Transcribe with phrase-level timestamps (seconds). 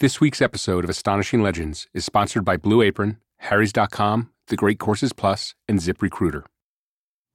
[0.00, 5.12] This week's episode of Astonishing Legends is sponsored by Blue Apron, Harry's.com, The Great Courses
[5.12, 6.44] Plus, and ZipRecruiter.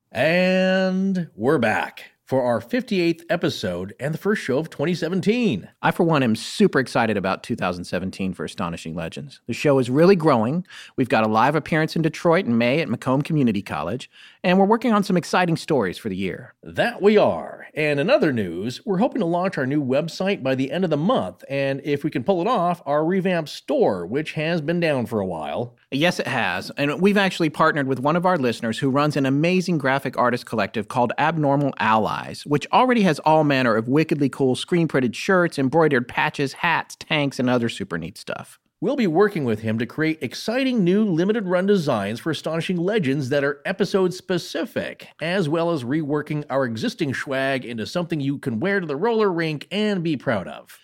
[0.09, 5.69] And we're back for our 58th episode and the first show of 2017.
[5.81, 9.41] I, for one, am super excited about 2017 for Astonishing Legends.
[9.47, 10.65] The show is really growing.
[10.95, 14.09] We've got a live appearance in Detroit in May at Macomb Community College,
[14.43, 16.53] and we're working on some exciting stories for the year.
[16.63, 17.67] That we are.
[17.75, 20.89] And in other news, we're hoping to launch our new website by the end of
[20.89, 24.79] the month, and if we can pull it off, our revamped store, which has been
[24.79, 25.75] down for a while.
[25.91, 26.71] Yes, it has.
[26.77, 30.45] And we've actually partnered with one of our listeners who runs an amazing graphic artist
[30.45, 32.13] collective called Abnormal Allies,
[32.45, 37.39] which already has all manner of wickedly cool screen printed shirts, embroidered patches, hats, tanks,
[37.39, 38.59] and other super neat stuff.
[38.81, 43.29] We'll be working with him to create exciting new limited run designs for Astonishing Legends
[43.29, 48.59] that are episode specific, as well as reworking our existing swag into something you can
[48.59, 50.77] wear to the roller rink and be proud of.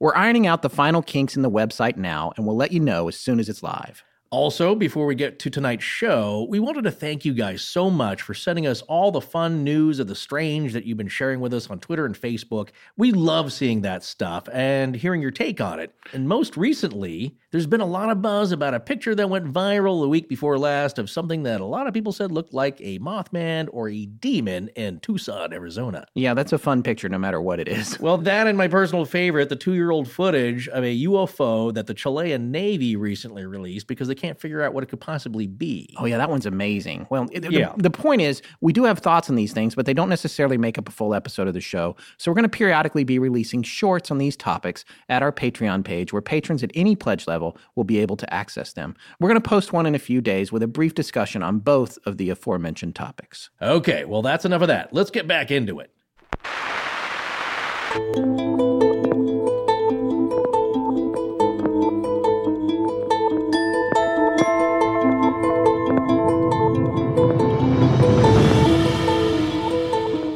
[0.00, 3.06] We're ironing out the final kinks in the website now, and we'll let you know
[3.06, 4.02] as soon as it's live.
[4.34, 8.20] Also, before we get to tonight's show, we wanted to thank you guys so much
[8.20, 11.54] for sending us all the fun news of the strange that you've been sharing with
[11.54, 12.70] us on Twitter and Facebook.
[12.96, 15.94] We love seeing that stuff and hearing your take on it.
[16.12, 20.02] And most recently, there's been a lot of buzz about a picture that went viral
[20.02, 22.98] the week before last of something that a lot of people said looked like a
[22.98, 26.06] Mothman or a demon in Tucson, Arizona.
[26.14, 28.00] Yeah, that's a fun picture no matter what it is.
[28.04, 31.86] Well, that and my personal favorite, the two year old footage of a UFO that
[31.86, 35.94] the Chilean Navy recently released because they can't figure out what it could possibly be.
[35.98, 37.06] Oh, yeah, that one's amazing.
[37.10, 37.72] Well, it- Yeah.
[37.76, 40.56] the, the point is, we do have thoughts on these things, but they don't necessarily
[40.56, 41.96] make up a full episode of the show.
[42.16, 46.12] So we're going to periodically be releasing shorts on these topics at our Patreon page,
[46.12, 48.96] where patrons at any pledge level will be able to access them.
[49.20, 51.98] We're going to post one in a few days with a brief discussion on both
[52.06, 53.50] of the aforementioned topics.
[53.60, 54.92] Okay, well, that's enough of that.
[54.92, 55.90] Let's get back into it.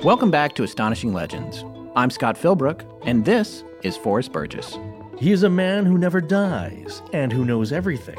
[0.04, 1.64] Welcome back to Astonishing Legends.
[1.96, 4.78] I'm Scott Philbrick, and this is Forrest Burgess.
[5.18, 8.16] He is a man who never dies and who knows everything.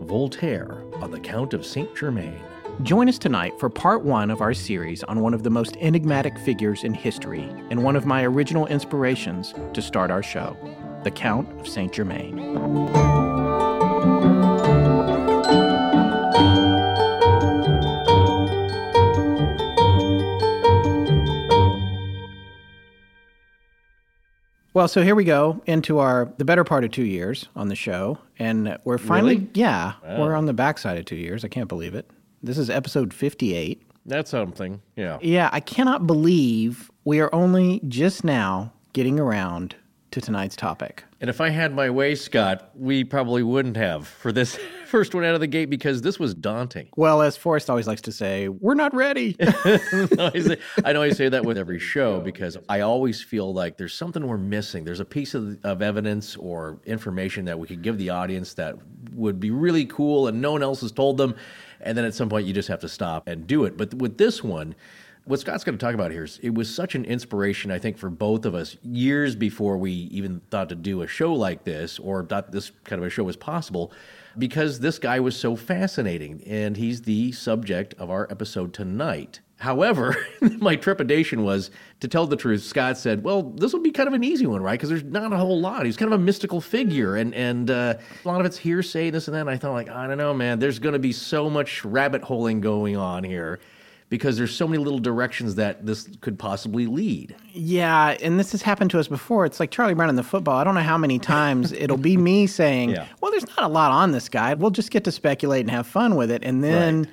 [0.00, 2.40] Voltaire on the Count of Saint Germain.
[2.82, 6.38] Join us tonight for part one of our series on one of the most enigmatic
[6.38, 10.56] figures in history and one of my original inspirations to start our show,
[11.04, 13.33] the Count of Saint Germain.
[24.74, 27.76] Well, so here we go into our the better part of two years on the
[27.76, 29.50] show, and we're finally Really?
[29.54, 31.44] yeah we're on the backside of two years.
[31.44, 32.10] I can't believe it.
[32.42, 33.82] This is episode fifty-eight.
[34.04, 35.18] That's something, yeah.
[35.22, 39.76] Yeah, I cannot believe we are only just now getting around
[40.14, 41.02] to tonight's topic.
[41.20, 45.24] And if I had my way, Scott, we probably wouldn't have for this first one
[45.24, 46.88] out of the gate because this was daunting.
[46.96, 49.36] Well, as Forrest always likes to say, we're not ready.
[49.40, 54.24] I, know I say that with every show because I always feel like there's something
[54.24, 54.84] we're missing.
[54.84, 58.76] There's a piece of, of evidence or information that we could give the audience that
[59.14, 61.34] would be really cool and no one else has told them.
[61.80, 63.76] And then at some point, you just have to stop and do it.
[63.76, 64.76] But with this one,
[65.26, 67.96] what Scott's going to talk about here is it was such an inspiration, I think,
[67.96, 71.98] for both of us years before we even thought to do a show like this
[71.98, 73.90] or thought this kind of a show was possible
[74.36, 79.40] because this guy was so fascinating and he's the subject of our episode tonight.
[79.56, 80.14] However,
[80.58, 81.70] my trepidation was
[82.00, 82.62] to tell the truth.
[82.62, 84.72] Scott said, "Well, this will be kind of an easy one, right?
[84.72, 85.86] Because there's not a whole lot.
[85.86, 87.94] He's kind of a mystical figure, and and uh,
[88.24, 90.34] a lot of it's hearsay, this and that." And I thought, like, I don't know,
[90.34, 90.58] man.
[90.58, 93.60] There's going to be so much rabbit holing going on here
[94.10, 97.34] because there's so many little directions that this could possibly lead.
[97.52, 99.44] Yeah, and this has happened to us before.
[99.46, 100.56] It's like Charlie Brown in the football.
[100.56, 103.06] I don't know how many times it'll be me saying, Yeah.
[103.20, 104.54] "Well, there's not a lot on this guy.
[104.54, 107.08] We'll just get to speculate and have fun with it." And then Right.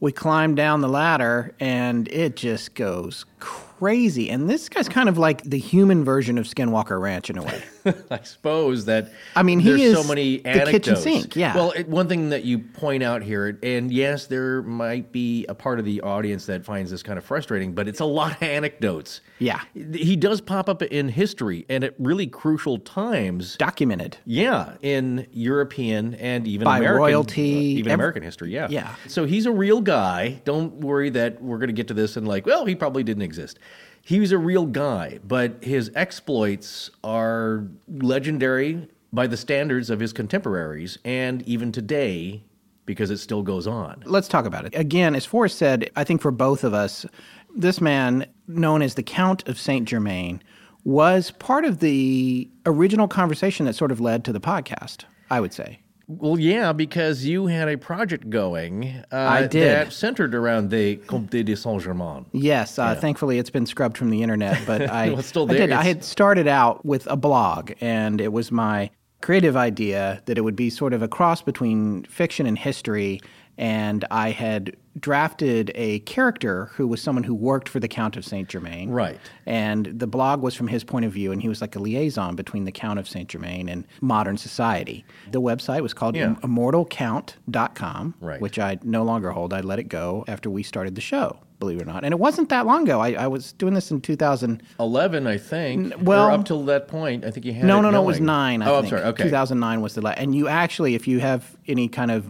[0.00, 4.28] we climb down the ladder, and it just goes crazy.
[4.30, 7.62] And this guy's kind of like the human version of Skinwalker Ranch in a way.
[8.10, 11.02] I suppose that I mean, he is so many the kitchen anecdotes.
[11.02, 11.54] sink, yeah.
[11.54, 15.54] Well, it, one thing that you point out here, and yes, there might be a
[15.54, 18.42] part of the audience that finds this kind of frustrating, but it's a lot of
[18.42, 19.20] anecdotes.
[19.38, 19.60] Yeah.
[19.74, 23.56] he does pop up in history and at really crucial times.
[23.56, 24.16] Documented.
[24.24, 28.52] Yeah, in European and even By American, royalty, uh, even ev- American history.
[28.52, 28.94] Yeah, Yeah.
[29.08, 30.40] So he's a real guy.
[30.44, 33.22] Don't worry that we're going to get to this and like, well, he probably didn't
[33.22, 33.58] exist.
[34.04, 40.12] He was a real guy, but his exploits are legendary by the standards of his
[40.12, 42.42] contemporaries, and even today
[42.84, 44.02] because it still goes on.
[44.06, 44.74] Let's talk about it.
[44.74, 47.06] Again, as Forrest said, I think for both of us,
[47.54, 50.42] this man, known as the Count of Saint Germain,
[50.84, 55.52] was part of the original conversation that sort of led to the podcast, I would
[55.52, 55.81] say.
[56.08, 59.68] Well, yeah, because you had a project going uh, I did.
[59.68, 62.26] that centered around the Comte de Saint-Germain.
[62.32, 65.54] Yes, uh, thankfully it's been scrubbed from the internet, but I, Well, it's still I
[65.54, 65.66] there.
[65.68, 65.72] did.
[65.72, 68.90] I had started out with a blog, and it was my
[69.20, 73.20] creative idea that it would be sort of a cross between fiction and history.
[73.56, 78.24] And I had drafted a character who was someone who worked for the Count of
[78.24, 78.90] Saint Germain.
[78.90, 79.18] Right.
[79.46, 82.36] And the blog was from his point of view, and he was like a liaison
[82.36, 85.04] between the Count of Saint Germain and modern society.
[85.30, 86.34] The website was called Yeah.
[86.42, 88.40] immortalcount.com, Right.
[88.40, 89.52] which I no longer hold.
[89.52, 92.04] I let it go after we started the show, believe it or not.
[92.04, 93.00] And it wasn't that long ago.
[93.00, 95.94] I, I was doing this in 2011, I think.
[96.02, 98.20] well- or up till that point, I think you had No, no, no, it was
[98.20, 98.62] nine.
[98.62, 98.92] I oh, think.
[98.92, 99.08] I'm sorry.
[99.10, 99.24] Okay.
[99.24, 100.18] 2009 was the last.
[100.18, 102.26] And you actually, if you have any kind of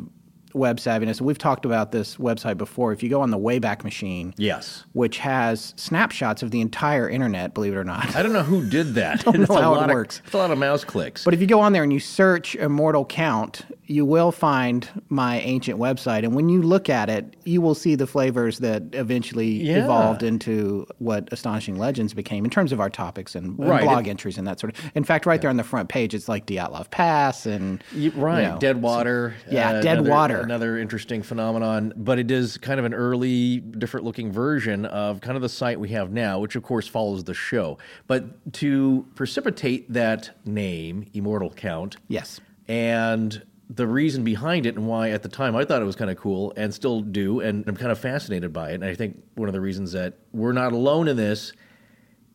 [0.54, 2.92] web savviness, we've talked about this website before.
[2.92, 4.84] If you go on the Wayback Machine, Yes.
[4.92, 8.14] which has snapshots of the entire internet, believe it or not.
[8.16, 9.20] I don't know who did that.
[9.20, 10.22] I don't It's know a how it lot of- works.
[10.24, 11.24] It's a lot of mouse clicks.
[11.24, 15.40] But if you go on there and you search Immortal Count, you will find my
[15.40, 16.24] ancient website.
[16.24, 19.84] And when you look at it, you will see the flavors that eventually Yeah.
[19.84, 23.82] evolved into what Astonishing Legends became in terms of our topics and, and Right.
[23.82, 24.84] blog entries and that sort of.
[24.94, 27.82] In fact, right there on the front page, it's like Dyatlov Pass and.
[27.94, 29.34] You- right, you know, dead water.
[29.46, 30.41] uh, Yeah, dead another- water.
[30.42, 35.36] Another interesting phenomenon, but it is kind of an early, different looking version of kind
[35.36, 37.78] of the site we have now, which of course follows the show.
[38.06, 42.40] But to precipitate that name, Immortal Count, Yes.
[42.68, 46.10] and the reason behind it and why at the time I thought it was kind
[46.10, 48.74] of cool and still do, and I'm kind of fascinated by it.
[48.74, 51.52] And I think one of the reasons that we're not alone in this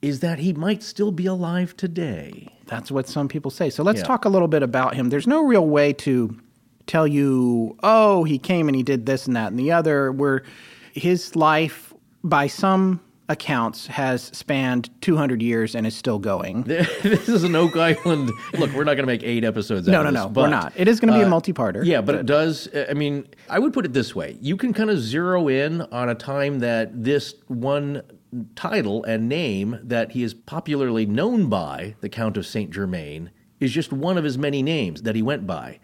[0.01, 2.47] is that he might still be alive today.
[2.65, 3.69] That's what some people say.
[3.69, 4.05] So let's Yeah.
[4.05, 5.09] talk a little bit about him.
[5.09, 6.37] There's no real way to
[6.87, 10.11] tell you, oh, he came and he did this and that and the other.
[10.11, 10.43] Where
[10.93, 11.93] his life,
[12.23, 16.63] by some accounts, has spanned 200 years and is still going.
[16.63, 18.31] this is an Oak Island.
[18.57, 19.87] Look, we're not going to make eight episodes.
[19.87, 20.73] No, out no, no, this, we're not.
[20.75, 21.85] It is going to be a uh, multi-parter.
[21.85, 22.69] Yeah, but it does.
[22.89, 26.09] I mean, I would put it this way: you can kind of zero in on
[26.09, 28.01] a time that this one
[28.55, 33.71] title and name that he is popularly known by, the Count of Saint Germain, is
[33.71, 35.79] just one of his many names that he went by,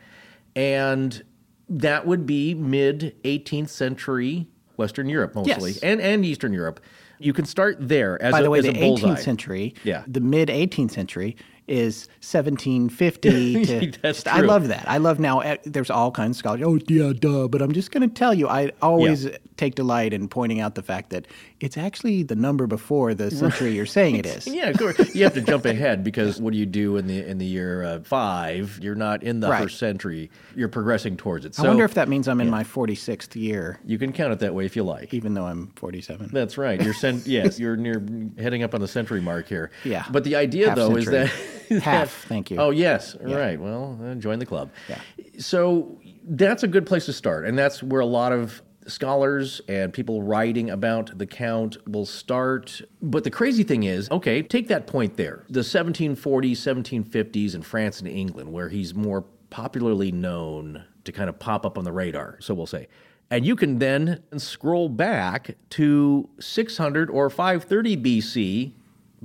[0.55, 1.23] and
[1.69, 4.47] that would be mid 18th century
[4.77, 5.79] Western Europe mostly, Yes.
[5.83, 6.79] and and Eastern Europe.
[7.19, 10.03] You can start there as By a, the way, as the a 18th century, Yeah.
[10.07, 11.35] the mid 18th century
[11.68, 13.92] is 1750 to.
[14.01, 14.83] That's I love that.
[14.88, 15.39] I love now.
[15.39, 16.61] eh, There's all kinds of scholars.
[16.66, 17.47] Oh yeah, duh.
[17.47, 20.81] But I'm just going to tell you, I always take delight in pointing out the
[20.81, 21.28] fact that
[21.59, 24.47] it's actually the number before the century you're saying it is.
[24.47, 25.14] Yeah, of course.
[25.16, 27.83] You have to jump ahead because what do you do in the in the year
[27.83, 28.80] uh, five?
[28.81, 29.64] You're not in the Right.
[29.64, 30.30] first century.
[30.56, 31.56] You're progressing towards it.
[31.56, 34.40] So I wonder if that means I'm in my 46th year, you can count it
[34.40, 35.14] that way if you like.
[35.14, 36.30] even though I'm 47.
[36.33, 36.81] That's right.
[36.81, 38.04] You're cent- yes, you're near
[38.37, 39.71] heading up on the century mark here.
[39.83, 40.06] Yeah.
[40.11, 41.02] But the idea Half though century.
[41.26, 42.57] is that Half, thank you.
[42.57, 43.59] Oh yes, right.
[43.59, 44.69] Well, uh, join the club.
[44.87, 44.99] Yeah.
[45.39, 49.93] So that's a good place to start, and that's where a lot of scholars and
[49.93, 52.81] people writing about the count will start.
[53.01, 57.99] But the crazy thing is, okay, take that point there, the 1740s, 1750s in France
[57.99, 62.37] and England, where he's more popularly known to kind of pop up on the radar.
[62.39, 62.87] So we'll say.
[63.29, 68.73] And you can then scroll back to 600 or 530 BC,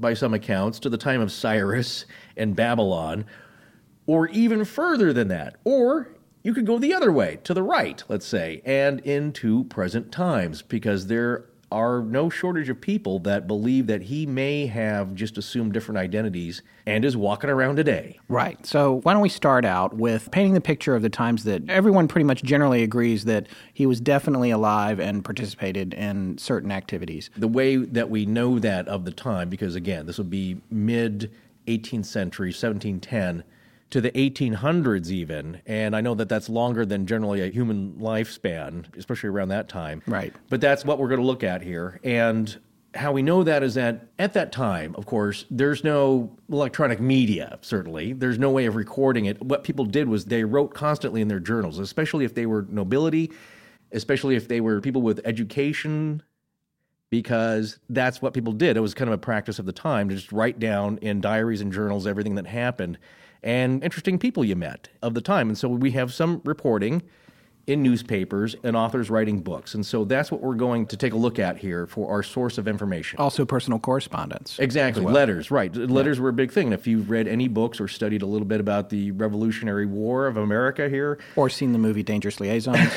[0.01, 2.05] by some accounts, to the time of Cyrus
[2.37, 3.27] and Babylon,
[4.07, 5.57] or even further than that.
[5.65, 10.13] Or you could go the other way, to the right, let's say, and into present
[10.13, 15.37] times, because there are no shortage of people that believe that he may have just
[15.37, 18.19] assumed different identities and is walking around today.
[18.29, 18.65] Right.
[18.65, 22.09] So, why don't we start out with painting the picture of the times that everyone
[22.09, 27.31] pretty much generally agrees that he was definitely alive and participated in certain activities.
[27.37, 31.31] The way that we know that of the time, because again, this would be mid
[31.67, 33.45] 18th century, 1710
[33.91, 38.85] to the 1800s even and i know that that's longer than generally a human lifespan
[38.97, 40.33] especially around that time Right.
[40.49, 42.59] but that's what we're going to look at here and
[42.95, 47.59] how we know that is that at that time of course there's no electronic media
[47.63, 51.29] certainly there's no way of recording it what people did was they wrote constantly in
[51.29, 53.31] their journals especially if they were nobility
[53.93, 56.23] especially if they were people with education
[57.11, 58.77] because that's what people did.
[58.77, 61.63] It was kind of a practice of the time to just write down in diaries
[61.63, 62.99] and journals everything that happened
[63.43, 65.49] and interesting people you met of the time.
[65.49, 67.03] And so we have some reporting
[67.69, 69.75] in newspapers and authors writing books.
[69.75, 72.57] And so that's what we're going to take a look at here for our source
[72.57, 73.19] of information.
[73.21, 74.59] Also, personal correspondence.
[74.59, 75.05] Exactly.
[75.05, 75.75] Letters, right.
[75.77, 76.69] Letters were a big thing.
[76.69, 80.27] And if you've read any books or studied a little bit about the Revolutionary War
[80.27, 82.91] of America here, Or seen the movie Dangerous Liaisons.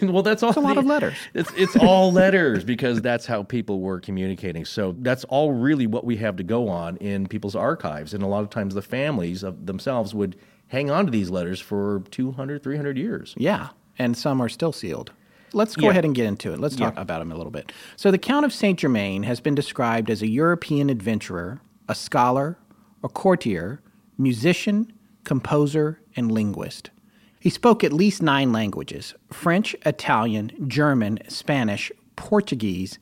[0.02, 0.52] well, that's all.
[0.54, 1.16] a lot of letters.
[1.32, 4.66] It's it's all letters because that's how people were communicating.
[4.66, 8.12] So that's all really what we have to go on in people's archives.
[8.12, 10.36] And a lot of times the families of themselves would
[10.68, 13.34] hang on to these letters for 200, 300 years.
[13.38, 15.12] Yeah, and some are still sealed.
[15.54, 15.90] Let's go Yeah.
[15.90, 16.60] ahead and get into it.
[16.60, 17.72] Let's talk about him a little bit.
[17.96, 22.56] So, the Count of Saint Germain has been described as a European adventurer, a scholar,
[23.04, 23.82] a courtier,
[24.16, 24.92] musician,
[25.24, 26.90] composer, and linguist.
[27.38, 32.98] He spoke at least nine languages French, Italian, German, Spanish, Portuguese,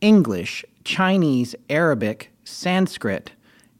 [0.00, 3.32] English, Chinese, Arabic, Sanskrit,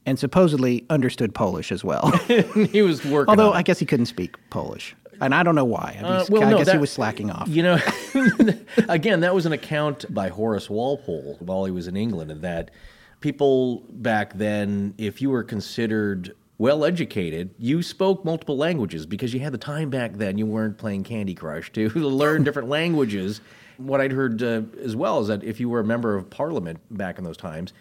[0.07, 2.11] and supposedly understood Polish as well.
[2.71, 3.31] he was working.
[3.31, 3.53] Although.
[3.53, 4.95] I guess he couldn't speak Polish.
[5.21, 5.97] And I don't know why.
[5.99, 7.49] I, mean, Uh, well, I no, guess he was slacking off.
[7.49, 7.79] You know,
[8.89, 12.71] again, that was an account by Horace Walpole while he was in England, and that
[13.21, 19.41] people back then, if you were considered well educated, you spoke multiple languages because you
[19.41, 20.39] had the time back then.
[20.39, 23.41] You weren't playing Candy Crush to learn different languages.
[23.77, 26.79] What I'd heard uh, as well is that if you were a member of parliament
[26.91, 27.73] back in those times,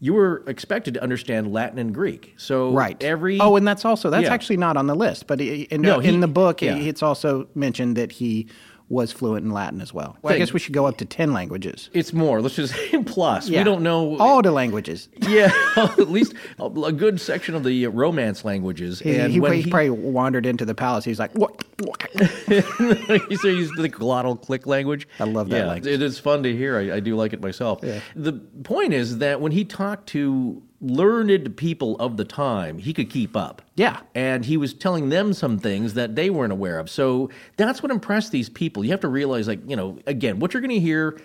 [0.00, 2.34] you were expected to understand Latin and Greek.
[2.36, 3.02] So Right.
[3.02, 4.34] every Oh, and that's also that's Yeah.
[4.34, 6.76] actually not on the list, but in, No, uh, he- in the book, yeah.
[6.76, 8.46] it's also mentioned that he
[8.88, 10.16] was fluent in Latin as well.
[10.24, 11.90] I guess we should go up to ten languages.
[11.92, 12.40] it's more.
[12.40, 12.74] Let's just
[13.06, 13.48] plus.
[13.48, 13.60] Yeah.
[13.60, 15.08] We don't know all the languages.
[15.24, 19.00] Yeah, at least a, a good section of the Romance languages.
[19.00, 21.04] He, and he, when he probably wandered into the palace.
[21.04, 21.64] He's like, what?
[21.80, 22.08] what?
[22.48, 25.08] he so used the glottal click language.
[25.18, 25.92] I love that yeah, language.
[25.92, 26.78] It is fun to hear.
[26.78, 27.80] I, I do like it myself.
[27.80, 28.32] The
[28.64, 33.36] point is that when he talked to learned people of the time, he could keep
[33.36, 33.62] up.
[33.74, 34.00] Yeah.
[34.14, 36.90] And he was telling them some things that they weren't aware of.
[36.90, 38.84] So that's what impressed these people.
[38.84, 41.18] You have to realize, like, you know, again, what you're going to hear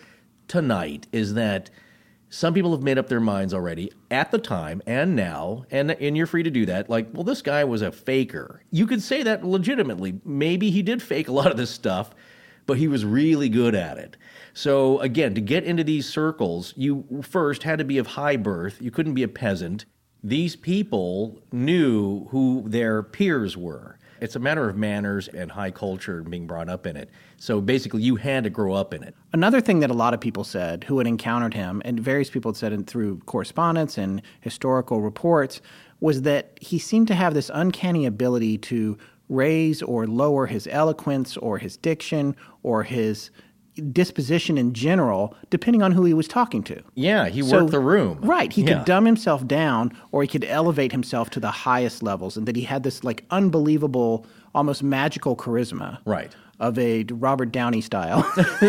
[0.47, 1.69] tonight is that
[2.29, 6.15] some people have made up their minds already at the time and now, and, and
[6.15, 6.89] you're free to do that.
[6.89, 8.61] Like, well, this guy was a faker.
[8.71, 10.21] You could say that legitimately.
[10.23, 12.11] Maybe he did fake a lot of this stuff,
[12.65, 14.15] but he was really good at it.
[14.59, 18.81] So, again, to get into these circles, you first had to be of high birth.
[18.81, 19.85] You couldn't be a peasant.
[20.21, 23.97] These people knew who their peers were.
[24.19, 27.09] It's a matter of manners and high culture and being brought up in it.
[27.37, 29.15] So basically, you had to grow up in it.
[29.31, 32.51] Another thing that a lot of people said who had encountered him, and various people
[32.51, 35.61] had said it through correspondence and historical reports,
[36.01, 38.97] was that he seemed to have this uncanny ability to
[39.29, 43.29] raise or lower his eloquence or his diction or his
[43.79, 46.81] disposition in general, depending on who he was talking to.
[46.95, 48.19] Yeah, he So- worked the room.
[48.21, 48.51] Right.
[48.53, 48.75] He Yeah.
[48.77, 52.55] could dumb himself down or he could elevate himself to the highest levels, and that
[52.55, 55.97] he had this like unbelievable, almost magical charisma.
[56.05, 56.31] Right.
[56.59, 58.29] Of a Robert Downey style.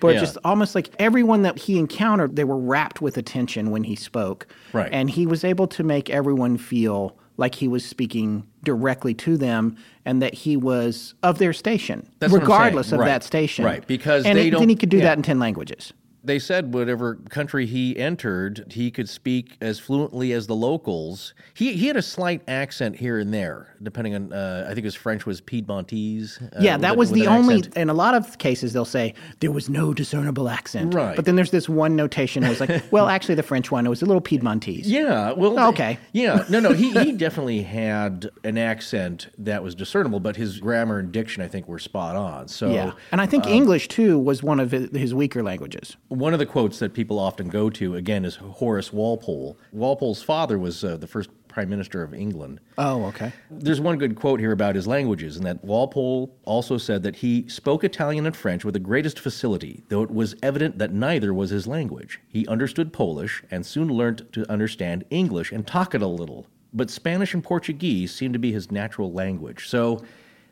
[0.00, 0.20] but Yeah.
[0.20, 4.46] just almost like everyone that he encountered, they were wrapped with attention when he spoke.
[4.72, 4.88] Right.
[4.92, 9.76] And he was able to make everyone feel like he was speaking directly to them
[10.04, 12.58] and that he was of their station, That's what I'm saying.
[12.58, 13.06] regardless of Right.
[13.06, 13.64] that station.
[13.64, 15.04] Right, because and don't- then he could do yeah.
[15.04, 15.92] that in 10 languages.
[16.28, 21.32] They said whatever country he entered, he could speak as fluently as the locals.
[21.54, 24.32] He he had a slight accent here and there, depending on.
[24.32, 26.38] Uh, I think his French was Piedmontese.
[26.40, 27.56] uh, Yeah, that was the only.
[27.56, 27.76] accent.
[27.76, 30.92] In a lot of cases, they'll say there was no discernible accent.
[30.94, 31.16] Right.
[31.16, 33.88] But then there's this one notation that was like, well, actually, the French one it
[33.88, 34.86] was a little Piedmontese.
[34.86, 35.98] Yeah, well, Oh, Okay.
[36.12, 40.98] Yeah, no, no, he, he definitely had an accent that was discernible, but his grammar
[40.98, 42.48] and diction, I think, were spot on.
[42.48, 42.92] So, Yeah.
[43.12, 45.96] And I think English too was one of his weaker languages.
[46.18, 49.56] One of the quotes that people often go to, again, is Horace Walpole.
[49.70, 52.58] Walpole's father was uh, the first Prime Minister of England.
[52.76, 53.32] Oh, okay.
[53.52, 57.48] There's one good quote here about his languages, and that Walpole also said that he
[57.48, 61.50] spoke Italian and French with the greatest facility, though it was evident that neither was
[61.50, 62.18] his language.
[62.26, 66.90] He understood Polish and soon learnt to understand English and talk it a little, but
[66.90, 69.68] Spanish and Portuguese seemed to be his natural language.
[69.68, 70.02] So,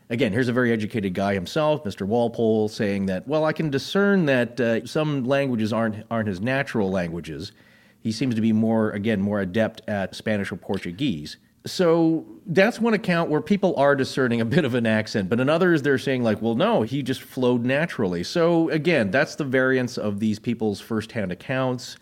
[0.09, 2.05] again, here's a very educated guy himself, Mr.
[2.05, 6.89] Walpole, saying that, well, I can discern that uh, some languages aren't, aren't his natural
[6.89, 7.51] languages.
[7.99, 11.37] He seems to be more, again, more adept at Spanish or Portuguese.
[11.65, 15.49] So that's one account where people are discerning a bit of an accent, but in
[15.49, 18.23] others they're saying like, well, no, he just flowed naturally.
[18.23, 21.97] So again, that's the variance of these people's firsthand accounts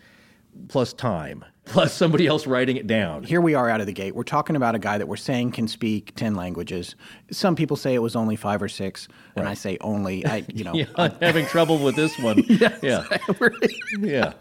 [0.68, 3.24] plus time plus somebody else writing it down.
[3.24, 4.14] Here we are out of the gate.
[4.14, 6.94] We're talking about a guy that we're saying can speak 10 languages.
[7.30, 10.24] Some people say it was only 5 or 6, and I say only.
[10.24, 12.42] I, you know, Yeah, I'm having trouble with this one.
[12.82, 13.04] Yeah.
[13.98, 14.32] Yeah.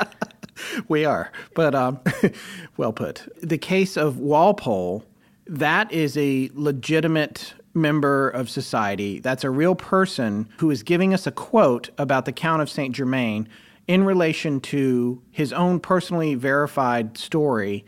[0.88, 1.32] we are.
[1.54, 2.00] But um,
[2.78, 3.28] well put.
[3.42, 5.04] The case of Walpole,
[5.48, 9.20] that is a legitimate member of society.
[9.20, 12.96] That's a real person who is giving us a quote about the Count of Saint
[12.96, 13.50] Germain
[13.88, 17.86] in relation to his own personally verified story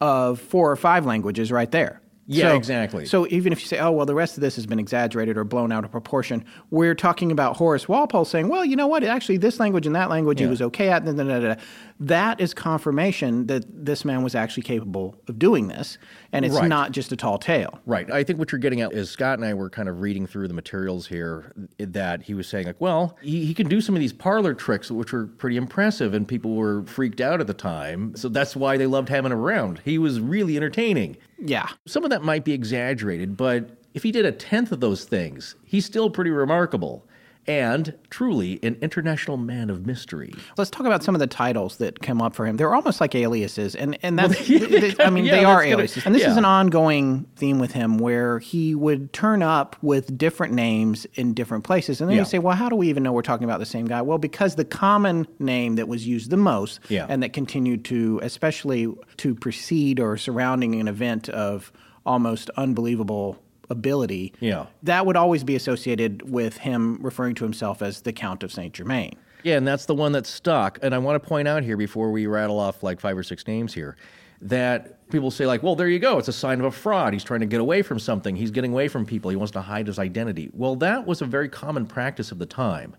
[0.00, 2.00] of four or five languages right there.
[2.28, 3.06] Yeah, So- exactly.
[3.06, 5.44] So even if you say, oh, well, the rest of this has been exaggerated or
[5.44, 9.04] blown out of proportion, we're talking about Horace Walpole saying, well, you know what?
[9.04, 11.04] Actually, this language and that language he was okay at.
[11.04, 11.54] Da, da, da, da.
[12.00, 15.98] That is confirmation that this man was actually capable of doing this.
[16.32, 16.68] And it's Right.
[16.68, 17.78] not just a tall tale.
[17.86, 18.10] Right.
[18.10, 20.48] I think what you're getting at is Scott and I were kind of reading through
[20.48, 24.00] the materials here that he was saying, like, well, he, he can do some of
[24.00, 28.14] these parlor tricks, which were pretty impressive, and people were freaked out at the time.
[28.16, 29.80] So that's why they loved having him around.
[29.84, 31.16] He was really entertaining.
[31.38, 31.68] Yeah.
[31.86, 35.54] Some of that might be exaggerated, but if he did a tenth of those things,
[35.64, 37.06] he's still pretty remarkable.
[37.48, 40.32] And truly an international man of mystery.
[40.58, 42.56] Let's talk about some of the titles that come up for him.
[42.56, 45.56] They're almost like aliases, and and that's yeah, th- th- I mean yeah, they are
[45.58, 49.42] that's gonna- aliases, and this is an ongoing theme with him where he would turn
[49.44, 52.22] up with different names in different places, and then Yeah.
[52.22, 54.02] you say, well, how do we even know we're talking about the same guy?
[54.02, 57.06] Well, because the common name that was used the most, Yeah.
[57.08, 61.70] and that continued to, especially to precede or surrounding an event of
[62.04, 64.66] almost unbelievable ability, Yeah.
[64.82, 68.74] that would always be associated with him referring to himself as the Count of Saint
[68.74, 69.14] Germain.
[69.42, 70.78] Yeah, and that's the one that stuck.
[70.82, 73.46] And I want to point out here before we rattle off like five or six
[73.46, 73.96] names here
[74.42, 76.18] that people say like, "Well, there you go.
[76.18, 77.12] It's a sign of a fraud.
[77.12, 78.34] He's trying to get away from something.
[78.36, 79.30] He's getting away from people.
[79.30, 82.46] He wants to hide his identity." Well, that was a very common practice of the
[82.46, 82.96] time.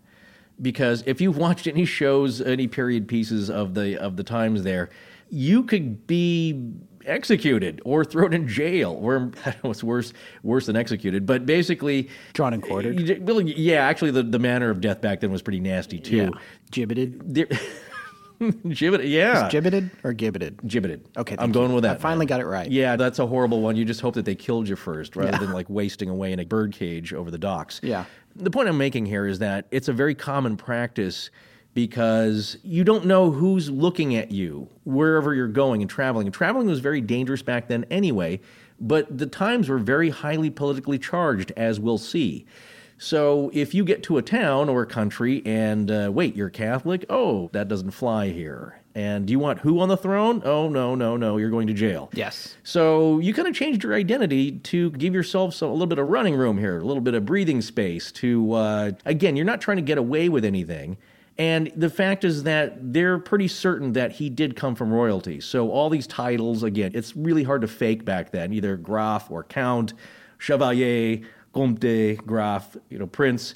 [0.61, 4.89] Because if you've watched any shows, any period pieces of the of the times there,
[5.29, 6.59] you could be
[7.07, 9.15] executed or thrown in jail or
[9.45, 13.21] I don't know what's worse worse than executed, but basically Drawn and quartered.
[13.27, 16.31] Well, yeah, actually, the, the manner of death back then was pretty nasty too.
[16.71, 17.21] Gibbeted.
[17.33, 17.47] There-
[18.39, 20.57] Gibbet, yeah, Gibbeted or gibbeted?
[20.67, 21.01] gibbeted.
[21.17, 21.75] Okay, I'm going you.
[21.75, 21.95] with that.
[21.95, 22.37] I finally man.
[22.37, 22.69] got it right.
[22.69, 23.75] Yeah, that's a horrible one.
[23.75, 25.37] You just hope that they killed you first, rather Yeah.
[25.39, 27.79] than like wasting away in a bird cage over the docks.
[27.81, 28.05] Yeah.
[28.35, 31.31] The point I'm making here is that it's a very common practice
[31.77, 36.25] because you don't know who's looking at you wherever you're going and traveling.
[36.25, 38.39] And traveling was very dangerous back then anyway,
[38.79, 42.47] but the times were very highly politically charged, as we'll see.
[42.97, 47.05] So if you get to a town or a country and uh, wait, you're Catholic?
[47.11, 48.81] Oh, that doesn't fly here.
[48.95, 50.41] And do you want who on the throne?
[50.43, 52.09] Oh, no, no, no, you're going to jail.
[52.13, 52.55] Yes.
[52.63, 56.07] So you kind of changed your identity to give yourself some, a little bit of
[56.07, 58.11] running room here, a little bit of breathing space.
[58.13, 60.97] To uh, again, you're not trying to get away with anything.
[61.37, 65.39] And the fact is that they're pretty certain that he did come from royalty.
[65.39, 69.43] So all these titles, again, it's really hard to fake back then, either Graf or
[69.43, 69.93] Count,
[70.39, 71.21] Chevalier,
[71.53, 73.53] Comte, Graf, you know, Prince.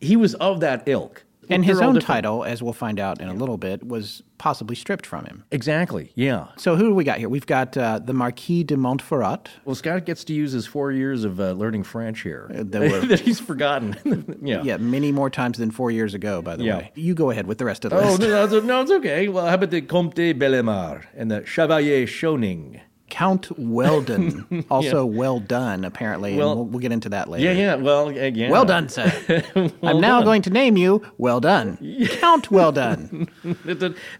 [0.00, 1.23] He was of that ilk.
[1.50, 2.06] And his own different.
[2.06, 5.44] title, as we'll find out in a little bit, was possibly stripped from him.
[5.50, 6.10] Exactly.
[6.14, 6.48] Yeah.
[6.56, 7.28] So who do we got here?
[7.28, 9.46] We've got uh, the Marquis de Montferrat.
[9.64, 13.00] Well, Scott gets to use his four years of uh, learning French here that were-
[13.06, 14.38] that he's forgotten.
[14.42, 14.62] yeah.
[14.62, 16.76] Yeah, many more times than four years ago, by the Yeah.
[16.78, 16.92] way.
[16.94, 18.20] You go ahead with the rest of the Oh list.
[18.20, 19.28] no, no, no, it's okay.
[19.28, 22.80] Well, how about the Comte Bellemare and the Chevalier Schoning?
[23.10, 26.30] Count Weldon, also well done, apparently.
[26.32, 27.44] and Well- we'll, we'll get into that later.
[27.44, 27.74] Yeah, yeah.
[27.76, 28.50] Well, yeah.
[28.50, 29.12] Well done, sir.
[29.82, 31.76] I'm now going to name you Well Done.
[32.20, 33.28] Count Well Done.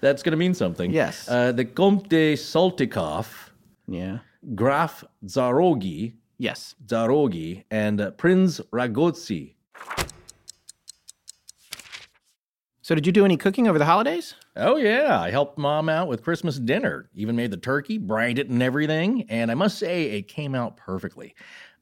[0.01, 0.93] That's going to mean something.
[0.93, 1.29] Yes.
[1.29, 3.27] Uh, the Comte Saltykov,
[3.89, 4.19] Yeah.
[4.55, 6.75] Graf Zarogi, Yes.
[6.87, 9.54] Zarogi, and uh, Prince Ragozzi.
[12.85, 14.35] So, did you do any cooking over the holidays?
[14.57, 17.09] Oh yeah, I helped mom out with Christmas dinner.
[17.15, 20.77] Even made the turkey, brined it and everything, and I must say it came out
[20.77, 21.35] perfectly.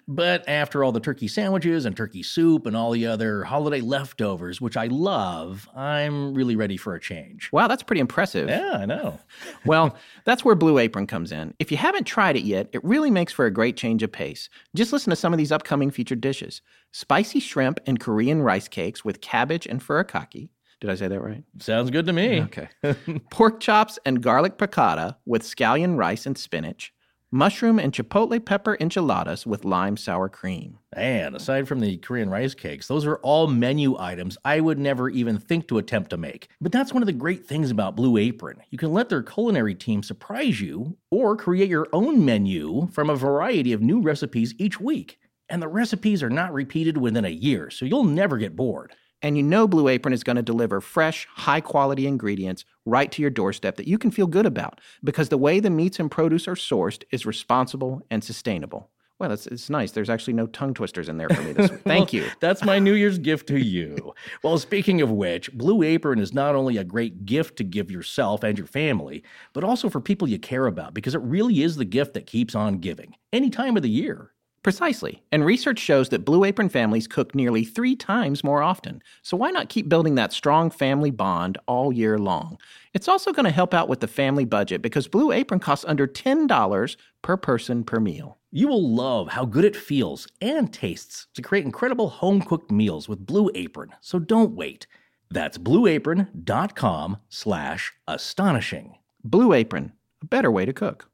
[0.07, 4.61] But after all the turkey sandwiches and turkey soup and all the other holiday leftovers,
[4.61, 7.51] which I love, I'm really ready for a change.
[7.53, 8.49] Wow, that's pretty impressive.
[8.49, 9.19] Yeah, I know.
[9.67, 11.53] Well, that's where Blue Apron comes in.
[11.59, 14.49] If you haven't tried it yet, it really makes for a great change of pace.
[14.77, 16.63] Just listen to some of these upcoming featured dishes
[16.93, 20.51] spicy shrimp and Korean rice cakes with cabbage and furikake.
[20.83, 21.45] Did I say that right?
[21.61, 22.43] Sounds good to me.
[22.43, 22.69] Okay.
[23.31, 26.93] Pork chops and garlic piccata with scallion rice and spinach.
[27.31, 30.81] Mushroom and chipotle pepper enchiladas with lime sour cream.
[30.93, 35.09] And aside from the Korean rice cakes, those are all menu items I would never
[35.09, 36.49] even think to attempt to make.
[36.61, 38.61] But that's one of the great things about Blue Apron.
[38.71, 43.15] You can let their culinary team surprise you or create your own menu from a
[43.15, 45.21] variety of new recipes each week.
[45.49, 48.97] And the recipes are not repeated within a year, so you'll never get bored.
[49.23, 53.23] And you know Blue Apron is going to deliver fresh, high quality ingredients right to
[53.23, 56.49] your doorstep that you can feel good about because the way the meats and produce
[56.49, 58.91] are sourced is responsible and sustainable.
[59.23, 59.93] Well, it's, it's nice.
[59.93, 61.83] There's actually no tongue twisters in there for me this week.
[61.83, 62.31] Thank Well, you.
[62.41, 64.15] That's my New Year's gift to you.
[64.43, 68.43] Well, speaking of which, Blue Apron is not only a great gift to give yourself
[68.43, 71.85] and your family, but also for people you care about because it really is the
[71.85, 74.33] gift that keeps on giving any time of the year.
[74.63, 75.25] Precisely.
[75.33, 79.03] And research shows that Blue Apron families cook nearly three times more often.
[79.23, 82.59] So why not keep building that strong family bond all year long?
[82.95, 86.07] It's also going to help out with the family budget because Blue Apron costs under
[86.07, 88.39] $10 per person per meal.
[88.53, 93.09] You will love how good it feels and tastes to create incredible home cooked meals
[93.09, 93.91] with Blue Apron.
[94.01, 94.87] So don't wait.
[95.31, 98.99] That's blueapron.com slash astonishing.
[99.25, 101.09] Blue Apron, a better way to cook.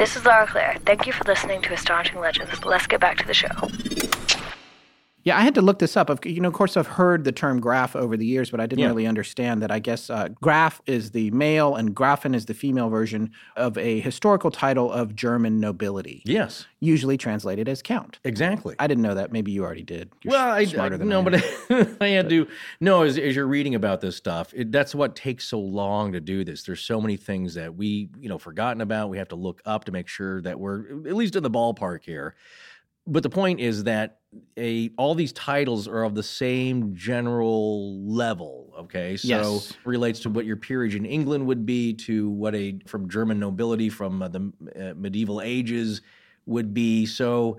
[0.00, 0.78] This is Laura Claire.
[0.86, 2.64] Thank you for listening to Astonishing Legends.
[2.64, 3.50] Let's get back to the show.
[5.22, 6.08] Yeah, I had to look this up.
[6.08, 8.66] Of- You know, of course, I've heard the term Graf over the years, but I
[8.66, 8.86] didn't Yeah.
[8.88, 9.70] really understand that.
[9.70, 14.00] I guess uh, Graf is the male and grafen is the female version of a
[14.00, 18.18] historical title of German nobility, Yes, usually translated as count.
[18.24, 18.74] exactly.
[18.78, 19.30] I didn't know that.
[19.30, 20.10] Maybe you already did.
[20.22, 21.34] You're well, I, smarter I than no, I but
[22.00, 22.46] I had to
[22.80, 23.02] no.
[23.02, 26.44] As, as you're reading about this stuff, it, that's what takes so long to do
[26.44, 26.62] this.
[26.62, 29.10] There's so many things that we, you know, forgotten about.
[29.10, 32.04] We have to look up to make sure that we're at least in the ballpark
[32.04, 32.34] here.
[33.06, 34.18] But the point is that
[34.56, 38.72] a all these titles are of the same general level.
[38.78, 39.72] Okay, so Yes.
[39.84, 43.88] relates to what your peerage in England would be to what a from German nobility
[43.88, 46.02] from uh, the uh, medieval ages
[46.46, 47.06] would be.
[47.06, 47.58] So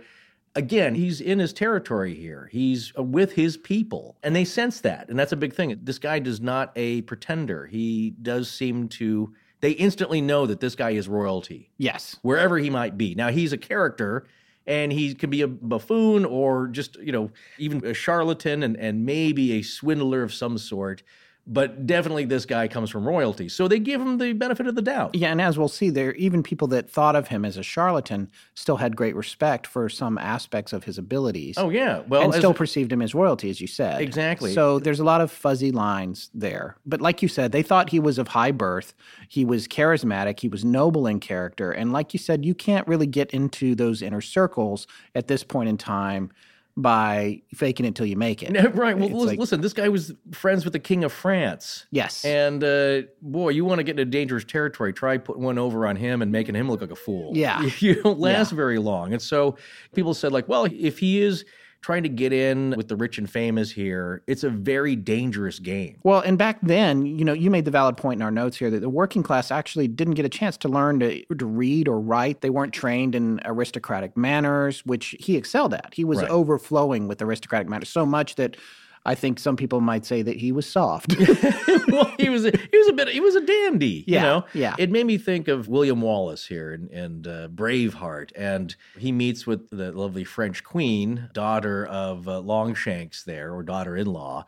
[0.56, 2.49] again, he's in his territory here.
[2.51, 5.77] He's uh, with his people, and they sense that, and that's a big thing.
[5.84, 7.65] This guy does not a pretender.
[7.65, 9.34] He does seem to.
[9.60, 12.17] They instantly know that this guy is royalty yes.
[12.23, 13.13] wherever he might be.
[13.13, 14.25] Now he's a character
[14.67, 19.06] and he can be a buffoon or just, you know, even a charlatan and, and
[19.06, 21.04] maybe a swindler of some sort.
[21.47, 23.49] But definitely this guy comes from royalty.
[23.49, 25.15] So they give him the benefit of the doubt.
[25.15, 28.30] Yeah, and as we'll see, there even people that thought of him as a charlatan
[28.54, 31.56] still had great respect for some aspects of his abilities.
[31.58, 32.04] Oh yeah.
[32.08, 34.01] Well and still perceived him as royalty, as you said.
[34.01, 34.54] Exactly.
[34.54, 36.77] So there's a lot of fuzzy lines there.
[36.86, 38.93] But like you said, they thought he was of high birth.
[39.27, 40.39] He was charismatic.
[40.39, 41.71] He was noble in character.
[41.71, 45.69] And like you said, you can't really get into those inner circles at this point
[45.69, 46.32] in time
[46.77, 48.51] by faking it till you make it.
[48.75, 48.97] right.
[48.97, 51.86] Well, lis- like- listen, this guy was friends with the king of France.
[51.91, 52.23] Yes.
[52.25, 55.95] And uh, boy, you want to get into dangerous territory, try putting one over on
[55.95, 57.36] him and making him look like a fool.
[57.36, 57.62] Yeah.
[57.79, 59.12] You don't last very long.
[59.13, 59.57] And so
[59.95, 61.45] people said, like, well, if he is
[61.81, 65.97] trying to get in with the rich and famous here, it's a very dangerous game.
[66.03, 68.69] Well, and back then, you know, you made the valid point in our notes here
[68.69, 71.99] that the working class actually didn't get a chance to learn to, to read or
[71.99, 72.41] write.
[72.41, 75.93] They weren't trained in aristocratic manners, which he excelled at.
[75.93, 76.29] He was Right.
[76.29, 78.57] overflowing with aristocratic manners so much that
[79.05, 81.15] I think some people might say that he was soft.
[81.87, 84.45] well, he was a, he was a bit he was a dandy, Yeah, you know.
[84.53, 84.75] yeah.
[84.77, 89.47] It made me think of William Wallace here and, and uh, Braveheart, and he meets
[89.47, 94.45] with the lovely French queen, daughter of uh, Longshanks there, or daughter-in-law,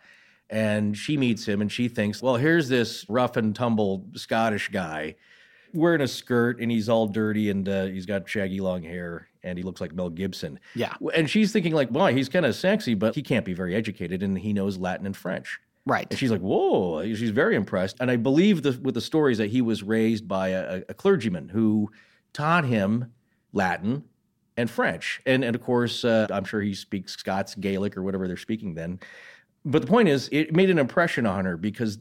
[0.50, 5.16] and she meets him, and she thinks, well, here's this rough and tumble Scottish guy
[5.74, 9.58] wearing a skirt, and he's all dirty, and uh, he's got shaggy long hair, and
[9.58, 10.60] he looks like Mel Gibson.
[10.76, 10.94] Yeah.
[11.16, 14.24] and she's thinking like, wow, he's kind of sexy, but he can't be very educated,
[14.24, 15.60] and he knows Latin and French.
[15.86, 16.08] right.
[16.10, 17.98] And she's like, "Whoa!" She's very impressed.
[18.00, 21.50] And I believe the, with the stories that he was raised by a, a clergyman
[21.50, 21.92] who
[22.32, 23.12] taught him
[23.52, 24.04] Latin
[24.56, 28.28] and French, and and of course, uh, I'm sure he speaks Scots, Gaelic, or whatever
[28.28, 29.00] they're speaking then.
[29.66, 31.98] But the point is, it made an impression on her because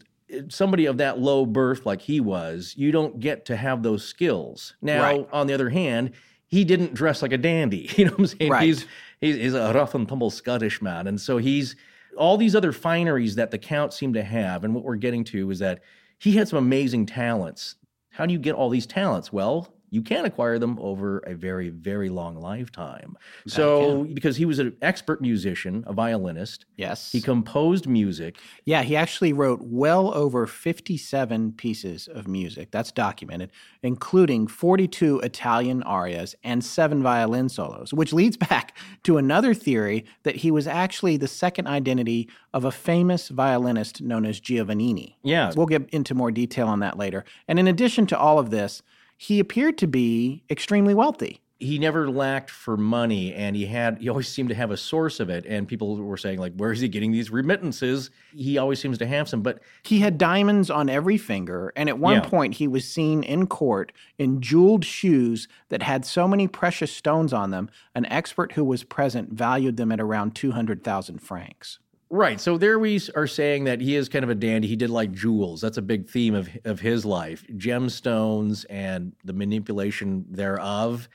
[0.49, 4.75] somebody of that low birth like he was, you don't get to have those skills.
[4.83, 5.29] Now, Right.
[5.33, 6.13] on the other hand,
[6.47, 7.89] he didn't dress like a dandy.
[7.97, 8.51] You know what I'm saying?
[8.51, 8.63] Right.
[8.65, 8.87] He's
[9.21, 11.77] he's, he's a rough and tumble Scottish man, and so he's
[12.17, 14.65] all these other fineries that the count seemed to have.
[14.65, 15.81] And what we're getting to is that
[16.19, 17.77] he had some amazing talents.
[18.11, 19.33] How do you get all these talents?
[19.33, 23.15] Well, you can acquire them over a very, very long lifetime.
[23.47, 27.13] So, because he was an expert musician, a violinist, Yes.
[27.13, 28.39] he composed music.
[28.65, 32.71] Yeah, he actually wrote well over 57 pieces of music.
[32.71, 33.51] That's documented,
[33.83, 40.37] including 42 Italian arias and seven violin solos, which leads back to another theory that
[40.37, 45.17] he was actually the second identity of a famous violinist known as Giovannini.
[45.23, 45.53] Yeah.
[45.55, 47.27] We'll get into more detail on that later.
[47.47, 48.83] And in addition to all of this,
[49.27, 51.39] he appeared to be extremely wealthy.
[51.61, 55.21] he never lacked for money and he had he always seemed to have a source
[55.21, 58.81] of it and people were saying like where is he getting these remittances he always
[58.81, 62.29] seems to have some but He had diamonds on every finger, and at one Yeah.
[62.35, 67.33] point he was seen in court in jeweled shoes that had so many precious stones
[67.33, 71.79] on them, an expert who was present valued them at around 200,000 francs.
[72.13, 74.91] Right so there we are saying that he is kind of a dandy he did
[74.91, 81.09] like jewels that's a big theme of of his life gemstones and the manipulation thereof.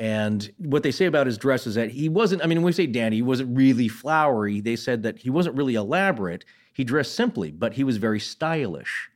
[0.00, 2.72] And what they say about his dress is that he wasn't i mean when we
[2.72, 7.14] say dandy he wasn't really flowery they said that he wasn't really elaborate he dressed
[7.14, 9.08] simply but he was very stylish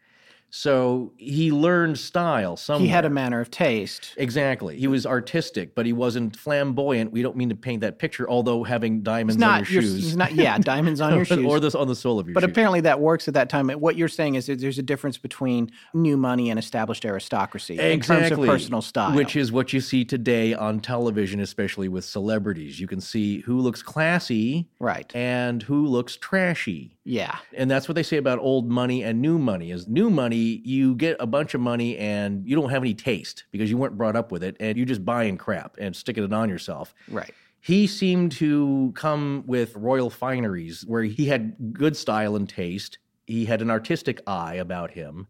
[0.50, 2.86] so he learned style somewhere.
[2.86, 4.14] He had a manner of taste.
[4.16, 4.78] Exactly.
[4.78, 7.12] He was artistic, but he wasn't flamboyant.
[7.12, 10.16] We don't mean to paint that picture, although having diamonds He's on not, your shoes.
[10.16, 11.44] not, yeah, diamonds on your shoes.
[11.44, 12.50] or this on the sole of your But shoes.
[12.50, 13.68] apparently that works at that time.
[13.68, 18.00] What you're saying is that there's a difference between new money and established aristocracy in
[18.00, 19.14] terms of personal style.
[19.14, 22.80] Which is what you see today on television, especially with celebrities.
[22.80, 25.14] You can see who looks classy right.
[25.14, 26.96] and who looks trashy.
[27.04, 27.38] Yeah.
[27.54, 30.94] And that's what they say about old money and new money is new money, you
[30.94, 34.16] get a bunch of money and you don't have any taste because you weren't brought
[34.16, 36.94] up with it and you're just buying crap and sticking it on yourself.
[37.08, 37.32] Right.
[37.60, 42.98] He seemed to come with royal fineries where he had good style and taste.
[43.26, 45.26] He had an artistic eye about him.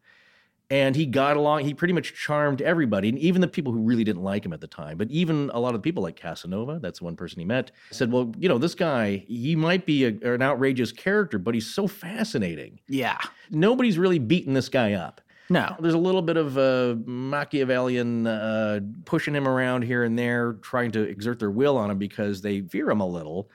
[0.70, 4.04] And he got along, he pretty much charmed everybody, and even the people who really
[4.04, 4.98] didn't like him at the time.
[4.98, 7.70] But even a lot of the people like Casanova, that's the one person he met,
[7.90, 11.66] said, Well, you know, this guy, he might be a, an outrageous character, but he's
[11.66, 12.80] so fascinating.
[12.86, 13.18] Yeah.
[13.50, 15.22] Nobody's really beaten this guy up.
[15.50, 15.74] No.
[15.80, 20.90] There's a little bit of uh, Machiavellian uh, pushing him around here and there, trying
[20.92, 23.48] to exert their will on him because they fear him a little,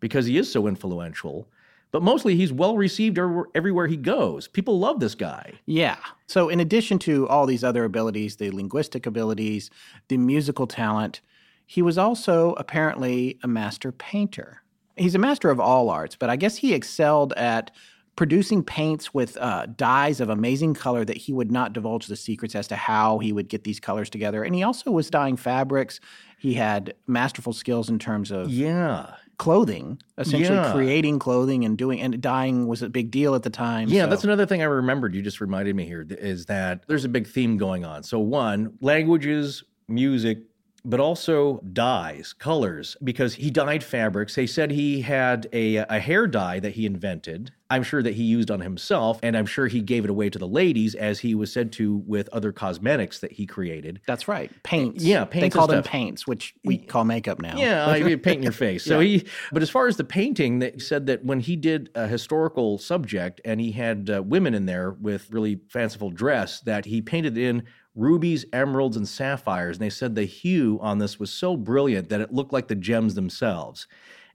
[0.00, 1.48] because he is so influential.
[1.90, 4.46] But mostly, he's well received everywhere- everywhere he goes.
[4.48, 5.54] People love this guy.
[5.66, 5.96] Yeah.
[6.26, 9.70] So, in addition to all these other abilities, the linguistic abilities,
[10.08, 11.20] the musical talent,
[11.66, 14.62] he was also apparently a master painter.
[14.96, 17.70] He's a master of all arts, but I guess he excelled at
[18.16, 22.56] producing paints with uh, dyes of amazing color that he would not divulge the secrets
[22.56, 24.42] as to how he would get these colors together.
[24.42, 26.00] And he also was dyeing fabrics.
[26.36, 29.14] He had masterful skills in terms of Yeah.
[29.38, 30.72] Clothing, essentially Yeah.
[30.72, 33.88] creating clothing and doing, and dyeing was a big deal at the time.
[33.88, 35.14] Yeah, so- that's another thing I remembered.
[35.14, 38.02] You just reminded me here is that there's a big theme going on.
[38.02, 40.40] So, one, languages, music,
[40.88, 44.34] but also dyes, colors, because he dyed fabrics.
[44.34, 47.52] They said he had a, a hair dye that he invented.
[47.68, 50.38] I'm sure that he used on himself, and I'm sure he gave it away to
[50.38, 54.00] the ladies, as he was said to with other cosmetics that he created.
[54.06, 54.50] That's right.
[54.62, 55.04] Paints.
[55.04, 57.58] Yeah, paints and call them paints, which we call makeup now.
[57.58, 58.82] Yeah, like you paint your face.
[58.82, 62.06] So he, but as far as the painting, they said that when he did a
[62.06, 67.02] historical subject and he had uh, women in there with really fanciful dress, that he
[67.02, 67.64] painted in
[67.98, 69.76] rubies, emeralds, and sapphires.
[69.76, 72.74] And they said the hue on this was so brilliant that it looked like the
[72.74, 73.86] gems themselves.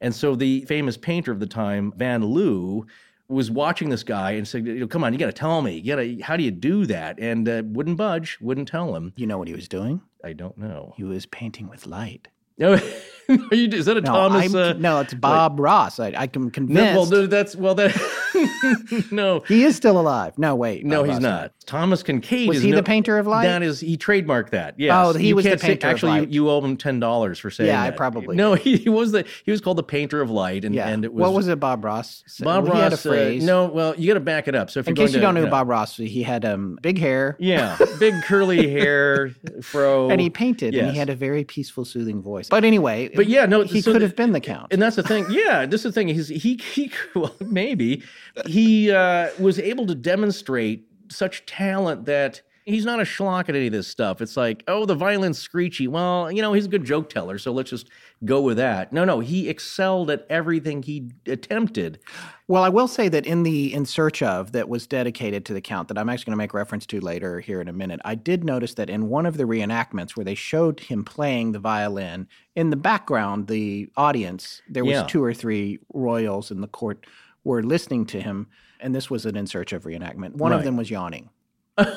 [0.02, 2.86] And so the famous painter of the time, Van Loo,
[3.30, 5.78] was watching this guy and said, you know, "Come on, you got to tell me.
[5.78, 6.22] You got to.
[6.22, 9.14] How do you do that?" And uh, wouldn't budge, wouldn't tell him.
[9.16, 10.02] You know what he was doing?
[10.24, 10.94] I don't know.
[10.98, 12.28] He was painting with light.
[12.56, 14.54] No, are you, is that a No, Thomas?
[14.54, 16.00] Uh, no, it's Bob Ross.
[16.00, 17.96] I, I am No, well, that's well, that
[19.12, 20.38] no, he is still alive.
[20.38, 20.86] No, wait.
[20.86, 21.52] no, he's not.
[21.66, 23.46] Thomas Kinkade Was he no- the painter of light?
[23.46, 24.76] That is, he trademarked that.
[24.78, 24.92] Yes.
[24.94, 26.30] Oh, he You was the can't say- painter of Actually, light.
[26.30, 27.70] You, you owe him ten dollars for saying.
[27.70, 27.98] Yeah, I that.
[27.98, 30.88] probably No, he, he was the he was called the painter of light, and Yeah.
[30.90, 32.24] and it was what was it, Bob Ross?
[32.42, 33.04] Bob he Ross.
[33.04, 34.70] had a uh, no, well, you got to back it up.
[34.70, 36.98] So if In case you going don't to, know Bob Ross, he had um, big
[36.98, 37.38] hair.
[37.40, 42.22] yeah, big curly hair, fro, And he painted, and he had a very peaceful, soothing
[42.22, 42.50] voice.
[42.50, 44.74] But anyway, But yeah, no, he so could have been the count.
[44.74, 45.26] And that's the thing.
[45.30, 46.10] Yeah, this is the thing.
[46.10, 48.04] He's he he well maybe
[48.46, 53.68] he uh, was able to demonstrate such talent that he's not a schlock at any
[53.68, 54.22] of this stuff.
[54.22, 55.88] It's like, oh, the violin's screechy.
[55.88, 57.90] Well, you know, he's a good joke teller, so let's just
[58.24, 58.94] go with that.
[58.94, 62.00] No, no, he excelled at everything he attempted.
[62.48, 65.62] Well, I will say that in the In Search of that was dedicated to the
[65.62, 68.16] Count, that I'm actually going to make reference to later here in a minute, I
[68.16, 72.28] did notice that in one of the reenactments where they showed him playing the violin,
[72.56, 75.04] in the background, the audience, there was Yeah.
[75.04, 77.06] two or three royals in the court
[77.44, 78.48] were listening to him,
[78.80, 80.34] and this was an In Search of reenactment.
[80.36, 81.30] One of them was yawning.
[81.78, 81.90] One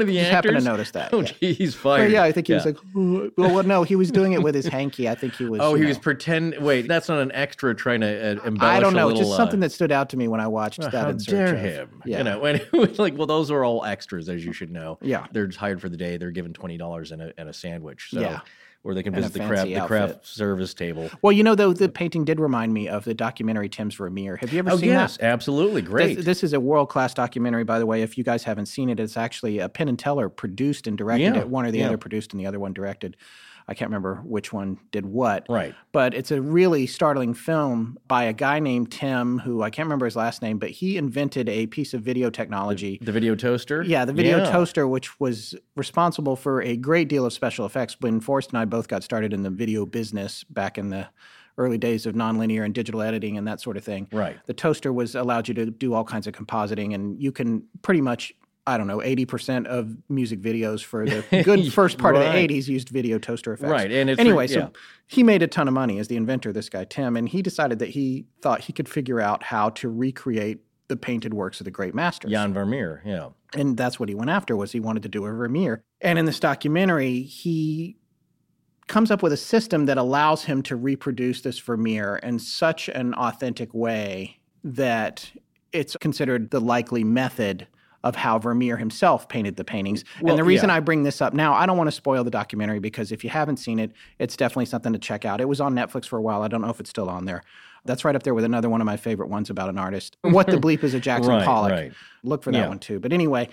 [0.00, 0.30] of the Just actors.
[0.30, 1.26] happened to notice that, Oh, yeah.
[1.38, 4.10] gee, he's But yeah, I think he was like, "Oh," well, well, no, he was
[4.10, 5.10] doing it with his hanky.
[5.10, 5.60] I think he was.
[5.60, 6.56] Oh, he know, was pretend.
[6.58, 8.06] Wait, that's not an extra trying to
[8.40, 8.62] uh, embellish.
[8.62, 10.80] I don't know, little, just uh, something that stood out to me when I watched
[10.80, 10.94] that.
[10.94, 12.02] How in search dare of- him?
[12.06, 12.18] Yeah.
[12.18, 14.96] You know, and it was like, well, those are all extras, as you should know.
[15.02, 15.26] Yeah.
[15.32, 16.16] they're hired for the day.
[16.16, 18.08] They're given twenty dollars and a and a sandwich.
[18.10, 18.40] So, Yeah.
[18.84, 21.10] Or they can visit the craft the craft service table.
[21.22, 24.36] Well, you know, though, the painting did remind me of the documentary Tim's Vermeer.
[24.36, 25.24] Have you ever Oh seen yes, that?
[25.24, 26.16] absolutely, great.
[26.16, 28.02] This, this is a world class documentary, by the way.
[28.02, 31.34] If you guys haven't seen it, it's actually a Penn and Teller produced and directed
[31.34, 31.48] Yeah, it.
[31.48, 31.86] One or the yeah.
[31.86, 33.16] other produced and the other one directed.
[33.66, 35.46] I can't remember which one did what.
[35.48, 35.74] Right.
[35.92, 40.04] But it's a really startling film by a guy named Tim, who I can't remember
[40.04, 42.98] his last name, but he invented a piece of video technology.
[43.00, 43.82] the video toaster.
[43.82, 44.50] Yeah, the video Yeah.
[44.50, 47.96] toaster, which was responsible for a great deal of special effects.
[48.00, 51.08] When Forrest and I both got started in the video business back in the
[51.56, 54.08] early days of nonlinear and digital editing and that sort of thing.
[54.12, 54.36] Right.
[54.46, 58.00] The toaster was allowed you to do all kinds of compositing, and you can pretty
[58.00, 58.34] much.
[58.66, 62.24] I don't know, 80% of music videos for the good first part Right.
[62.26, 63.70] of the 80s used video toaster effects.
[63.70, 64.54] Right, and it's- anyway, yeah.
[64.54, 64.72] so
[65.06, 67.78] he made a ton of money as the inventor, this guy Tim, and he decided
[67.80, 71.70] that he thought he could figure out how to recreate the painted works of the
[71.70, 73.02] great masters Jan Vermeer.
[73.04, 73.28] Yeah.
[73.54, 75.82] and that's what he went after was he wanted to do a Vermeer.
[76.00, 77.96] And in this documentary, he
[78.86, 83.14] comes up with a system that allows him to reproduce this Vermeer in such an
[83.14, 85.30] authentic way that
[85.72, 87.66] it's considered the likely method
[88.04, 90.04] of how Vermeer himself painted the paintings.
[90.20, 90.76] Well, and the reason yeah.
[90.76, 93.30] I bring this up now, I don't want to spoil the documentary because if you
[93.30, 93.90] haven't seen it,
[94.20, 95.40] it's definitely something to check out.
[95.40, 96.42] It was on Netflix for a while.
[96.42, 97.42] I don't know if it's still on there.
[97.86, 100.16] That's right up there with another one of my favorite ones about an artist.
[100.22, 101.72] What the bleep is a Jackson Right, Pollock?
[101.72, 101.92] right.
[102.22, 102.68] Look for that Yeah.
[102.68, 103.00] one too.
[103.00, 103.48] But anyway,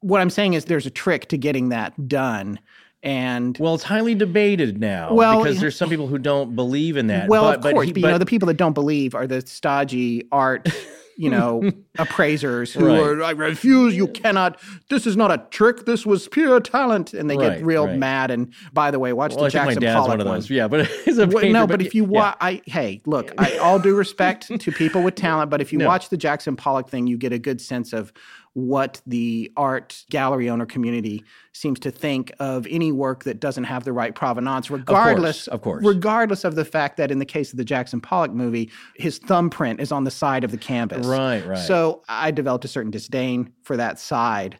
[0.00, 2.58] what I'm saying is there's a trick to getting that done.
[3.02, 7.06] And Well, it's highly debated now Well, because there's some people who don't believe in
[7.08, 7.28] that.
[7.28, 9.26] well, but, of but course, he- but, you know, the people that don't believe are
[9.26, 10.66] the stodgy art,
[11.16, 12.98] you know, appraisers who Right.
[13.00, 17.14] are, I refuse, you cannot, this is not a trick, this was pure talent.
[17.14, 17.96] And they Right, get real right.
[17.98, 18.30] mad.
[18.30, 20.50] And by the way, watch well, the I Jackson Pollock one of those.
[20.50, 22.08] Yeah, but he's a painter, no, but if you yeah.
[22.08, 25.78] watch, I hey, look, I all due respect to people with talent, but if you
[25.78, 25.86] No.
[25.86, 28.12] watch the Jackson Pollock thing, you get a good sense of
[28.54, 33.84] what the art gallery owner community seems to think of any work that doesn't have
[33.84, 35.84] the right provenance, regardless, of course.
[35.84, 39.80] regardless of the fact that in the case of the Jackson Pollock movie, his thumbprint
[39.80, 41.06] is on the side of the canvas.
[41.06, 41.58] Right, right.
[41.58, 44.58] So I developed a certain disdain for that side.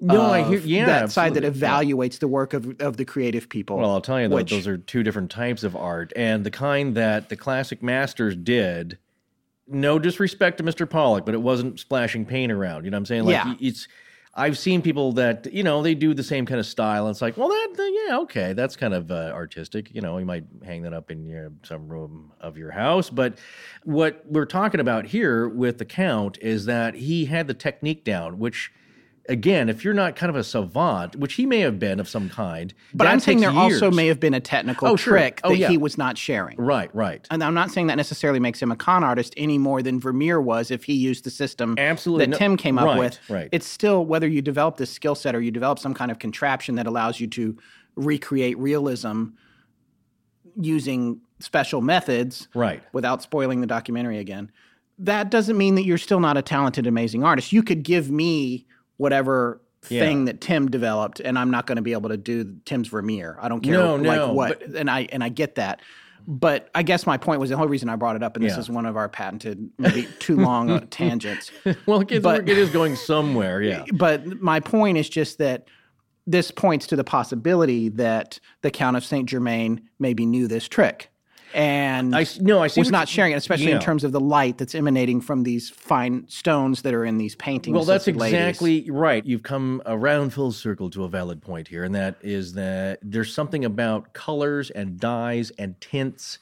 [0.00, 2.06] No, I hear- of yeah, that side that absolutely, yeah.
[2.08, 3.76] evaluates the work of of the creative people.
[3.76, 6.50] Well, I'll tell you though, which- those are two different types of art, and the
[6.50, 8.98] kind that the classic masters did.
[9.66, 10.88] No disrespect to Mr.
[10.88, 12.84] Pollock, but it wasn't splashing paint around.
[12.84, 13.24] You know what I'm saying?
[13.24, 13.54] Like Yeah.
[13.60, 13.88] it's.
[14.36, 17.06] I've seen people that you know they do the same kind of style.
[17.06, 19.94] And it's like, well, that yeah, okay, that's kind of uh, artistic.
[19.94, 23.10] You know, you might hang that up in your some room of your house.
[23.10, 23.38] But
[23.84, 28.38] what we're talking about here with the Count is that he had the technique down,
[28.38, 28.72] which.
[29.26, 32.28] Again, if you're not kind of a savant, which he may have been of some
[32.28, 35.14] kind, But I'm saying there takes also may have been a technical Oh, sure.
[35.16, 35.68] trick Oh, that yeah.
[35.68, 36.58] he was not sharing.
[36.58, 37.26] Right, right.
[37.30, 40.42] And I'm not saying that necessarily makes him a con artist any more than Vermeer
[40.42, 42.26] was if he used the system Absolutely.
[42.26, 43.18] that No- Tim came up right, with.
[43.30, 43.48] right.
[43.50, 46.74] It's still whether you develop this skill set or you develop some kind of contraption
[46.74, 47.56] that allows you to
[47.96, 49.28] recreate realism
[50.60, 52.82] using special methods Right.
[52.92, 54.50] without spoiling the documentary again.
[54.98, 57.52] That doesn't mean that you're still not a talented, amazing artist.
[57.52, 61.92] You could give me whatever thing that Tim developed, and I'm not going to be
[61.92, 63.36] able to do Tim's Vermeer.
[63.40, 65.80] I don't care No, like no, what, and I and I get that.
[66.26, 68.56] But I guess my point was the whole reason I brought it up, and this
[68.56, 71.50] is one of our patented, maybe too long uh, tangents.
[71.84, 73.60] Well, it, But- it is going somewhere.
[73.60, 73.84] Yeah.
[73.92, 75.68] But my point is just that
[76.26, 81.10] this points to the possibility that the Count of Saint Germain maybe knew this trick,
[81.54, 83.76] and I no, I see was not sharing it, especially yeah.
[83.76, 87.36] in terms of the light that's emanating from these fine stones that are in these
[87.36, 87.74] paintings.
[87.74, 88.34] Well, that's the ladies.
[88.34, 89.24] exactly right.
[89.24, 93.32] You've come around full circle to a valid point here, and that is that there's
[93.32, 96.40] something about colors and dyes and tints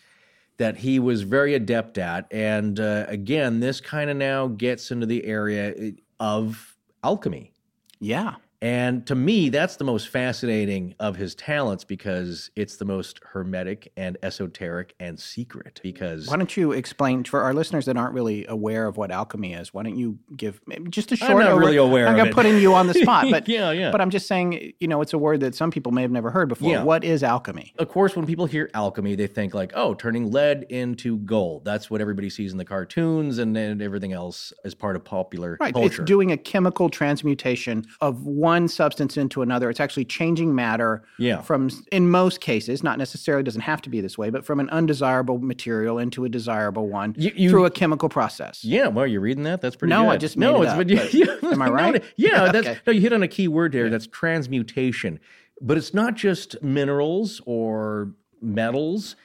[0.57, 2.27] that he was very adept at.
[2.31, 7.53] And uh, again, this kind of now gets into the area uh, of alchemy.
[8.01, 8.37] Yeah.
[8.63, 13.91] And to me, that's the most fascinating of his talents because it's the most hermetic
[13.97, 15.81] and esoteric and secret.
[15.83, 19.55] Because Why don't you explain for our listeners that aren't really aware of what alchemy
[19.55, 19.75] is?
[19.75, 21.43] Why don't you give just a I'm short?
[21.43, 23.91] not over- really aware I'm of not putting you on the spot, but Yeah, yeah.
[23.91, 26.31] But I'm just saying, you know, it's a word that some people may have never
[26.31, 26.71] heard before.
[26.71, 26.85] Yeah.
[26.85, 27.75] What is alchemy?
[27.81, 31.65] of course, when people hear alchemy, they think like, oh, turning lead into gold.
[31.65, 35.57] That's what everybody sees in the cartoons and, and everything else as part of popular
[35.61, 35.75] Right.
[35.75, 36.03] culture.
[36.03, 39.71] It's doing a chemical transmutation of one one substance into another.
[39.71, 41.41] It's actually changing matter Yeah.
[41.41, 44.69] from, in most cases, not necessarily doesn't have to be this way, but from an
[44.71, 48.63] undesirable material into a desirable one You- you- through a chemical process.
[48.65, 49.61] Yeah, well, you're reading that.
[49.63, 50.11] That's pretty No, good.
[50.11, 52.05] I just no, it it's up, but, yeah, am I no, right?
[52.17, 52.79] yeah, that's Okay.
[52.87, 52.93] no.
[52.93, 53.89] You hit on a key word there.
[53.89, 55.19] That's transmutation,
[55.63, 58.11] but it's not just minerals or
[58.43, 59.17] metals.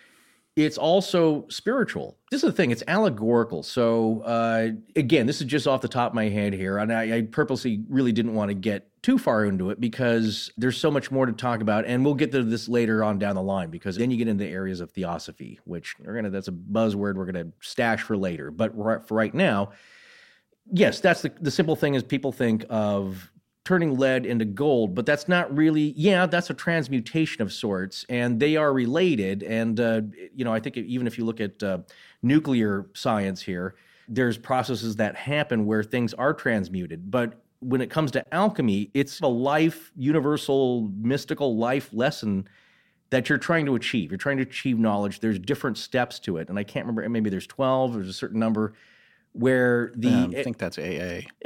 [0.58, 2.18] It's also spiritual.
[2.32, 2.72] This is the thing.
[2.72, 3.62] It's allegorical.
[3.62, 7.18] So uh, again, this is just off the top of my head here, and I,
[7.18, 11.12] I purposely really didn't want to get too far into it because there's so much
[11.12, 13.98] more to talk about, and we'll get to this later on down the line because
[13.98, 17.50] then you get into areas of theosophy, which we're gonna that's a buzzword we're gonna
[17.62, 18.50] stash for later.
[18.50, 19.74] But right, for right now,
[20.74, 23.32] yes, that's the the simple thing is people think of
[23.68, 25.94] turning lead into gold, but that's not really.
[25.98, 29.44] Yeah, that's a transmutation of sorts, and they are related.
[29.44, 30.02] And uh,
[30.34, 31.80] you know, I think even if you look at uh,
[32.24, 33.76] nuclear science here,
[34.08, 39.20] there's processes that happen where things are transmuted, but when it comes to alchemy, it's
[39.20, 42.48] a life, universal, mystical life lesson
[43.10, 44.12] that you're trying to achieve.
[44.12, 45.20] You're trying to achieve knowledge.
[45.20, 46.50] There's different steps to it.
[46.50, 48.74] And I can't remember, maybe there's 12, there's a certain number
[49.38, 50.10] where the.
[50.10, 51.22] Um, I think that's AA.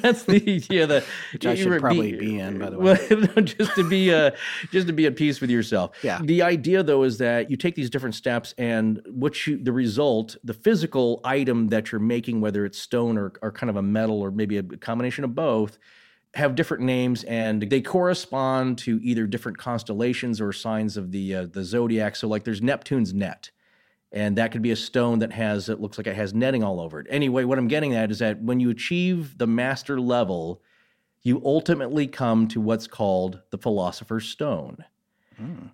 [0.00, 2.98] that's the yeah the Which I should probably be in, by the way.
[3.12, 4.32] Well, just to be uh
[4.70, 5.96] just to be at peace with yourself.
[6.02, 6.20] Yeah.
[6.22, 10.36] The idea though is that you take these different steps and what you the result,
[10.44, 14.20] the physical item that you're making, whether it's stone or, or kind of a metal
[14.20, 15.78] or maybe a combination of both,
[16.34, 21.46] have different names and they correspond to either different constellations or signs of the uh,
[21.50, 22.16] the zodiac.
[22.16, 23.50] So like there's Neptune's net
[24.12, 26.80] and that could be a stone that has it looks like it has netting all
[26.80, 27.06] over it.
[27.10, 30.62] Anyway, what I'm getting at is that when you achieve the master level,
[31.22, 34.84] you ultimately come to what's called the philosopher's stone.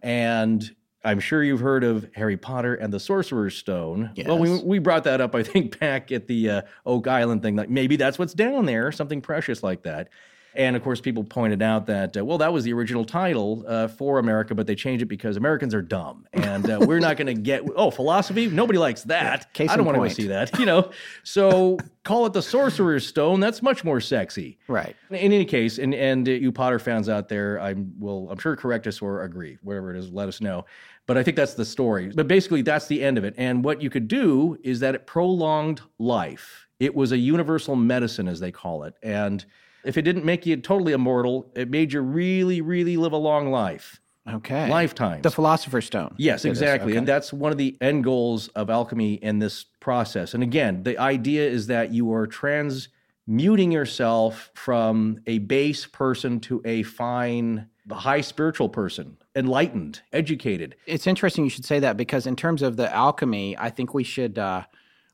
[0.02, 0.74] And
[1.04, 4.10] I'm sure you've heard of Harry Potter and the Sorcerer's Stone.
[4.28, 7.56] Well, we we brought that up, I think, back at the uh, Oak Island thing.
[7.56, 10.08] Like maybe that's what's down there, something precious like that.
[10.54, 13.88] And of course, people pointed out that uh, well, that was the original title uh,
[13.88, 17.26] for America, but they changed it because Americans are dumb, and uh, we're not going
[17.26, 18.48] to get oh philosophy.
[18.48, 19.52] Nobody likes that.
[19.52, 20.48] Case I don't want to see that.
[20.58, 20.90] You know,
[21.22, 23.38] so call it the Sorcerer's Stone.
[23.38, 24.58] That's much more sexy.
[24.66, 24.96] Right.
[25.10, 28.56] In any case, and and uh, you Potter fans out there, I will I'm sure
[28.56, 30.64] correct us or agree, whatever it is, let us know.
[31.06, 32.12] But I think that's the story.
[32.14, 33.34] But basically, that's the end of it.
[33.38, 36.66] And what you could do is that it prolonged life.
[36.80, 38.94] It was a universal medicine, as they call it.
[39.02, 39.44] And
[39.88, 43.50] if it didn't make you totally immortal, it made you really, really live a long
[43.50, 44.68] life, Okay.
[44.68, 45.22] lifetimes.
[45.22, 46.14] The Philosopher's Stone.
[46.18, 46.92] Yes, exactly.
[46.92, 46.98] okay.
[46.98, 50.34] And that's one of the end goals of alchemy in this process.
[50.34, 56.60] And again, the idea is that you are transmuting yourself from a base person to
[56.66, 60.76] a fine, high spiritual person, enlightened, educated.
[60.84, 64.04] it's interesting you should say that because in terms of the alchemy, I think we
[64.04, 64.64] should uh,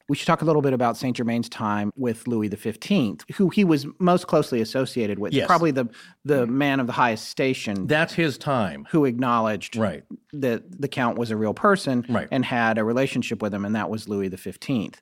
[0.09, 3.65] we should talk a little bit about Saint Germain's time with Louis XV, who he
[3.65, 5.33] was most closely associated with.
[5.33, 5.47] Yes.
[5.47, 5.89] Probably the
[6.25, 8.87] the man of the highest station That's his time.
[8.91, 10.05] who acknowledged Right.
[10.33, 12.29] that the count was a real person Right.
[12.31, 15.01] and had a relationship with him, and that was Louis XV.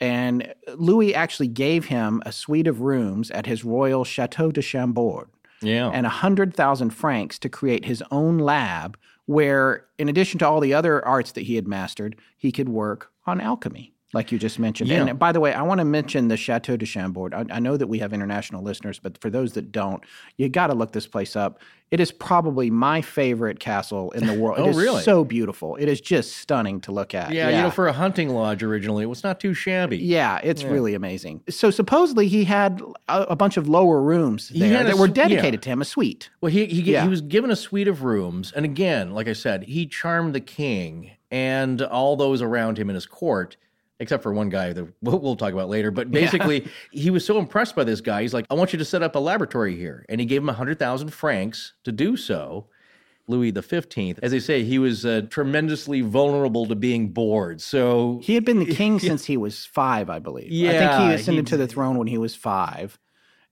[0.00, 5.28] And Louis actually gave him a suite of rooms at his royal Chateau de Chambord
[5.62, 5.88] Yeah.
[5.90, 11.02] and 100,000 francs to create his own lab where, in addition to all the other
[11.06, 14.88] arts that he had mastered, he could work on alchemy, like you just mentioned.
[14.88, 15.04] Yeah.
[15.06, 17.34] And by the way, I want to mention the Chateau de Chambord.
[17.34, 20.02] I, I know that we have international listeners, but for those that don't,
[20.38, 21.58] you got to look this place up.
[21.90, 24.58] It is probably my favorite castle in the world.
[24.58, 25.02] Oh, it is really?
[25.02, 25.76] so beautiful.
[25.76, 27.32] It is just stunning to look at.
[27.32, 29.98] yeah, you know, for a hunting lodge originally, it was not too shabby.
[29.98, 31.42] Yeah, it's really amazing.
[31.50, 35.06] So supposedly he had a, a bunch of lower rooms there had a that were
[35.06, 35.12] yeah.
[35.12, 36.30] dedicated to him, a suite.
[36.40, 37.02] Well, he he, Yeah.
[37.02, 40.40] he was given a suite of rooms, and again, like I said, he charmed the
[40.40, 43.56] king and all those around him in his court,
[44.04, 45.90] except for one guy that we'll, we'll talk about later.
[45.90, 48.22] But basically, he was so impressed by this guy.
[48.22, 50.48] He's like, "I want you to set up a laboratory here," and he gave him
[50.48, 52.66] a hundred thousand francs to do so.
[53.26, 57.62] Louis the Fifteenth, as they say, he was uh, tremendously vulnerable to being bored.
[57.62, 60.44] So He had been the king since he was five, I believe.
[60.44, 62.98] I think Yeah, he ascended he- to the throne when he was five.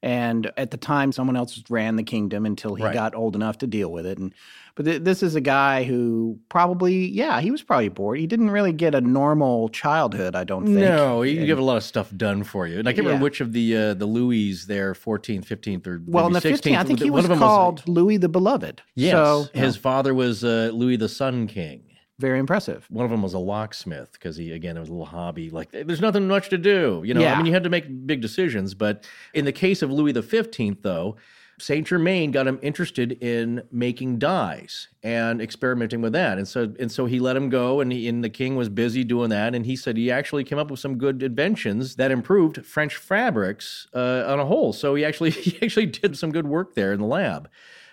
[0.03, 2.92] And at the time, someone else ran the kingdom until he Right.
[2.92, 4.18] got old enough to deal with it.
[4.18, 4.34] And
[4.74, 8.18] but th- this is a guy who probably, yeah, he was probably bored.
[8.18, 10.78] He didn't really get a normal childhood, I don't think.
[10.78, 12.78] No, you get a lot of stuff done for you.
[12.78, 13.11] And I can't Yeah.
[13.11, 16.76] remember which of the uh, the Louis there, 14th, 15th, or Well, in the 15th,
[16.78, 18.82] I think he was called Louis the Beloved.
[18.96, 21.82] Yes, So, his father was uh, Louis the Sun King.
[22.18, 22.86] Very impressive.
[22.90, 25.50] One of them was a locksmith because he, again, it was a little hobby.
[25.50, 27.02] Like, there's nothing much to do.
[27.04, 28.74] You know, I mean, you had to make big decisions.
[28.74, 29.04] But
[29.34, 31.16] in the case of Louis the 15th, though,
[31.58, 36.90] Saint Germain got him interested in making dyes and experimenting with that, and so and
[36.90, 39.64] so he let him go, and, he, and the king was busy doing that, and
[39.64, 44.24] he said he actually came up with some good inventions that improved French fabrics uh,
[44.26, 44.72] on a whole.
[44.72, 47.48] So he actually he actually did some good work there in the lab.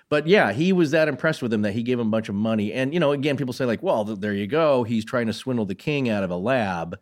[0.09, 2.35] But yeah, he was that impressed with him that he gave him a bunch of
[2.35, 2.73] money.
[2.73, 5.65] And you know, again, people say like, well, there you go, he's trying to swindle
[5.65, 6.97] the king out of a lab.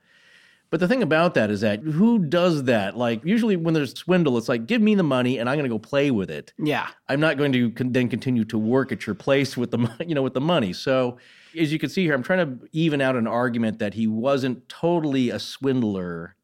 [0.70, 2.97] But the thing about that is that who does that?
[2.97, 5.64] Like usually when there's a swindle, it's like give me the money and I'm going
[5.64, 6.51] to go play with it.
[6.58, 6.88] Yeah.
[7.08, 10.14] I'm not going to con- then continue to work at your place with the you
[10.14, 10.74] know with the money.
[10.74, 11.18] So
[11.58, 14.68] as you can see here, I'm trying to even out an argument that he wasn't
[14.68, 16.36] totally a swindler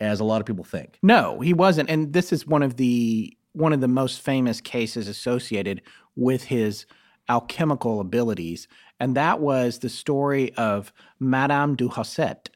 [0.00, 0.98] as a lot of people think.
[1.02, 1.88] No, he wasn't.
[1.88, 5.82] And this is one of the one of the most famous cases associated
[6.18, 6.84] with his
[7.28, 8.68] alchemical abilities,
[9.00, 12.48] and that was the story of Madame du Hausset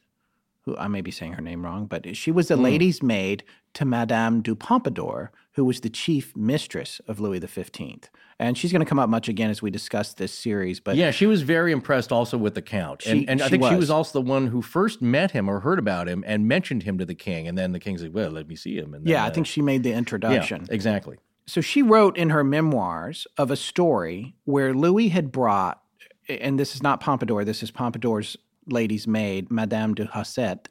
[0.65, 2.63] who I may be saying her name wrong, but she was a Hmm.
[2.63, 3.43] lady's maid
[3.73, 8.09] to Madame du Pompadour, who was the chief mistress of Louis XV.
[8.39, 10.79] And she's going to come up much again as we discuss this series.
[10.79, 13.61] But Yeah, she was very impressed also with the count, She- and, and I think
[13.65, 13.77] she was.
[13.77, 16.97] was also the one who first met him or heard about him and mentioned him
[16.97, 19.11] to the king, and then the king said, "Well, let me see him." And then,
[19.11, 20.65] yeah, I uh, think she made the yeah, introduction.
[20.69, 21.17] exactly.
[21.45, 25.81] So she wrote in her memoirs of a story where Louis had brought,
[26.29, 28.37] and this is not Pompadour, this is Pompadour's
[28.67, 30.67] lady's maid, Madame de Hausset.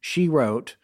[0.00, 0.76] She wrote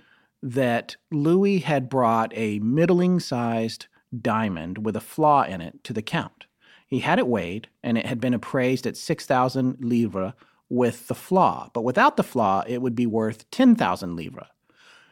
[0.43, 3.87] that Louis had brought a middling sized
[4.21, 6.47] diamond with a flaw in it to the count.
[6.87, 10.33] He had it weighed, and it had been appraised at 6,000 livres
[10.69, 11.71] with the flaw.
[11.73, 14.47] But without the flaw, it would be worth 10,000 livres.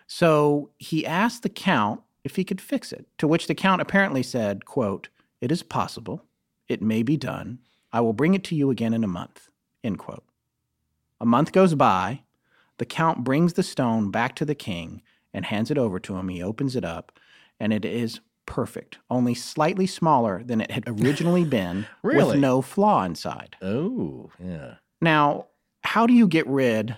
[0.07, 4.23] So he asked the count if he could fix it, to which the count apparently
[4.23, 5.09] said, quote,
[5.41, 6.25] It is possible.
[6.69, 7.59] It may be done.
[7.93, 9.49] I will bring it to you again in a month.
[9.85, 10.25] End quote.
[11.21, 12.23] A month goes by.
[12.79, 15.03] The count brings the stone back to the king
[15.35, 16.29] and hands it over to him.
[16.29, 17.19] He opens it up,
[17.61, 22.33] and it is perfect, only slightly smaller than it had originally been, Really?
[22.33, 23.57] with no flaw inside.
[23.63, 24.75] Oh, yeah.
[25.01, 25.47] Now,
[25.85, 26.97] how do you get rid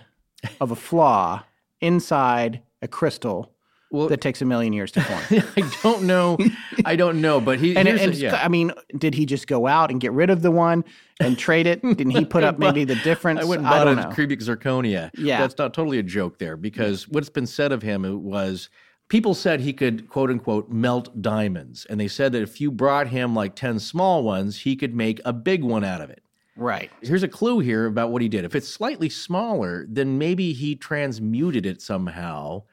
[0.61, 1.43] of a flaw
[1.81, 3.51] inside a crystal
[3.95, 5.43] Well, that takes a million years to form?
[5.57, 6.37] I don't know.
[6.85, 7.75] I don't know, but he.
[7.75, 8.35] And, and the- yeah.
[8.43, 10.83] I mean, did he just go out and get rid of the one
[11.19, 11.81] and trade it?
[11.81, 13.39] Didn't he put up maybe the difference?
[13.39, 15.11] I went and I bought a cubic zirconia.
[15.17, 15.39] Yeah.
[15.39, 18.69] That's not totally a joke there because what's been said of him was
[19.07, 21.85] people said he could quote unquote melt diamonds.
[21.85, 25.21] And they said that if you brought him like 10 small ones, he could make
[25.25, 26.21] a big one out of it.
[26.57, 26.89] Right.
[27.01, 28.45] Here's a clue here about what he did.
[28.45, 32.63] If it's slightly smaller, then maybe he transmuted it somehow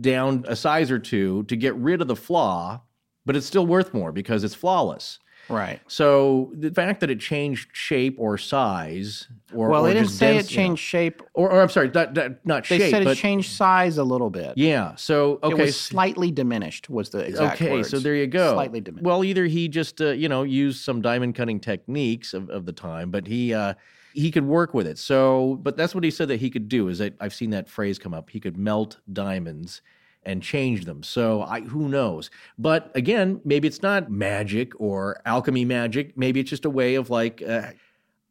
[0.00, 2.80] down a size or two to get rid of the flaw,
[3.24, 5.18] but it's still worth more because it's flawless.
[5.50, 5.80] Right.
[5.88, 10.18] So the fact that it changed shape or size, or Well, or they didn't just
[10.18, 11.22] say dens- it you know, changed shape.
[11.32, 12.14] or, or I'm sorry, not,
[12.44, 14.58] not, They shape, said it but changed size a little bit.
[14.58, 14.94] yeah.
[14.96, 16.90] So okay, It was slightly diminished.
[16.90, 17.72] Was the exact okay.
[17.72, 17.88] words.
[17.88, 18.52] So there you go.
[18.52, 19.06] Slightly diminished.
[19.06, 22.72] Well, either he just uh, you know used some diamond cutting techniques of, of the
[22.72, 23.72] time, but he uh,
[24.18, 24.98] he could work with it.
[24.98, 26.88] So, but that's what he said that he could do.
[26.88, 28.30] Is that I've seen that phrase come up.
[28.30, 29.80] He could melt diamonds
[30.24, 31.04] and change them.
[31.04, 32.28] So I who knows?
[32.58, 36.18] But again, maybe it's not magic or alchemy magic.
[36.18, 37.42] Maybe it's just a way of like.
[37.42, 37.70] Uh,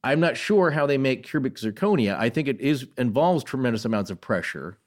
[0.04, 2.18] I'm not sure how they make cubic zirconia.
[2.18, 4.78] I think it is involves tremendous amounts of pressure.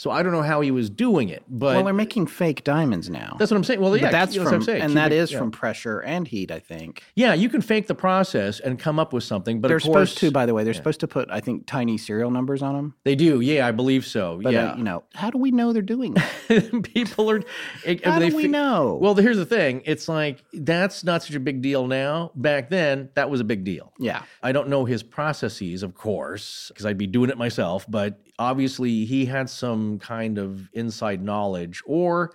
[0.00, 3.10] So I don't know how he was doing it, but well, they're making fake diamonds
[3.10, 3.36] now.
[3.38, 3.82] that's what I'm saying.
[3.82, 4.80] Well, yeah, but that's what from, I'm saying.
[4.80, 5.38] and that is yeah.
[5.38, 6.50] from pressure and heat.
[6.50, 9.76] I think Yeah, you can fake the process and come up with something, but they're
[9.76, 10.30] of course, supposed to.
[10.30, 12.94] By the way, they're supposed to put, I think, tiny serial numbers on them.
[13.04, 13.42] They do.
[13.42, 14.40] Yeah, I believe so.
[14.42, 16.80] But yeah, uh, you know, how do we know they're doing that?
[16.94, 17.42] people are.
[17.84, 18.98] it- How do we fi- know?
[19.02, 19.82] Well, here's the thing.
[19.84, 22.32] It's like that's not such a big deal now.
[22.36, 23.92] Back then, that was a big deal.
[23.98, 24.22] yeah.
[24.42, 29.04] I don't know his processes, of course, because I'd be doing it myself, but obviously
[29.04, 31.82] he had some kind of inside knowledge.
[31.86, 32.32] Or,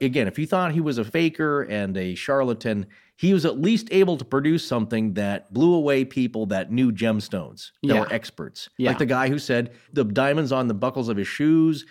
[0.00, 2.86] again, if you thought he was a faker and a charlatan,
[3.16, 7.72] he was at least able to produce something that blew away people that knew gemstones,
[7.82, 8.00] that Yeah.
[8.00, 8.68] were experts.
[8.78, 8.90] Yeah.
[8.90, 11.84] Like the guy who said the diamonds on the buckles of his shoes,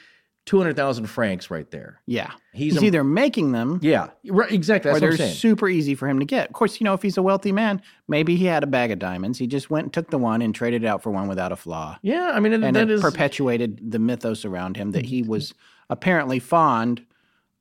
[0.47, 2.01] 200,000 francs right there.
[2.07, 2.31] Yeah.
[2.53, 4.89] He's He's, a- either making them Yeah, right, exactly.
[4.89, 6.47] or That's what they're super easy for him to get.
[6.47, 8.97] Of course, you know, if he's a wealthy man, maybe he had a bag of
[8.97, 9.37] diamonds.
[9.37, 11.55] He just went and took the one and traded it out for one without a
[11.55, 11.99] flaw.
[12.01, 13.01] yeah, I mean, and And that it is.
[13.01, 15.31] perpetuated the mythos around him that he mm-hmm.
[15.31, 15.53] was
[15.89, 17.05] apparently fond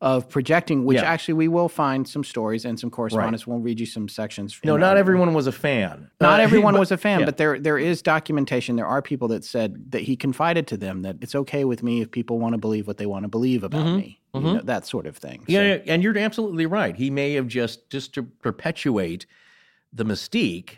[0.03, 1.05] of projecting, which Yeah.
[1.05, 3.47] actually we will find some stories and some correspondence.
[3.47, 4.61] We'll read you some sections.
[4.63, 6.11] no, not everyone was a fan.
[6.21, 7.25] Not Uh, everyone but- was a fan, yeah.
[7.27, 8.77] but there there is documentation.
[8.77, 12.03] There are people that said that he confided to them that it's okay with me
[12.03, 14.21] if people want to believe what they want to believe about me.
[14.35, 15.41] You know, that sort of thing.
[15.41, 15.51] Mm-hmm.
[15.51, 16.95] Yeah, So- yeah, and you're absolutely right.
[16.95, 19.25] He may have just just to perpetuate
[19.95, 20.71] the mystique,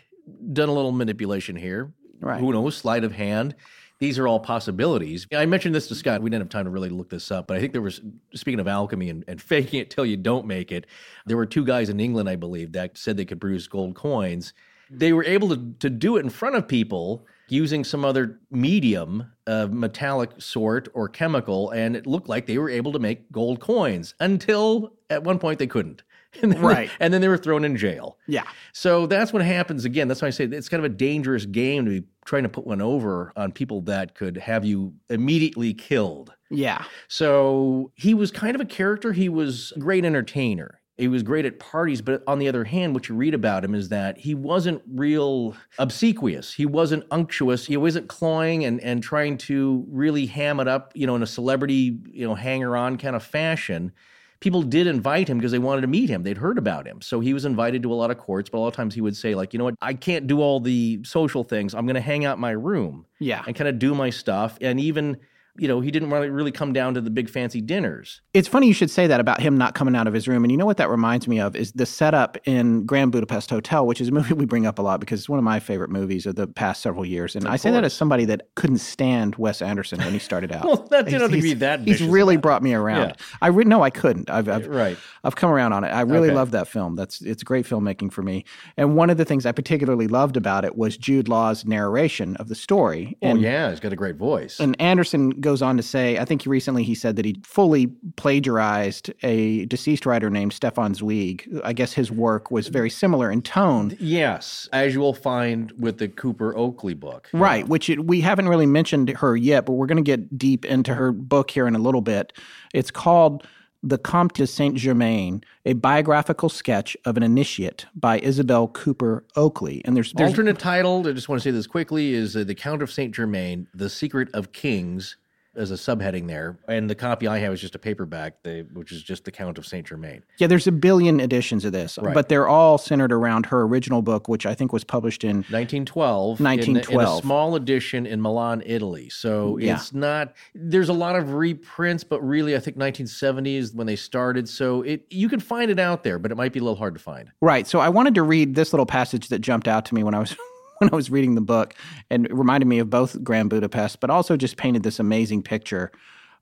[0.53, 1.91] done a little manipulation here.
[2.21, 2.39] Right.
[2.39, 2.77] Who knows?
[2.77, 3.55] Sleight of hand.
[3.99, 5.27] These are all possibilities.
[5.35, 6.21] I mentioned this to Scott.
[6.21, 8.01] We didn't have time to really look this up, but I think there was,
[8.33, 10.87] speaking of alchemy and, and faking it till you don't make it,
[11.25, 14.53] there were two guys in England, I believe, that said they could produce gold coins.
[14.89, 19.31] They were able to, to do it in front of people using some other medium
[19.47, 23.59] of metallic sort or chemical, and it looked like they were able to make gold
[23.59, 26.03] coins until at one point they couldn't.
[26.41, 26.91] And then, Right.
[26.99, 28.17] And then they were thrown in jail.
[28.27, 28.43] Yeah.
[28.71, 30.07] So that's what happens again.
[30.07, 32.67] That's why I say it's kind of a dangerous game to be trying to put
[32.67, 36.33] one over on people that could have you immediately killed.
[36.51, 36.83] Yeah.
[37.07, 39.11] So he was kind of a character.
[39.11, 40.79] He was a great entertainer.
[40.97, 43.73] He was great at parties, but on the other hand, what you read about him
[43.73, 46.53] is that he wasn't real obsequious.
[46.53, 47.65] He wasn't unctuous.
[47.65, 51.27] He wasn't clawing and, and trying to really ham it up, you know, in a
[51.27, 53.93] celebrity, you know, hanger on kind of fashion.
[54.41, 56.23] People did invite him because they wanted to meet him.
[56.23, 57.01] They'd heard about him.
[57.01, 59.01] So he was invited to a lot of courts, but a lot of times he
[59.01, 61.75] would say, like, you know what, I can't do all the social things.
[61.75, 63.43] I'm going to hang out in my room Yeah.
[63.45, 64.57] and kind of do my stuff.
[64.61, 65.17] And even,
[65.59, 68.21] you know, he didn't really, really come down to the big fancy dinners.
[68.33, 70.43] It's funny you should say that about him not coming out of his room.
[70.43, 73.85] And you know what that reminds me of is the setup in Grand Budapest Hotel,
[73.85, 75.89] which is a movie we bring up a lot because it's one of my favorite
[75.89, 77.35] movies of the past several years.
[77.35, 80.65] And I say that as somebody that couldn't stand Wes Anderson when he started out.
[80.65, 83.09] Well, that didn't have to be that He's really brought me around.
[83.09, 83.13] Yeah.
[83.41, 84.29] I re- no, I couldn't.
[84.29, 84.97] I've, I've Right.
[85.23, 85.89] I've come around on it.
[85.89, 86.35] I really Okay.
[86.35, 86.95] love that film.
[86.95, 88.45] That's it's great filmmaking for me.
[88.77, 92.47] And one of the things I particularly loved about it was Jude Law's narration of
[92.47, 93.17] the story.
[93.21, 94.59] Oh, And yeah, he's got a great voice.
[94.59, 97.87] and Anderson goes on to say, I think recently he said that he fully
[98.17, 101.49] plagiarized a deceased writer named Stefan Zweig.
[101.63, 103.97] I guess his work was very similar in tone.
[103.99, 107.29] yes, as you will find with the Cooper Oakley book.
[107.33, 110.65] Right, which it, we haven't really mentioned her yet, but we're going to get deep
[110.65, 112.31] into her book here in a little bit.
[112.75, 113.47] It's called
[113.81, 119.81] The Comte de Saint Germain, a biographical sketch of an initiate by Isabel Cooper Oakley.
[119.83, 122.53] And there's, there's Alternate title, I just want to say this quickly, is uh, The
[122.53, 123.15] Count of St.
[123.15, 125.17] Germain, The Secret of Kings,
[125.59, 126.57] as a subheading there.
[126.67, 129.57] And the copy I have is just a paperback, they, which is just The Count
[129.57, 129.85] of St.
[129.85, 130.23] Germain.
[130.37, 132.13] Yeah, there's a billion editions of this, Right.
[132.13, 136.39] but they're all centered around her original book, which I think was published in 1912.
[136.39, 137.19] in- In, 1912.
[137.19, 139.09] a small edition in Milan, Italy.
[139.09, 139.75] So Yeah.
[139.75, 143.95] it's not, there's a lot of reprints, but really I think 1970 is when they
[143.97, 144.47] started.
[144.47, 146.93] So it you can find it out there, but it might be a little hard
[146.95, 147.29] to find.
[147.41, 147.67] Right.
[147.67, 150.19] So I wanted to read this little passage that jumped out to me when I
[150.19, 150.35] was
[150.89, 151.73] when I was reading the book,
[152.09, 155.91] and it reminded me of both Grand Budapest, but also just painted this amazing picture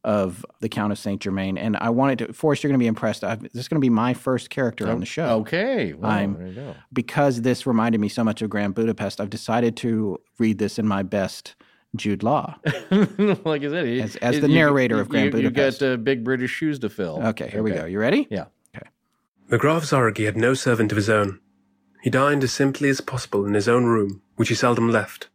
[0.04, 1.58] of the Count of Saint Germain.
[1.58, 3.24] And I wanted to, Forrest, you're going to be impressed.
[3.24, 5.40] I've, this is going to be my first character on the show.
[5.42, 5.94] Okay.
[5.94, 6.76] Well, I'm- there you go.
[6.94, 10.88] Because this reminded me so much of Grand Budapest, I've decided to read this in
[10.88, 11.56] my best
[11.96, 12.56] Jude Law.
[12.92, 15.82] like I said, As- as the narrator of Grand you, Budapest.
[15.82, 17.22] You got uh, big British shoes to fill.
[17.30, 17.86] Okay, here we go.
[17.86, 18.28] You ready?
[18.30, 18.46] Yeah.
[19.50, 21.40] The Graf Tzarogy had no servant of his own.
[22.02, 25.30] He dined as simply as possible in his own room, which he seldom left.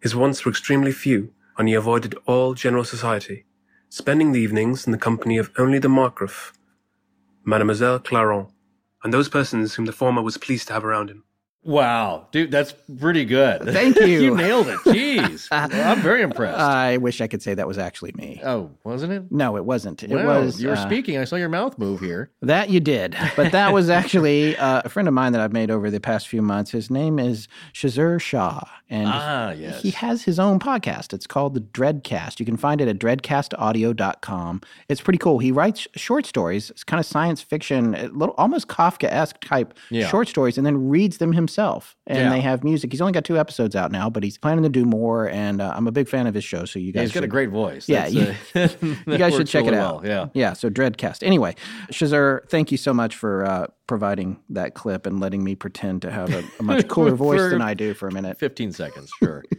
[0.00, 3.44] His wants were extremely few, and he avoided all general society,
[3.88, 6.52] spending the evenings in the company of only the Markgraf,
[7.44, 8.50] Mademoiselle Clairon,
[9.04, 11.24] and those persons whom the former was pleased to have around him.
[11.66, 13.62] Wow, dude, that's pretty good.
[13.72, 14.06] Thank you.
[14.06, 14.78] you nailed it.
[14.86, 16.58] Jeez, Well, I'm very impressed.
[16.58, 18.40] I wish I could say that was actually me.
[18.44, 19.24] oh, wasn't it?
[19.32, 20.02] No, it wasn't.
[20.04, 20.62] It Wow, was.
[20.62, 21.18] you were uh, speaking.
[21.18, 22.30] I saw your mouth move here.
[22.40, 23.16] That you did.
[23.34, 26.28] But that was actually uh, a friend of mine that I've made over the past
[26.28, 26.70] few months.
[26.70, 28.60] His name is Shazur Shah.
[28.88, 29.82] And Ah, yes.
[29.82, 31.12] he has his own podcast.
[31.12, 32.38] It's called The Dreadcast.
[32.38, 34.60] You can find it at dreadcastaudio.com.
[34.88, 35.40] It's pretty cool.
[35.40, 36.70] He writes short stories.
[36.70, 40.06] It's kind of science fiction, a little almost Kafka esque type Yeah.
[40.08, 41.55] short stories, and then reads them himself.
[41.58, 42.30] And Yeah.
[42.30, 42.92] they have music.
[42.92, 45.28] He's only got two episodes out now, but he's planning to do more.
[45.30, 46.64] And uh, I'm a big fan of his show.
[46.64, 47.88] So you Yeah, guys he's got a great voice.
[47.88, 50.02] Yeah, That's, you- uh, you guys should check it out.
[50.02, 50.26] well, Yeah.
[50.34, 50.52] Yeah.
[50.52, 51.22] So Dreadcast.
[51.22, 51.54] Anyway,
[51.90, 56.10] Shazur, thank you so much for uh, providing that clip and letting me pretend to
[56.10, 58.38] have a, a much cooler voice than I do for a minute.
[58.38, 59.44] 15 seconds, sure.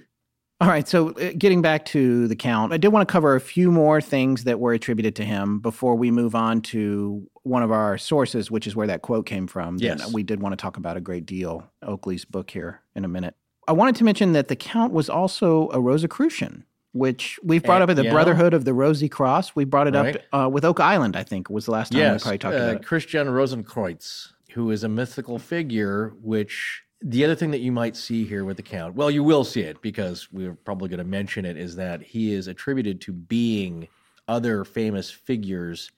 [0.59, 0.87] All right.
[0.87, 4.01] So uh, getting back to the count, I did want to cover a few more
[4.01, 8.49] things that were attributed to him before we move on to one of our sources,
[8.49, 9.77] which is where that quote came from.
[9.77, 10.11] Yes.
[10.11, 13.35] We did want to talk about a great deal, Oakley's book here in a minute.
[13.67, 16.63] I wanted to mention that the count was also a Rosicrucian.
[16.93, 18.11] Which we've brought Eh, up at the yeah.
[18.11, 19.55] Brotherhood of the Rosy Cross.
[19.55, 20.15] We brought it Right.
[20.33, 22.57] up uh, with Oak Island, I think, was the last time we probably talked uh,
[22.57, 22.85] about it.
[22.85, 28.25] Christian Rosenkreutz, who is a mythical figure, which the other thing that you might see
[28.25, 31.45] here with the Count, well, you will see it because we're probably going to mention
[31.45, 33.87] it, is that he is attributed to being
[34.27, 35.91] other famous figures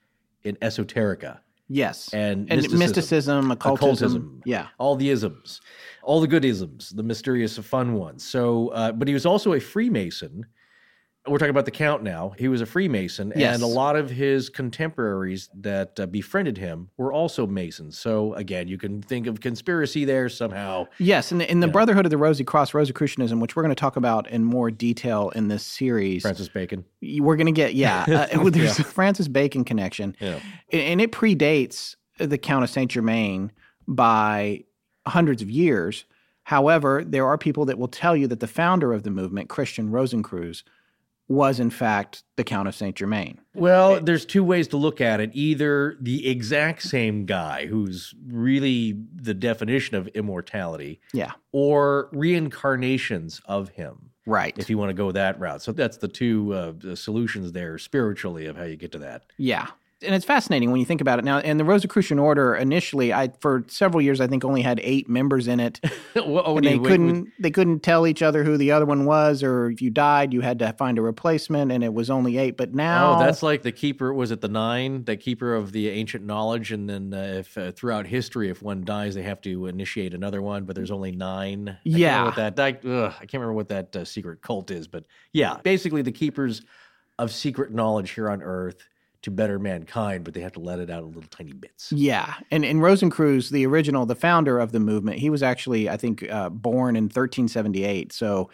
[0.44, 1.40] in esoterica.
[1.72, 2.12] Yes.
[2.14, 2.80] and and mysticism.
[2.80, 3.86] mysticism, occultism.
[3.86, 4.42] Occultism.
[4.44, 4.68] Yeah.
[4.80, 5.62] all the isms,
[6.02, 8.26] all the good isms, the mysterious fun ones.
[8.26, 10.46] So, uh, but he was also a Freemason,
[11.28, 12.34] We're talking about the Count now.
[12.40, 13.54] He was a Freemason, Yes.
[13.56, 18.00] and a lot of his contemporaries that uh, befriended him were also Masons.
[18.00, 20.88] So again, you can think of conspiracy there somehow.
[20.98, 23.80] Yes, and the, in the Brotherhood of the Rosy Cross, Rosicrucianism, which we're going to
[23.80, 26.86] talk about in more detail in this series, Francis Bacon.
[27.02, 28.06] we're going to get yeah.
[28.40, 30.40] Uh, there's a Francis Bacon connection, Yeah.
[30.72, 33.52] and and it predates the Count of Saint Germain
[33.88, 34.64] by
[35.06, 36.06] hundreds of years.
[36.44, 39.90] However, there are people that will tell you that the founder of the movement, Christian
[39.92, 40.64] Rosencreuz,
[41.30, 43.40] was in fact the Count of Saint Germain.
[43.54, 45.30] Well, there's two ways to look at it.
[45.34, 53.70] Either the exact same guy who's really the definition of immortality, Yeah, or reincarnations of
[53.70, 54.58] him, right.
[54.58, 55.62] if you want to go that route.
[55.62, 59.24] So that's the two uh, the solutions there spiritually of how you get to that.
[59.38, 59.68] Yeah.
[60.02, 61.40] And it's fascinating when you think about it now.
[61.40, 65.48] And the Rosicrucian Order initially, I for several years, I think only had eight members
[65.48, 65.80] in it.
[66.16, 67.32] Oh, and they wait, couldn't wait.
[67.40, 70.42] they couldn't tell each other who the other one was, or if you died, you
[70.42, 72.58] had to find a replacement, and it was only eight.
[72.58, 74.12] But now, Oh, that's like the keeper.
[74.14, 75.04] Was it the nine?
[75.06, 78.84] The keeper of the ancient knowledge, and then uh, if uh, throughout history, if one
[78.84, 80.64] dies, they have to initiate another one.
[80.66, 81.70] But there's only nine.
[81.70, 82.32] I Yeah.
[82.36, 82.60] that.
[82.60, 86.12] I, ugh, I can't remember what that uh, secret cult is, but yeah, basically the
[86.12, 86.64] keepers
[87.20, 88.88] of secret knowledge here on Earth
[89.22, 91.92] to better mankind, but they have to let it out in little tiny bits.
[91.92, 92.36] yeah.
[92.52, 96.24] And and Rosencreuz, the original, the founder of the movement, he was actually, I think,
[96.32, 98.14] uh, born in 1378.
[98.14, 98.50] So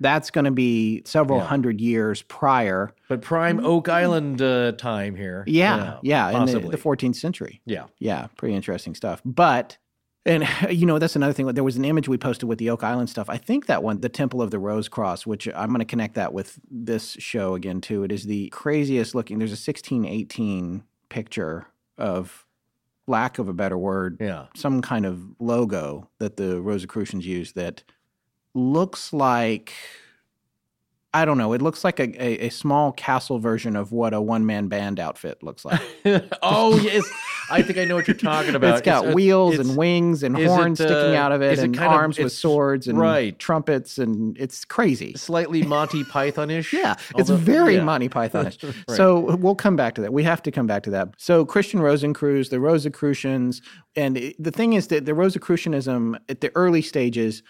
[0.00, 1.46] that's going to be several Yeah.
[1.46, 2.92] hundred years prior.
[3.08, 5.44] But prime Oak Island uh, time here.
[5.46, 7.60] Yeah, yeah, in the, the 14th century.
[7.64, 7.84] yeah.
[7.98, 9.22] Yeah, pretty interesting stuff.
[9.24, 9.78] But
[10.26, 11.46] and you know that's another thing.
[11.46, 13.28] There was an image we posted with the Oak Island stuff.
[13.28, 16.14] I think that one, the Temple of the Rose Cross, which I'm going to connect
[16.14, 18.04] that with this show again too.
[18.04, 19.38] It is the craziest looking.
[19.38, 21.66] There's a 1618 picture
[21.98, 22.46] of
[23.06, 24.46] lack of a better word, Yeah.
[24.54, 27.82] some kind of logo that the Rosicrucians use that
[28.54, 29.72] looks like
[31.12, 31.52] I don't know.
[31.54, 35.00] It looks like a, a, a small castle version of what a one man band
[35.00, 35.80] outfit looks like.
[36.42, 37.04] oh yes,
[37.50, 38.74] I think I know what you're talking about.
[38.74, 41.58] it's got uh, wheels it's- and wings and horns it, sticking uh, out of it
[41.58, 43.36] and kind of- arms with swords and right.
[43.40, 45.14] trumpets, and it's crazy.
[45.14, 46.72] slightly Monty Pythonish.
[46.72, 47.82] Yeah, it's very yeah.
[47.84, 48.62] Monty Pythonish.
[48.62, 48.96] Right.
[48.96, 50.12] So we'll come back to that.
[50.12, 51.08] We have to come back to that.
[51.18, 53.62] So Christian Rosencreuz, the Rosicrucians,
[53.96, 57.42] and it- the thing is that the Rosicrucianism at the early stages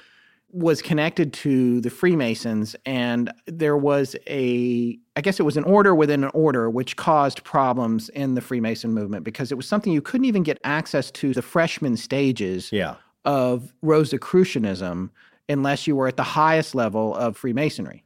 [0.52, 5.94] was connected to the Freemasons, and there was a, I guess it was an order
[5.94, 10.02] within an order, which caused problems in the Freemason movement because it was something you
[10.02, 12.96] couldn't even get access to the freshman stages Yeah.
[13.24, 15.10] of Rosicrucianism
[15.48, 18.04] unless you were at the highest level of Freemasonry.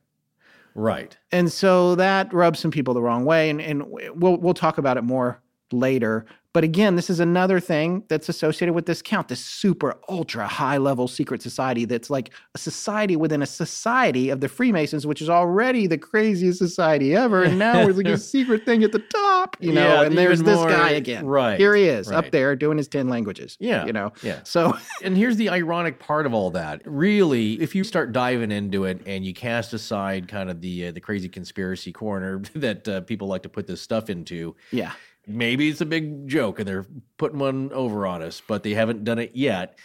[0.75, 1.17] Right.
[1.31, 4.97] And so that rubs some people the wrong way, and, and we'll we'll talk about
[4.97, 5.41] it more
[5.73, 6.27] later.
[6.55, 10.77] But again, this is another thing that's associated with this count, this super ultra high
[10.79, 15.29] level secret society that's like a society within a society of the Freemasons, which is
[15.29, 17.43] already the craziest society ever.
[17.43, 20.41] And now there's like a secret thing at the top, you know, Yeah, and there's
[20.41, 21.27] even this more- guy again.
[21.27, 23.57] right, Here he is up there doing his 10 languages.
[23.59, 24.13] Yeah, You know?
[24.23, 24.39] yeah.
[24.45, 26.83] So And here's the ironic part of all that.
[26.85, 30.93] Really, if you start diving into it and you cast aside kind of the uh,
[30.93, 34.93] the crazy conspiracy corner that uh, people like to put this stuff into, yeah.
[35.27, 39.05] Maybe it's a big joke and they're putting one over on us, but they haven't
[39.05, 39.79] done it yet.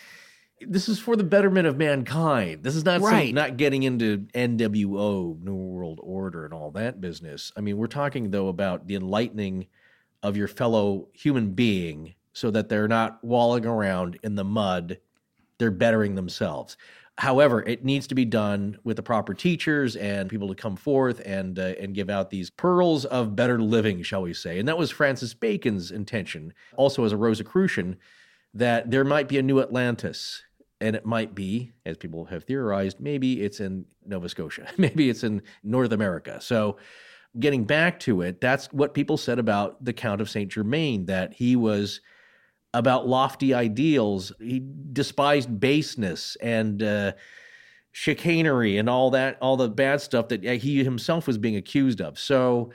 [0.61, 2.63] This is for the betterment of mankind.
[2.63, 3.33] This is not some- Right.
[3.33, 7.51] not getting into NWO, New World Order, and all that business.
[7.55, 9.67] I mean, we're talking though about the enlightening
[10.21, 14.99] of your fellow human being, so that they're not walling around in the mud.
[15.57, 16.75] They're bettering themselves.
[17.19, 21.21] However, it needs to be done with the proper teachers and people to come forth
[21.25, 24.57] and uh, and give out these pearls of better living, shall we say?
[24.57, 27.97] And that was Francis Bacon's intention, also as a Rosicrucian,
[28.53, 30.43] that there might be a new Atlantis,
[30.79, 35.25] and it might be, as people have theorized, maybe it's in Nova Scotia, maybe it's
[35.25, 36.39] in North America.
[36.39, 36.77] So,
[37.37, 41.33] getting back to it, that's what people said about the Count of Saint Germain, that
[41.33, 41.99] he was
[42.73, 44.31] about lofty ideals.
[44.39, 44.63] He
[44.93, 47.13] despised baseness and uh,
[47.91, 52.19] chicanery and all that, all the bad stuff that he himself was being accused of.
[52.19, 52.71] So,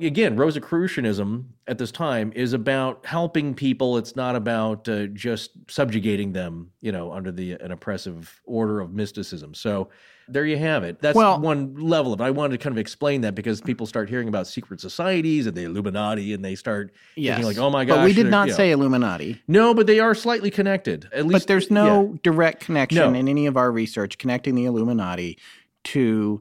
[0.00, 3.96] again, Rosicrucianism at this time is about helping people.
[3.98, 8.92] It's not about uh, just subjugating them, you know, under the an oppressive order of
[8.92, 9.54] mysticism.
[9.54, 9.90] So.
[10.32, 11.00] There you have it.
[11.00, 12.24] That's Well- one level of it.
[12.24, 15.56] I wanted to kind of explain that because people start hearing about secret societies and
[15.56, 17.36] the Illuminati, and they start Yes.
[17.36, 18.56] thinking like, "Oh my gosh!" But we did not you know.
[18.56, 19.42] say Illuminati.
[19.46, 21.06] No, but they are slightly connected.
[21.12, 22.18] At least, But there's no yeah.
[22.22, 23.18] direct connection No.
[23.18, 25.38] in any of our research connecting the Illuminati
[25.84, 26.40] to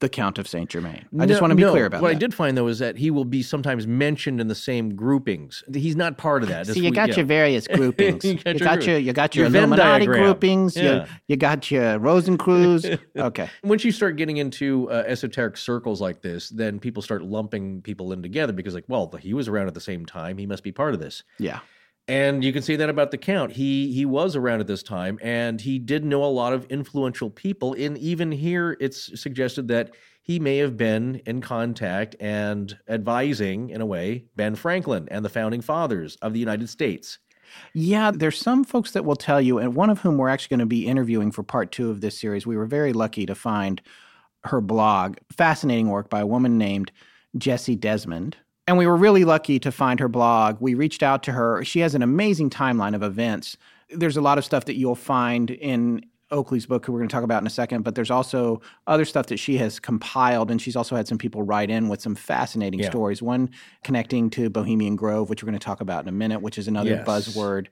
[0.00, 1.06] the Count of Saint Germain.
[1.18, 2.14] I just want to be No, clear about what that.
[2.14, 4.94] What I did find though is that he will be sometimes mentioned in the same
[4.96, 5.62] groupings.
[5.72, 6.66] He's not part of that.
[6.66, 7.16] See, you what- got yeah.
[7.16, 8.24] your various groupings.
[8.24, 10.22] You you, got your got group- your you got your, your Illuminati diagram.
[10.24, 10.76] groupings.
[10.76, 10.82] Yeah.
[10.82, 12.98] You, you got your Rosencreuz.
[13.16, 13.48] okay.
[13.62, 18.12] Once you start getting into uh, esoteric circles like this, then people start lumping people
[18.12, 20.38] in together because, like, well, he was around at the same time.
[20.38, 21.22] He must be part of this.
[21.38, 21.60] Yeah.
[22.06, 23.52] And you can say that about the Count.
[23.52, 27.30] He he was around at this time, and he did know a lot of influential
[27.30, 27.72] people.
[27.72, 33.80] And even here, it's suggested that he may have been in contact and advising, in
[33.80, 37.18] a way, Ben Franklin and the founding fathers of the United States.
[37.72, 40.60] Yeah, there's some folks that will tell you, and one of whom we're actually going
[40.60, 42.46] to be interviewing for part two of this series.
[42.46, 43.80] We were very lucky to find
[44.44, 46.92] her blog, fascinating work by a woman named
[47.38, 48.36] Jessie Desmond.
[48.66, 50.56] And we were really lucky to find her blog.
[50.60, 51.62] We reached out to her.
[51.64, 53.56] She has an amazing timeline of events.
[53.90, 57.12] There's a lot of stuff that you'll find in Oakley's book, who we're going to
[57.12, 60.50] talk about in a second, but there's also other stuff that she has compiled.
[60.50, 62.88] And she's also had some people write in with some fascinating Yeah.
[62.88, 63.20] stories.
[63.22, 63.50] One
[63.84, 66.66] connecting to Bohemian Grove, which we're going to talk about in a minute, which is
[66.66, 67.06] another Yes.
[67.06, 67.66] buzzword.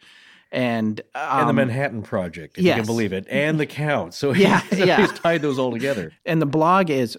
[0.53, 4.13] And, um, and the Manhattan Project, if you can believe it, and the Count.
[4.13, 5.01] So Yeah, he's, yeah.
[5.01, 6.13] he's tied those all together.
[6.27, 7.17] and the blog is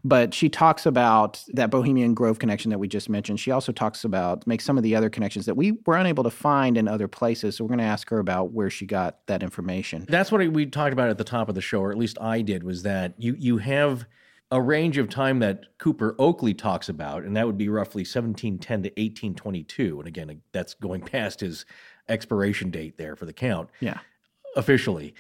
[0.04, 3.40] But she talks about that Bohemian Grove connection that we just mentioned.
[3.40, 6.32] She also talks about, makes some of the other connections that we were unable to
[6.32, 7.58] find in other places.
[7.58, 10.06] So we're going to ask her about where she got that information.
[10.08, 12.42] That's what we talked about at the top of the show, or at least I
[12.42, 14.06] did, was that you you have
[14.52, 18.84] a range of time that Cooper Oakley talks about, and that would be roughly 1710
[18.84, 20.00] to 1822.
[20.00, 21.66] And again, that's going past his
[22.08, 24.00] expiration date there for the count Yeah.
[24.56, 25.14] officially.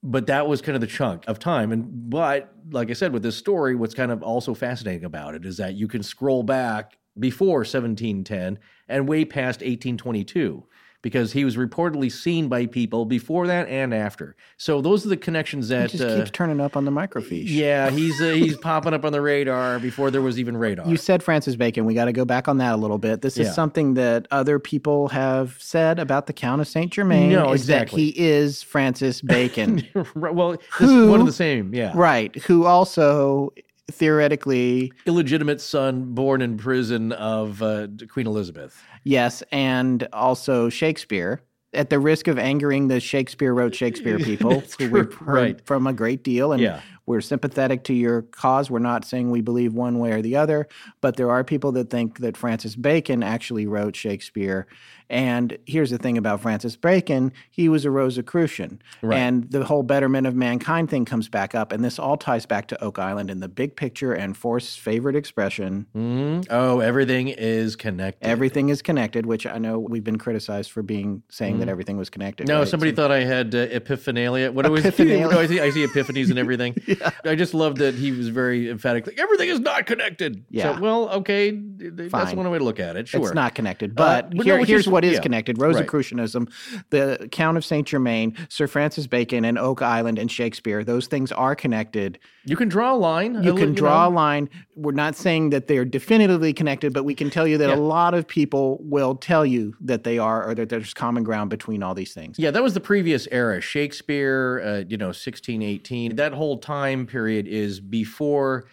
[0.00, 1.72] But that was kind of the chunk of time.
[1.72, 5.44] And but like I said, with this story, what's kind of also fascinating about it
[5.44, 10.64] is that you can scroll back before 1710 and way past 1822
[11.02, 14.34] because he was reportedly seen by people before that and after.
[14.56, 17.44] So those are the connections that just uh, keeps turning up on the microfiche.
[17.46, 20.88] yeah, he's uh, he's popping up on the radar before there was even radar.
[20.88, 21.84] You said Francis Bacon.
[21.84, 23.22] We got to go back on that a little bit.
[23.22, 23.52] This is Yeah.
[23.52, 27.30] something that other people have said about the Count of Saint Germain.
[27.30, 28.10] No, exactly.
[28.10, 29.86] that he is Francis Bacon,
[30.16, 31.92] well, this Who- is one of the same, yeah.
[31.94, 32.34] right?
[32.42, 33.52] Who also
[33.90, 38.82] theoretically, Illegitimate son born in prison of uh, Queen Elizabeth.
[39.04, 41.42] yes, and also Shakespeare.
[41.74, 45.66] At the risk of angering the Shakespeare wrote Shakespeare people, who we've heard right.
[45.66, 46.80] from a great deal, and Yeah.
[47.04, 48.70] we're sympathetic to your cause.
[48.70, 50.66] We're not saying we believe one way or the other,
[51.02, 54.66] but there are people that think that Francis Bacon actually wrote Shakespeare.
[55.10, 58.80] And here's the thing about Francis Bacon he was a Rosicrucian.
[59.02, 59.16] Right.
[59.18, 61.72] And the whole betterment of mankind thing comes back up.
[61.72, 65.16] And this all ties back to Oak Island and the big picture and Forrest's favorite
[65.16, 66.46] expression Mhm.
[66.50, 68.26] Oh, everything is connected.
[68.26, 72.10] everything is connected, which I know we've been criticized for being saying that everything was
[72.10, 72.46] connected.
[72.46, 72.54] Mm-hmm.
[72.54, 72.68] No, right?
[72.68, 74.52] somebody So- thought I had uh, epiphanelia.
[74.52, 74.84] What it was?
[74.88, 75.30] Epiphanelia.
[75.30, 76.74] No, I see, I see epiphanies and everything.
[77.24, 79.06] I just love that he was very emphatic.
[79.06, 80.44] Like everything is not connected.
[80.50, 80.74] Yeah.
[80.76, 82.36] So, well, okay, th- that's Fine.
[82.36, 83.08] one way to look at it.
[83.08, 83.20] Sure.
[83.22, 83.94] It's not connected.
[83.94, 85.20] But, but here, which here's is- what is yeah.
[85.20, 85.68] connected Right.
[85.68, 86.48] Rosicrucianism,
[86.90, 87.86] the Count of St.
[87.86, 90.82] Germain, Sir Francis Bacon, and Oak Island and Shakespeare.
[90.82, 92.18] Those things are connected.
[92.44, 93.44] You can draw a line.
[93.44, 94.16] You can draw a know.
[94.16, 94.50] line.
[94.74, 97.76] We're not saying that they're definitively connected, but we can tell you that Yeah.
[97.76, 101.50] a lot of people will tell you that they are or that there's common ground
[101.50, 102.38] between all these things.
[102.38, 103.60] Yeah, that was the previous era.
[103.60, 106.16] Shakespeare, uh, you know, 1618.
[106.16, 108.66] That whole time period is before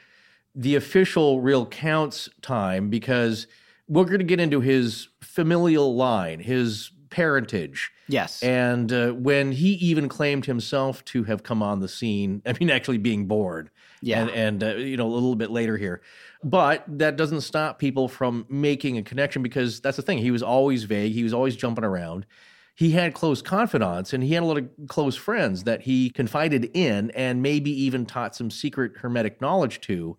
[0.55, 3.45] the official real counts time because
[3.87, 7.91] we're going to get into his familial line, his parentage.
[8.07, 8.43] Yes.
[8.43, 12.69] And uh, when he even claimed himself to have come on the scene, I mean,
[12.69, 13.69] actually being born.
[14.01, 14.21] Yeah.
[14.21, 16.01] And, and uh, you know, a little bit later here.
[16.43, 20.19] But that doesn't stop people from making a connection because that's the thing.
[20.19, 22.25] He was always vague, he was always jumping around.
[22.75, 26.71] He had close confidants and he had a lot of close friends that he confided
[26.73, 30.17] in and maybe even taught some secret hermetic knowledge to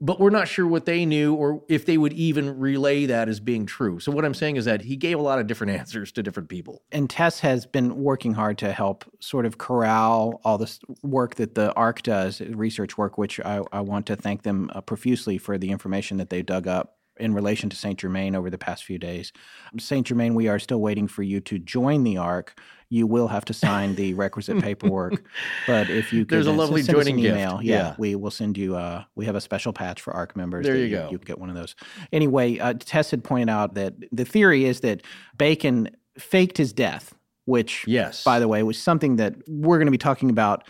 [0.00, 3.40] but we're not sure what they knew or if they would even relay that as
[3.40, 4.00] being true.
[4.00, 6.48] So what I'm saying is that he gave a lot of different answers to different
[6.48, 6.82] people.
[6.92, 11.54] and Tess has been working hard to help sort of corral all this work that
[11.54, 15.58] the ARC does, research work, which I, I want to thank them uh, profusely for
[15.58, 18.98] the information that they dug up in relation to Saint Germain over the past few
[18.98, 19.32] days.
[19.78, 22.58] Saint Germain, we are still waiting for you to join the ARC.
[22.88, 25.22] You will have to sign the requisite paperwork,
[25.66, 27.94] but if you could, There's a uh, lovely send us an joining email, yeah, Yeah.
[27.98, 28.74] we will send you.
[28.74, 30.64] Uh, we have a special patch for ARC members.
[30.66, 31.08] There that you go.
[31.12, 31.76] You get one of those.
[32.12, 35.02] Anyway, uh, Tess had pointed out that the theory is that
[35.38, 37.14] Bacon faked his death,
[37.44, 38.24] which, Yes.
[38.24, 40.64] by the way, was something that we're going to be talking about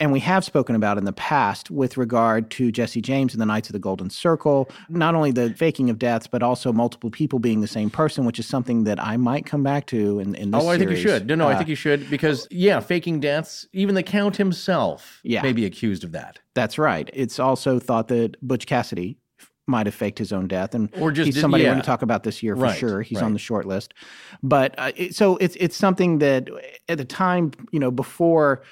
[0.00, 3.46] and we have spoken about in the past with regard to Jesse James and the
[3.46, 7.38] Knights of the Golden Circle, not only the faking of deaths, but also multiple people
[7.38, 10.50] being the same person, which is something that I might come back to in, in
[10.50, 11.26] this Oh, I think you should.
[11.28, 13.68] No, no, I Uh, think you should because yeah, faking deaths.
[13.72, 15.42] Even the Count himself Yeah.
[15.42, 16.40] may be accused of that.
[16.54, 17.08] That's right.
[17.12, 19.16] It's also thought that Butch Cassidy
[19.66, 21.86] might have faked his own death, and Or just he's did- somebody we're going to
[21.86, 23.00] talk about this year for Right, sure.
[23.00, 23.24] He's right.
[23.24, 23.94] on the short list,
[24.42, 26.50] but uh, it, so it's it's something that
[26.88, 28.62] at the time, you know, before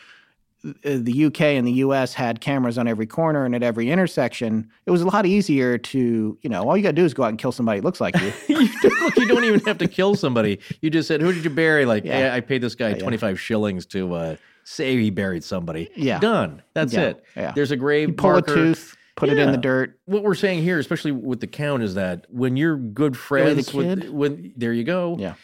[0.62, 4.90] the UK and the US had cameras on every corner and at every intersection, it
[4.90, 7.30] was a lot easier to, you know, all you got to do is go out
[7.30, 8.32] and kill somebody that looks like you.
[8.56, 10.60] you, don't, you don't even have to kill somebody.
[10.80, 12.26] You just said, "Who did you bury?" Like, Yeah.
[12.28, 15.90] yeah, I paid this guy twenty five shillings to uh, say he buried somebody.
[15.96, 16.18] Yeah.
[16.20, 16.62] done.
[16.74, 17.24] That's Yeah, it.
[17.36, 17.52] yeah.
[17.54, 18.52] There's a grave You pull marker.
[18.52, 19.98] a tooth, put it in the dirt.
[20.04, 23.74] What we're saying here, especially with the count, is that when you're good the friends
[23.74, 24.10] with kid?
[24.10, 25.16] when there you go.
[25.18, 25.34] Yeah.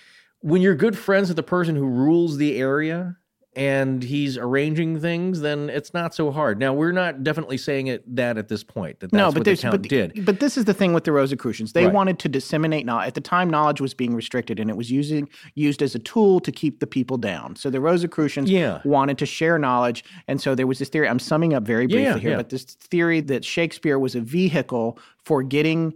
[0.41, 3.17] When you're good friends with the person who rules the area
[3.59, 6.61] and he's arranging things, then it's not so hard.
[6.61, 9.01] Now we're not definitely saying it that at this point.
[9.01, 10.25] That that's no, what but the count but, did.
[10.25, 11.73] but this is the thing with the Rosicrucians.
[11.73, 11.93] They Right.
[11.93, 13.09] wanted to disseminate knowledge.
[13.09, 16.39] At the time, knowledge was being restricted, and it was using used as a tool
[16.41, 17.57] to keep the people down.
[17.57, 18.81] So the Rosicrucians Yeah.
[18.85, 21.09] wanted to share knowledge, and so there was this theory.
[21.09, 22.37] I'm summing up very briefly Yeah, here, yeah.
[22.37, 25.95] but this theory that Shakespeare was a vehicle for getting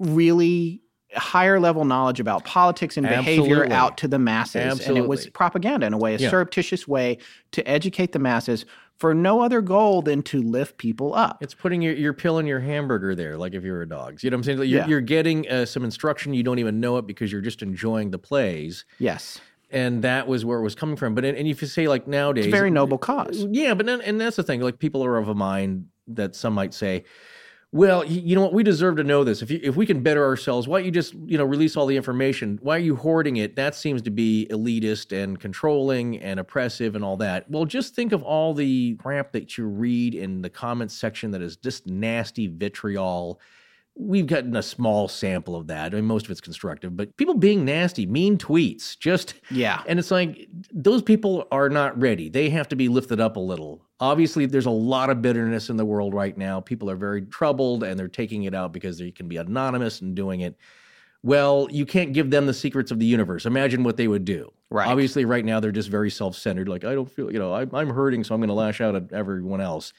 [0.00, 0.81] really
[1.14, 5.86] higher level knowledge about politics and behavior out to the masses and it was propaganda
[5.86, 6.30] in a way a Yeah.
[6.30, 7.18] surreptitious way
[7.52, 8.64] to educate the masses
[8.98, 12.46] for no other goal than to lift people up It's putting your, your pill in
[12.46, 14.22] your hamburger there, like if you're a dog.
[14.22, 14.58] You know what I'm saying?
[14.60, 14.86] Like, You're, Yeah.
[14.86, 16.34] you're getting uh, some instruction.
[16.34, 18.84] You don't even know it because you're just enjoying the plays.
[18.98, 19.40] yes
[19.70, 21.14] And that was where it was coming from.
[21.14, 23.44] But and if you say like nowadays, It's a very noble cause.
[23.50, 24.60] Yeah, but then, and that's the thing.
[24.60, 27.04] Like people are of a mind that some might say,
[27.74, 28.52] well, you know what?
[28.52, 29.40] We deserve to know this.
[29.40, 31.86] If you, if we can better ourselves, why don't you just you know release all
[31.86, 32.58] the information?
[32.60, 33.56] Why are you hoarding it?
[33.56, 37.50] That seems to be elitist and controlling and oppressive and all that.
[37.50, 41.40] Well, just think of all the crap that you read in the comments section that
[41.40, 43.40] is just nasty vitriol.
[43.94, 45.92] We've gotten a small sample of that.
[45.92, 49.82] I mean, most of it's constructive, but people being nasty, mean tweets, just Yeah.
[49.86, 52.28] and it's like those people are not ready.
[52.30, 53.84] They have to be lifted up a little.
[54.02, 56.60] Obviously, there's a lot of bitterness in the world right now.
[56.60, 60.16] People are very troubled and they're taking it out because they can be anonymous and
[60.16, 60.56] doing it.
[61.22, 63.46] Well, you can't give them the secrets of the universe.
[63.46, 64.52] Imagine what they would do.
[64.70, 64.88] Right.
[64.88, 66.68] Obviously, right now they're just very self centered.
[66.68, 68.96] Like, I don't feel, you know, I, I'm hurting, so I'm going to lash out
[68.96, 69.92] at everyone else.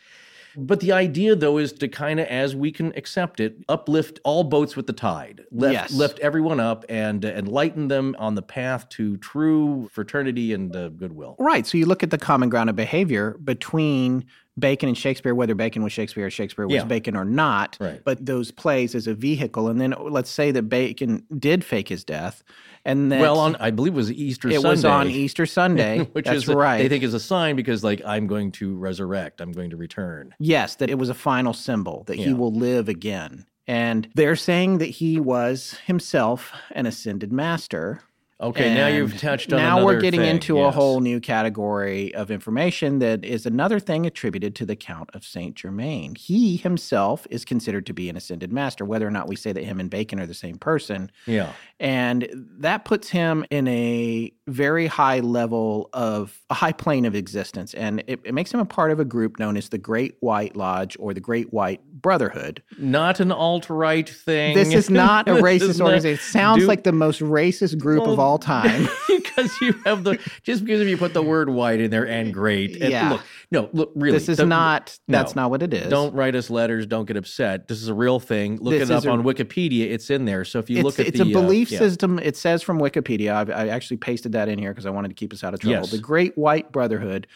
[0.56, 4.43] But the idea, though, is to kind of, as we can accept it, uplift all
[4.43, 5.41] boats with the tide.
[5.51, 5.93] Lift, Yes.
[5.93, 10.89] lift everyone up and uh, enlighten them on the path to true fraternity and uh,
[10.89, 11.36] goodwill.
[11.39, 11.66] Right.
[11.66, 14.26] So you look at the common ground of behavior between
[14.60, 16.84] Bacon and Shakespeare, whether Bacon was Shakespeare or Shakespeare was Yeah.
[16.84, 18.01] Bacon or not, Right.
[18.06, 19.68] but those plays as a vehicle.
[19.68, 22.43] And then let's say that Bacon did fake his death.
[22.86, 24.56] And that Well, on I believe it was Easter Sunday.
[24.58, 24.70] it Sunday.
[24.72, 26.00] was on Easter Sunday.
[26.12, 26.78] which That's is right.
[26.80, 29.40] They think is a sign because like I'm going to resurrect.
[29.42, 30.36] I'm going to return.
[30.40, 33.46] Yes, that it was a final symbol, that he will live again.
[33.68, 38.02] And they're saying that he was himself an ascended master.
[38.42, 42.30] Okay, now you've touched on now we're getting thing, into a whole new category of
[42.32, 46.16] information that is another thing attributed to the count of saint germain.
[46.16, 49.64] He himself is considered to be an ascended master whether or not we say that
[49.64, 51.12] him and bacon are the same person.
[51.26, 51.54] Yeah.
[51.80, 52.28] and
[52.60, 57.74] that puts him in a very high level of a high plane of existence.
[57.74, 60.56] And it, it makes him a part of a group known as the great white
[60.56, 62.62] lodge or the great white brotherhood.
[62.78, 64.56] Not an alt right thing.
[64.56, 66.16] this is not a racist organization.
[66.16, 70.18] It sounds Do- like the most racist group of all time because you have the
[70.44, 72.82] just because if you put the word white in there and great.
[72.82, 73.12] And Yeah.
[73.12, 73.22] Look,
[73.52, 74.18] no, look, really.
[74.18, 75.18] this is the- not no.
[75.18, 76.86] that's not what it is Don't write us letters.
[76.86, 77.68] Don't get upset.
[77.68, 78.58] This is a real thing.
[78.62, 79.92] Look This it up a- on Wikipedia.
[79.92, 80.46] It's in there.
[80.46, 81.80] So if you look at it's the a belief uh, yeah.
[81.80, 82.20] system.
[82.20, 83.34] It says from Wikipedia.
[83.34, 85.60] I've, I actually pasted that in here because I wanted to keep us out of
[85.60, 85.82] trouble.
[85.82, 85.92] Yes.
[85.92, 87.28] The Great White Brotherhood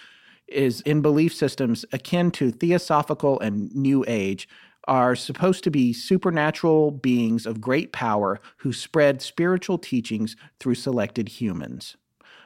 [0.47, 4.47] is in belief systems akin to Theosophical and New Age.
[4.87, 11.27] Are supposed to be supernatural beings of great power who spread spiritual teachings through selected
[11.27, 11.97] humans.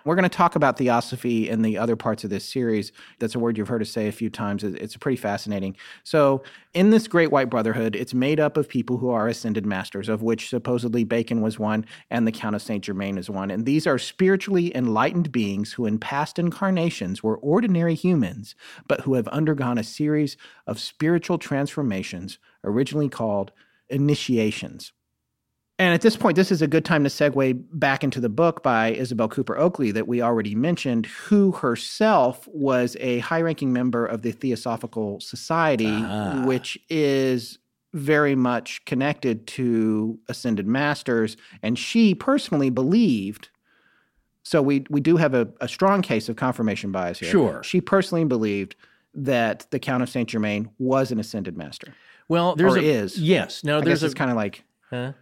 [0.03, 2.91] We're going to talk about theosophy in the other parts of this series.
[3.19, 4.63] That's a word you've heard us say a few times.
[4.63, 5.75] It's pretty fascinating.
[6.03, 6.43] So,
[6.73, 10.23] in this Great White Brotherhood, it's made up of people who are ascended masters, of
[10.23, 13.51] which supposedly Bacon was one and the Count of Saint Germain is one.
[13.51, 18.55] And these are spiritually enlightened beings who, in past incarnations, were ordinary humans,
[18.87, 23.51] but who have undergone a series of spiritual transformations, originally called
[23.89, 24.93] initiations.
[25.81, 28.61] And at this point, this is a good time to segue back into the book
[28.61, 34.05] by Isabel Cooper Oakley that we already mentioned, who herself was a high ranking member
[34.05, 36.43] of the Theosophical Society, Ah.
[36.45, 37.57] which is
[37.93, 41.35] very much connected to Ascended Masters.
[41.63, 43.49] And she personally believed.
[44.43, 47.31] So we, we do have a, a strong case of confirmation bias here.
[47.31, 47.63] Sure.
[47.63, 48.75] She personally believed
[49.15, 51.95] that the Count of Saint Germain was an ascended master.
[52.29, 53.17] Well, there's Or a, is.
[53.19, 53.63] yes.
[53.63, 55.13] Now I there's guess a it's kind of like huh?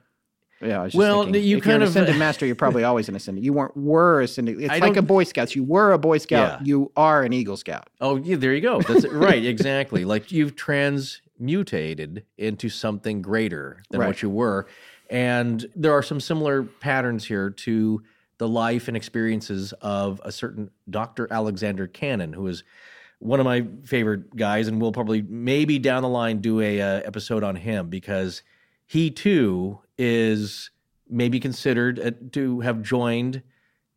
[0.62, 0.80] Yeah.
[0.82, 2.84] I was just Well, thinking, you if you're kind an of- ascended master, you're probably
[2.84, 3.44] always an ascended.
[3.44, 4.60] You weren't were ascended.
[4.62, 5.56] It's I like a Boy Scouts.
[5.56, 6.60] You were a Boy Scout.
[6.62, 6.66] Yeah.
[6.66, 7.90] You are an Eagle Scout.
[8.02, 8.82] Oh, yeah, there you go.
[8.82, 9.12] That's it.
[9.12, 10.06] right, exactly.
[10.06, 14.08] Like you've transmutated into something greater than Right.
[14.08, 14.68] what you were.
[15.10, 18.04] And there are some similar patterns here to
[18.38, 21.28] the life and experiences of a certain Dr.
[21.32, 22.64] Alexander Cannon, who is
[23.20, 26.86] one of my favorite guys, and we'll probably maybe down the line do a uh,
[27.04, 28.44] episode on him because
[28.90, 30.72] he too is
[31.08, 33.44] maybe considered uh, to have joined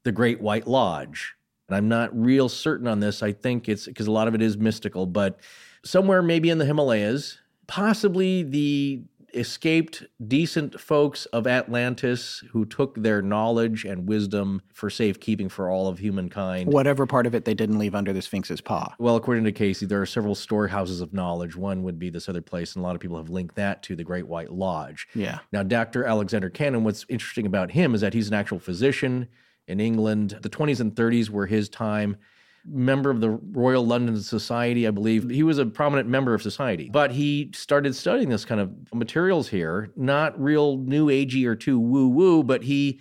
[0.02, 1.34] the Great White Lodge.
[1.66, 3.22] And I'm not real certain on this.
[3.22, 5.40] I think it's because a lot of it is mystical, but
[5.82, 9.00] somewhere maybe in the Himalayas, possibly the
[9.34, 15.88] escaped decent folks of Atlantis who took their knowledge and wisdom for safekeeping for all
[15.88, 16.72] of humankind.
[16.72, 18.94] Whatever part of it they didn't leave under the Sphinx's paw.
[18.98, 21.56] Well, according to Cayce, there are several storehouses of knowledge.
[21.56, 23.96] One would be this other place, and a lot of people have linked that to
[23.96, 25.08] the Great White Lodge.
[25.14, 25.40] Yeah.
[25.52, 26.04] Now, Dr.
[26.04, 29.28] Alexander Cannon, what's interesting about him is that he's an actual physician
[29.66, 30.38] in England.
[30.42, 32.16] The 20s and 30s were his time.
[32.64, 35.28] Member of the Royal London Society, I believe.
[35.28, 39.48] He was a prominent member of society, but he started studying this kind of materials
[39.48, 43.00] here, not real new agey or too woo woo, but he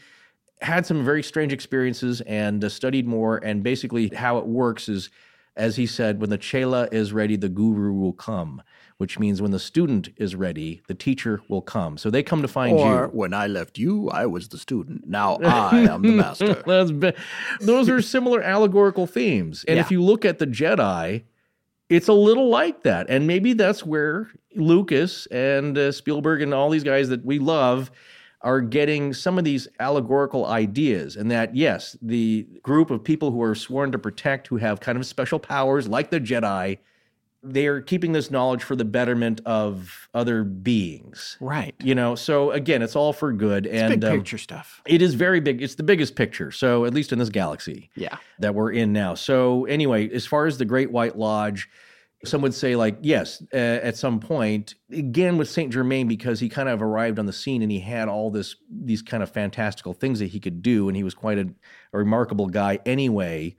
[0.62, 3.38] had some very strange experiences and uh, studied more.
[3.38, 5.10] And basically, how it works is,
[5.56, 8.62] as he said, when the chela is ready, the guru will come,
[9.02, 11.98] which means when the student is ready, the teacher will come.
[11.98, 12.86] So they come to find you.
[12.86, 15.08] Or when I left you, I was the student.
[15.08, 16.54] Now I am the master.
[16.94, 17.14] Be-
[17.60, 19.66] those are similar allegorical themes.
[19.68, 21.24] And if you look at the Jedi,
[21.90, 23.10] it's a little like that.
[23.10, 27.90] And maybe that's where Lucas and uh, Spielberg and all these guys that we love
[28.42, 31.16] are getting some of these allegorical ideas.
[31.16, 35.00] And that, yes, the group of people who are sworn to protect, who have kind
[35.00, 36.78] of special powers like the Jedi,
[37.44, 41.38] they are keeping this knowledge for the betterment of other beings.
[41.40, 41.74] right.
[41.82, 43.66] You know, so again, it's all for good.
[43.66, 44.82] It's and big um, picture stuff.
[44.86, 45.62] it is very big.
[45.62, 46.52] It's the biggest picture.
[46.52, 48.18] So at least in this galaxy Yeah.
[48.40, 49.16] that we're in now.
[49.16, 51.68] So anyway, as far as the Great White Lodge,
[52.24, 56.48] some would say like yes, uh, at some point again with Saint Germain because he
[56.50, 59.94] kind of arrived on the scene and he had all this these kind of fantastical
[59.94, 61.50] things that he could do and he was quite a,
[61.94, 63.56] a remarkable guy anyway.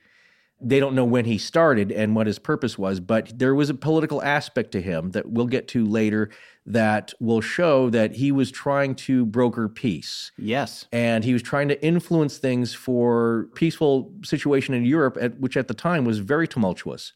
[0.65, 3.75] They don't know when he started and what his purpose was, but there was a
[3.75, 6.31] political aspect to him that we'll get to later
[6.67, 10.87] that will show that he was trying to broker peace Yes.
[10.93, 15.67] and he was trying to influence things for peaceful situation in Europe, at, which at
[15.67, 17.13] the time was very tumultuous.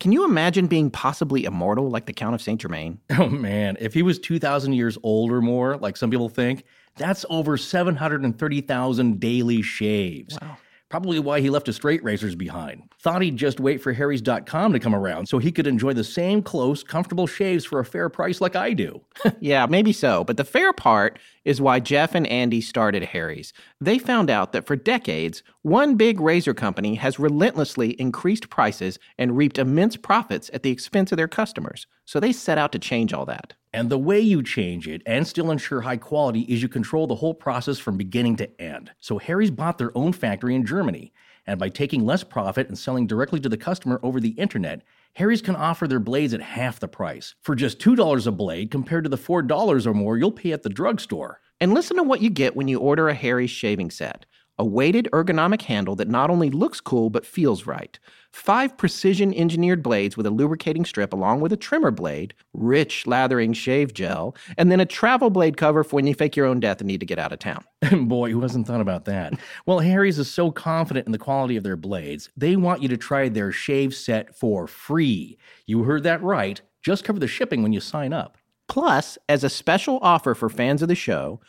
[0.00, 2.98] Can you imagine being possibly immortal like the Count of Saint Germain?
[3.18, 6.64] Oh man, if he was two thousand years old or more, like some people think,
[6.96, 10.38] that's over seven hundred and thirty thousand daily shaves.
[10.40, 10.56] Wow.
[10.90, 12.82] Probably why he left his straight razors behind.
[13.00, 16.42] Thought he'd just wait for Harry's.com to come around so he could enjoy the same
[16.42, 19.00] close, comfortable shaves for a fair price like I do.
[19.40, 20.24] yeah, maybe so.
[20.24, 23.52] But the fair part is why Jeff and Andy started Harry's.
[23.80, 29.36] They found out that for decades, one big razor company has relentlessly increased prices and
[29.36, 31.86] reaped immense profits at the expense of their customers.
[32.04, 33.54] So they set out to change all that.
[33.72, 37.14] And the way you change it and still ensure high quality is you control the
[37.14, 38.90] whole process from beginning to end.
[38.98, 41.12] So Harry's bought their own factory in Germany.
[41.46, 44.82] And by taking less profit and selling directly to the customer over the internet,
[45.14, 49.04] Harry's can offer their blades at half the price for just $2 a blade compared
[49.04, 51.40] to the $4 or more you'll pay at the drugstore.
[51.60, 54.26] And listen to what you get when you order a Harry's shaving set.
[54.60, 57.98] A weighted ergonomic handle that not only looks cool but feels right.
[58.30, 63.54] Five precision engineered blades with a lubricating strip along with a trimmer blade, rich lathering
[63.54, 66.82] shave gel, and then a travel blade cover for when you fake your own death
[66.82, 67.64] and need to get out of town.
[68.06, 69.32] Boy, who hasn't thought about that?
[69.64, 72.98] Well, Harry's is so confident in the quality of their blades, they want you to
[72.98, 75.38] try their shave set for free.
[75.64, 76.60] You heard that right.
[76.82, 78.36] Just cover the shipping when you sign up.
[78.68, 81.40] Plus, as a special offer for fans of the show,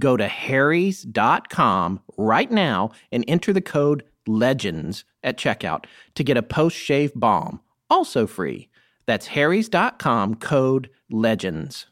[0.00, 5.84] go to harrys.com right now and enter the code LEGENDS at checkout
[6.14, 8.68] to get a post shave balm, also free.
[9.06, 11.86] That's harrys.com code LEGENDS.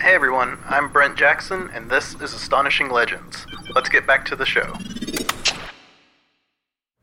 [0.00, 3.46] Hey everyone, I'm Brent Jackson, and this is Astonishing Legends.
[3.74, 4.74] Let's get back to the show.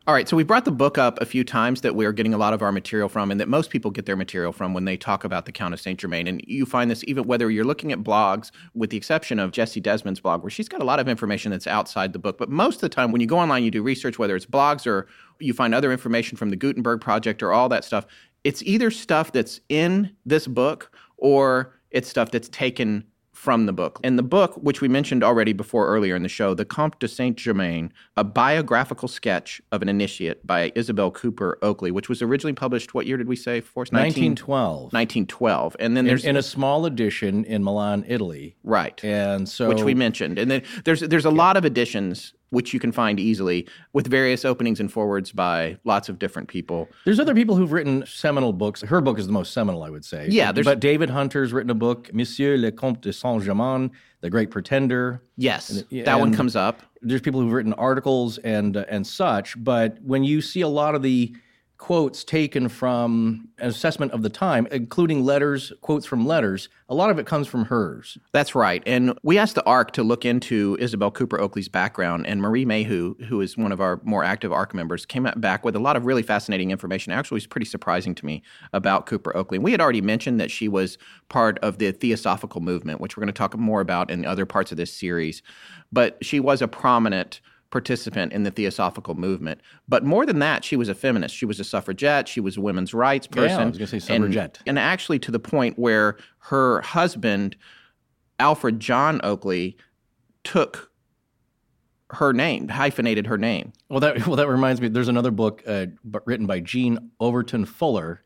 [0.07, 2.37] All right, so we brought the book up a few times that we're getting a
[2.37, 4.97] lot of our material from, and that most people get their material from when they
[4.97, 6.27] talk about the Count of Saint Germain.
[6.27, 9.81] And you find this even whether you're looking at blogs, with the exception of Jessie
[9.81, 12.37] Desmond's blog, where she's got a lot of information that's outside the book.
[12.37, 14.85] But most of the time, when you go online, you do research, whether it's blogs
[14.85, 15.07] or
[15.39, 18.05] you find other information from the Gutenberg Project or all that stuff.
[18.43, 23.05] It's either stuff that's in this book or it's stuff that's taken
[23.45, 23.99] from the book.
[24.03, 27.07] In the book, which we mentioned already before earlier in the show, The Comte de
[27.07, 32.53] Saint Germain, a biographical sketch of an initiate by Isabel Cooper Oakley, which was originally
[32.53, 33.93] published, what year did we say, Forrest?
[33.93, 34.93] 1912.
[34.93, 35.75] 1912.
[35.79, 38.55] And then there's in a small edition in Milan, Italy.
[38.63, 40.39] right, And so which we mentioned.
[40.39, 44.45] And then there's there's a lot of editions which you can find easily with various
[44.45, 46.87] openings and forwards by lots of different people.
[47.03, 48.81] There's other people who've written seminal books.
[48.81, 50.27] Her book is the most seminal, I would say.
[50.29, 53.91] Yeah, there's- but David Hunter's written a book, Monsieur le Comte de Saint-Germain,
[54.21, 55.21] The Great Pretender.
[55.35, 56.81] Yes, And- that one comes up.
[57.01, 59.61] There's people who've written articles and uh, and such.
[59.61, 61.35] But when you see a lot of the
[61.77, 67.09] quotes taken from an assessment of the time, including letters, quotes from letters, a lot
[67.09, 68.17] of it comes from hers.
[68.31, 68.81] That's right.
[68.85, 73.15] And we asked the ARC to look into Isabel Cooper Oakley's background, and Marie Mayhew,
[73.27, 76.05] who is one of our more active ARC members, came back with a lot of
[76.05, 77.11] really fascinating information.
[77.11, 78.41] Actually, it's pretty surprising to me
[78.71, 79.57] about Cooper Oakley.
[79.57, 80.97] We had already mentioned that she was
[81.27, 84.71] part of the Theosophical movement, which we're going to talk more about in other parts
[84.71, 85.41] of this series.
[85.91, 87.41] But she was a prominent
[87.71, 89.59] participant in the Theosophical movement.
[89.87, 91.35] But more than that, she was a feminist.
[91.35, 92.27] She was a suffragette.
[92.27, 93.67] She was a women's rights Yeah, I person.
[93.69, 94.59] was gonna say And- suffragette.
[94.65, 97.55] and actually to the point where her husband
[98.39, 99.77] Alfred John Oakley
[100.43, 100.91] took
[102.11, 103.73] her name, hyphenated her name.
[103.89, 104.87] Well, that well that reminds me.
[104.89, 105.87] There's another book uh,
[106.25, 108.21] written by Jean Overton Fuller,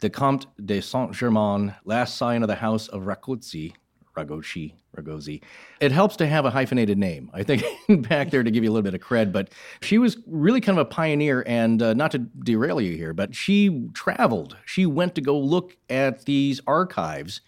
[0.00, 3.74] The Comte de Saint Germain, Last Scion of the House of Ragozzi,
[4.14, 5.42] Ragocci, Ragozzi.
[5.80, 7.30] It helps to have a hyphenated name.
[7.34, 7.64] I think
[8.08, 9.50] back there to give you a little bit of cred, but
[9.82, 11.42] she was really kind of a pioneer.
[11.46, 14.56] And uh, not to derail you here, but she traveled.
[14.64, 17.40] She went to go look at these archives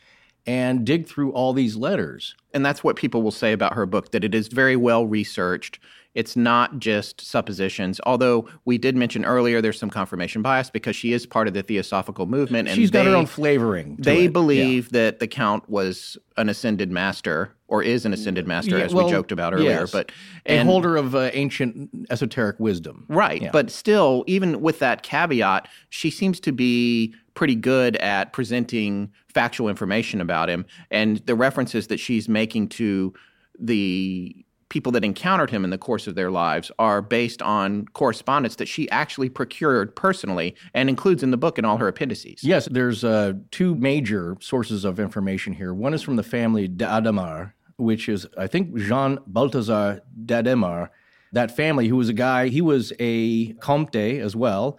[0.47, 2.37] and dig through all these letters.
[2.55, 5.81] And that's what people will say about her book that it is very well researched.
[6.17, 11.13] It's not just suppositions, although we did mention earlier there's some confirmation bias because she
[11.13, 12.69] is part of the Theosophical movement.
[12.69, 13.97] And She's got her own flavoring.
[13.99, 14.23] They it.
[14.23, 14.29] Yeah.
[14.31, 18.95] believe that the Count was an ascended master or is an ascended master, Yeah, as
[18.95, 19.69] well, we joked about earlier.
[19.71, 19.91] yes.
[19.93, 20.11] But
[20.47, 23.05] a holder of uh, ancient esoteric wisdom.
[23.09, 23.43] Right.
[23.43, 23.51] Yeah.
[23.53, 29.69] But still, even with that caveat, she seems to be pretty good at presenting factual
[29.69, 30.65] information about him.
[30.91, 33.13] And the references that she's making to
[33.59, 34.35] the
[34.69, 38.67] people that encountered him in the course of their lives are based on correspondence that
[38.67, 42.43] she actually procured personally and includes in the book in all her appendices.
[42.43, 45.73] Yes, there's uh, two major sources of information here.
[45.73, 50.89] One is from the family d'Adhémar, which is, I think, Jean Balthazar d'Adhémar.
[51.33, 54.79] That family, who was a guy, he was a comte as well.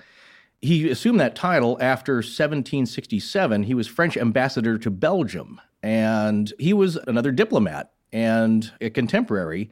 [0.59, 3.63] He assumed that title after 1767.
[3.63, 9.71] He was French ambassador to Belgium, and he was another diplomat and a contemporary.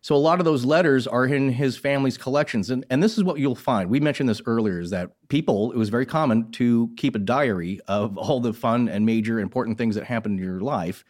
[0.00, 2.70] So a lot of those letters are in his family's collections.
[2.70, 3.88] And, and this is what you'll find.
[3.88, 7.80] We mentioned this earlier is that people, it was very common to keep a diary
[7.86, 11.04] of all the fun and major important things that happened in your life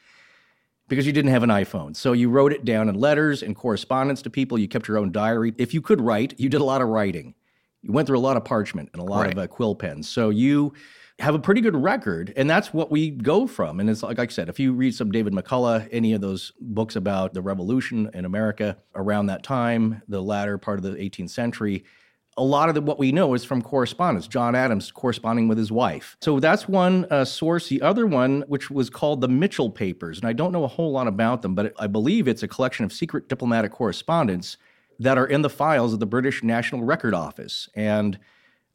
[0.88, 1.96] because you didn't have an iPhone.
[1.96, 4.58] So you wrote it down in letters and correspondence to people.
[4.58, 5.54] You kept your own diary.
[5.56, 7.34] If you could write, you did a lot of writing.
[7.80, 10.06] You went through a lot of parchment and a lot of uh, quill pens.
[10.06, 10.74] So you
[11.22, 13.78] have a pretty good record, and that's what we go from.
[13.78, 16.96] And it's like I said, if you read some David McCullough, any of those books
[16.96, 21.84] about the revolution in America around that time, the latter part of the 18th century,
[22.36, 24.26] a lot of the, what we know is from correspondence.
[24.26, 26.16] John Adams corresponding with his wife.
[26.20, 27.68] So that's one uh, source.
[27.68, 30.90] The other one, which was called the Mitchell Papers, and I don't know a whole
[30.90, 34.56] lot about them, but I believe it's a collection of secret diplomatic correspondence
[34.98, 37.68] that are in the files of the British National Record Office.
[37.76, 38.18] And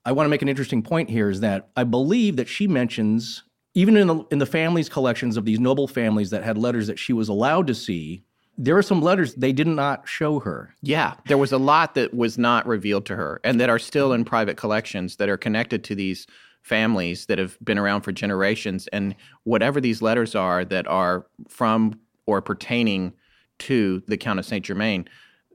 [0.07, 3.43] I want to make an interesting point here is that I believe that she mentions
[3.73, 6.97] even in the, in the family's collections of these noble families that had letters that
[6.97, 8.23] she was allowed to see,
[8.57, 10.73] there are some letters they did not show her.
[10.81, 14.13] Yeah, there was a lot that was not revealed to her and that are still
[14.13, 16.25] in private collections that are connected to these
[16.63, 18.87] families that have been around for generations.
[18.93, 19.13] And
[19.43, 23.13] whatever these letters are that are from or pertaining
[23.59, 25.07] to the Count of Saint Germain,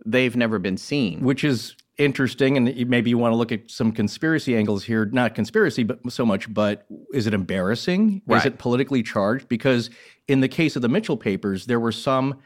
[0.04, 1.22] they've never been seen.
[1.22, 2.56] which is interesting.
[2.56, 5.04] And maybe you want to look at some conspiracy angles here.
[5.06, 6.52] Not conspiracy, but so much.
[6.52, 8.22] But is it embarrassing?
[8.38, 9.48] Is it politically charged?
[9.48, 9.90] Because
[10.28, 12.40] in the case of the Mitchell papers, there were some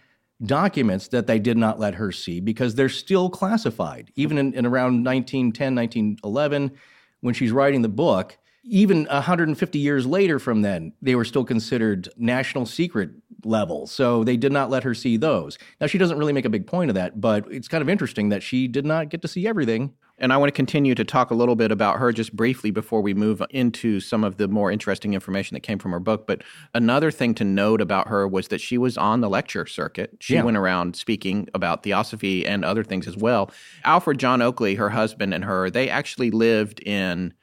[0.45, 4.13] documents that they did not let her see because they're still classified.
[4.17, 6.73] Even in, in around 1910, 1911,
[7.21, 12.09] when she's writing the book, even 150 years later from then, they were still considered
[12.17, 13.11] national secret
[13.45, 13.87] level.
[13.87, 15.59] So they did not let her see those.
[15.81, 18.31] Now, she doesn't really make a big point of that, but it's kind of interesting
[18.31, 19.93] that she did not get to see everything.
[20.19, 23.03] And I want to continue to talk a little bit about her just briefly before
[23.03, 26.27] we move into some of the more interesting information that came from her book.
[26.27, 26.43] But
[26.73, 30.17] another thing to note about her was that she was on the lecture circuit.
[30.21, 30.43] She Yeah.
[30.45, 33.51] went around speaking about theosophy and other things as well.
[33.85, 37.35] Alfred John Oakley, her husband, and her, they actually lived in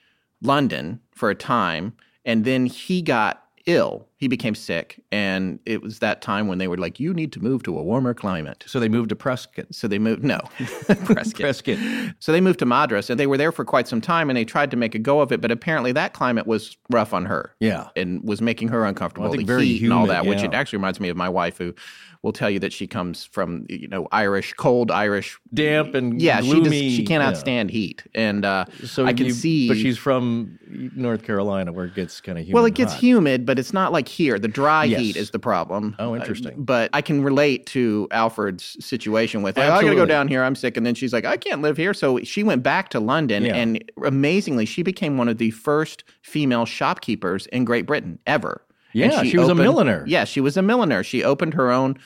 [0.41, 1.93] London for a time.
[2.25, 4.07] And then he got ill.
[4.23, 7.43] He became sick, and it was that time when they were like, "You need to
[7.43, 9.65] move to a warmer climate." So they moved to Prescott.
[9.71, 10.23] So they moved.
[10.23, 10.39] No,
[10.87, 11.35] Prescott.
[11.35, 11.77] Prescott.
[12.19, 14.45] So they moved to Madras, and they were there for quite some time, and they
[14.45, 17.53] tried to make a go of it, but apparently that climate was rough on her.
[17.59, 17.89] Yeah.
[17.95, 19.23] and was making her uncomfortable.
[19.23, 21.09] Well, I think the very heat and all humid, that, which it actually reminds me
[21.09, 21.73] of my wife, who
[22.21, 25.37] will tell you that she comes from you know Irish, cold Irish.
[25.53, 26.87] Damp and Yeah, she gloomy.
[26.87, 27.39] does, she cannot yeah.
[27.39, 29.67] stand heat, and uh, So I can you- see.
[29.67, 30.57] But she's from
[30.95, 32.53] North Carolina where it gets kind of humid.
[32.55, 33.01] well, it gets hot.
[33.01, 34.39] humid, but it's not like here.
[34.39, 34.99] The dry Yes.
[35.01, 35.95] heat is the problem.
[35.99, 36.53] Oh, Uh, interesting.
[36.57, 40.43] but I can relate to Alfred's situation with, like, I gotta go down here.
[40.43, 41.93] I'm sick, and then she's like, I can't live here.
[41.93, 43.55] So she went back to London, Yeah.
[43.55, 48.61] and amazingly, she became one of the first female shopkeepers in Great Britain ever.
[48.93, 50.03] Yeah, she was a milliner.
[50.07, 51.03] Yeah, she was a milliner.
[51.03, 51.97] She opened her own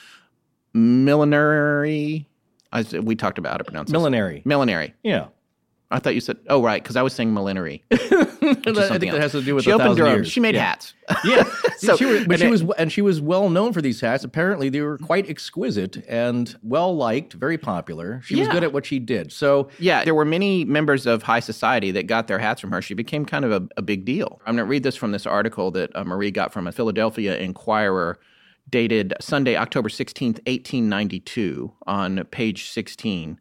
[0.73, 2.27] millinery.
[2.71, 3.93] I, we talked about how to pronounce this.
[3.93, 4.41] Millinery.
[4.45, 4.93] Millinery.
[5.03, 5.27] Yeah.
[5.89, 7.81] I thought you said, oh, right, because I was saying millinery.
[7.91, 9.17] I think that else.
[9.19, 10.29] has to do with the she opened her years.
[10.29, 10.61] She made yeah.
[10.65, 10.93] hats.
[11.23, 11.43] Yeah,
[11.77, 14.01] So- she was, but and she it- was, and she was well known for these
[14.01, 14.25] hats.
[14.25, 18.21] Apparently, they were quite exquisite and well liked, very popular.
[18.25, 19.31] She was good at what she did.
[19.31, 22.81] So, Yeah, there were many members of high society that got their hats from her.
[22.81, 24.41] She became kind of a, a big deal.
[24.45, 27.37] I'm going to read this from this article that uh, Marie got from a Philadelphia
[27.37, 28.19] Inquirer
[28.69, 33.39] dated Sunday, October 16th, 1892, on page 16.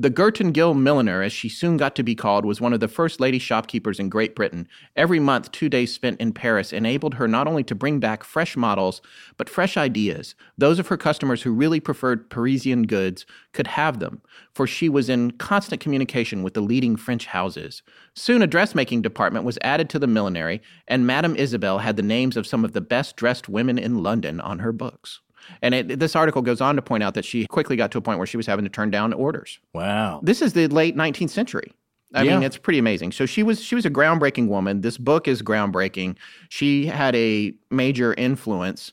[0.00, 2.86] The Girton Girl milliner, as she soon got to be called, was one of the
[2.86, 4.68] first lady shopkeepers in Great Britain.
[4.94, 8.56] Every month, two days spent in Paris enabled her not only to bring back fresh
[8.56, 9.02] models,
[9.36, 10.36] but fresh ideas.
[10.56, 14.22] Those of her customers who really preferred Parisian goods could have them,
[14.54, 17.82] for she was in constant communication with the leading French houses.
[18.14, 22.36] Soon, a dressmaking department was added to the millinery, and Madame Isabel had the names
[22.36, 25.18] of some of the best dressed women in London on her books.
[25.62, 28.00] And it, this article goes on to point out that she quickly got to a
[28.00, 29.58] point where she was having to turn down orders.
[29.74, 30.20] wow.
[30.22, 31.72] This is the late 19th century.
[32.14, 32.34] I Yeah.
[32.34, 33.12] mean, it's pretty amazing.
[33.12, 34.80] So she was she was a groundbreaking woman.
[34.80, 36.16] This book is groundbreaking.
[36.48, 38.92] She had a major influence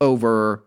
[0.00, 0.64] over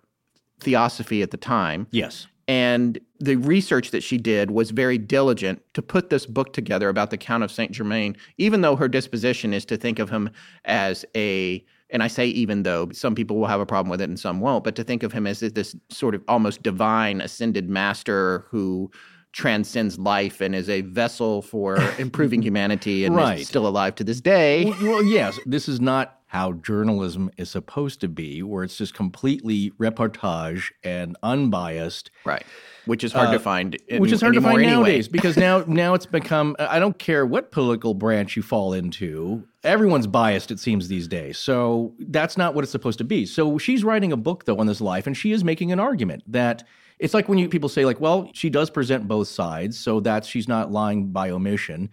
[0.60, 1.88] theosophy at the time.
[1.92, 2.28] Yes.
[2.48, 7.10] And the research that she did was very diligent to put this book together about
[7.10, 10.30] the Count of Saint Germain, even though her disposition is to think of him
[10.66, 14.10] as a, and I say even though some people will have a problem with it
[14.10, 17.70] and some won't, but to think of him as this sort of almost divine ascended
[17.70, 18.92] master who
[19.32, 23.40] transcends life and is a vessel for improving humanity and Right.
[23.40, 24.66] is still alive to this day.
[24.66, 28.96] Well, well, yes, this is not how journalism is supposed to be, where it's just
[28.96, 32.10] completely reportage and unbiased.
[32.26, 32.44] Right.
[32.86, 33.76] Which is hard to find.
[33.88, 34.72] In, Uh, which is hard to find anyway.
[34.72, 39.44] nowadays because now now it's become I don't care what political branch you fall into
[39.64, 43.58] everyone's biased it seems these days so that's not what it's supposed to be so
[43.58, 46.64] she's writing a book though on this life and she is making an argument that
[47.00, 50.28] it's like when you people say like well she does present both sides so that's
[50.28, 51.90] she's not lying by omission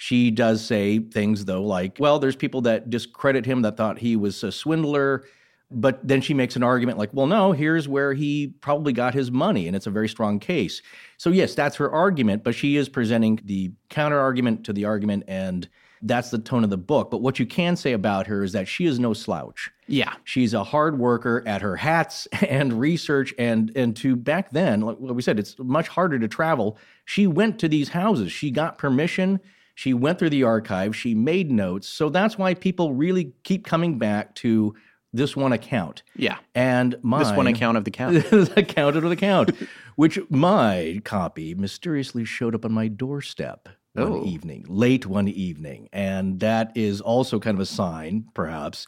[0.00, 4.16] she does say things though like well there's people that discredit him that thought he
[4.16, 5.24] was a swindler
[5.70, 9.30] but then she makes an argument like, well, no, here's where he probably got his
[9.30, 10.82] money, and it's a very strong case.
[11.16, 15.24] So, yes, that's her argument, but she is presenting the counter argument to the argument,
[15.28, 15.68] and
[16.02, 17.10] that's the tone of the book.
[17.10, 19.70] But what you can say about her is that she is no slouch.
[19.86, 20.14] Yeah.
[20.24, 24.98] She's a hard worker at her hats and research, and and to back then, like
[24.98, 26.78] we said, it's much harder to travel.
[27.04, 28.32] She went to these houses.
[28.32, 29.40] She got permission.
[29.80, 30.94] She went through the archive.
[30.94, 31.88] She made notes.
[31.88, 34.74] So that's why people really keep coming back to
[35.14, 36.02] this one account.
[36.14, 36.36] Yeah.
[36.54, 38.12] And mine, This one account of the count.
[38.30, 39.52] the count of the count,
[39.96, 44.24] which my copy mysteriously showed up on my doorstep one Oh.
[44.26, 48.86] evening, late one evening, and that is also kind of a sign, perhaps.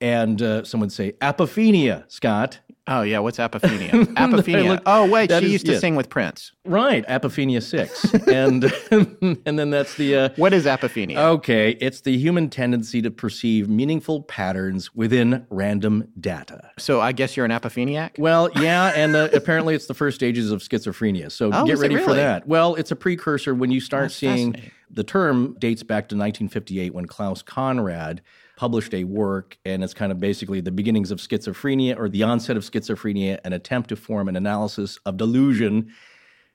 [0.00, 2.60] And uh, some would say apophenia, Scott.
[2.88, 3.90] Oh yeah, what's apophenia?
[4.14, 4.68] apophenia.
[4.68, 5.80] look- oh wait, she is- used to yes.
[5.80, 6.52] sing with Prince.
[6.64, 8.64] Right, apophenia six, and
[9.46, 10.16] and then that's the.
[10.16, 11.16] Uh, What is apophenia?
[11.16, 16.70] Okay, it's the human tendency to perceive meaningful patterns within random data.
[16.78, 18.18] So I guess you're an apopheniac.
[18.18, 21.30] Well, yeah, and uh, apparently it's the first stages of schizophrenia.
[21.30, 22.46] So Oh, get ready for that.
[22.48, 24.56] Well, it's a precursor when you start That's seeing
[24.90, 28.22] the term dates back to 1958 when Klaus Conrad
[28.58, 32.56] published a work, and it's kind of basically the beginnings of schizophrenia or the onset
[32.56, 35.88] of schizophrenia, an attempt to form an analysis of delusion.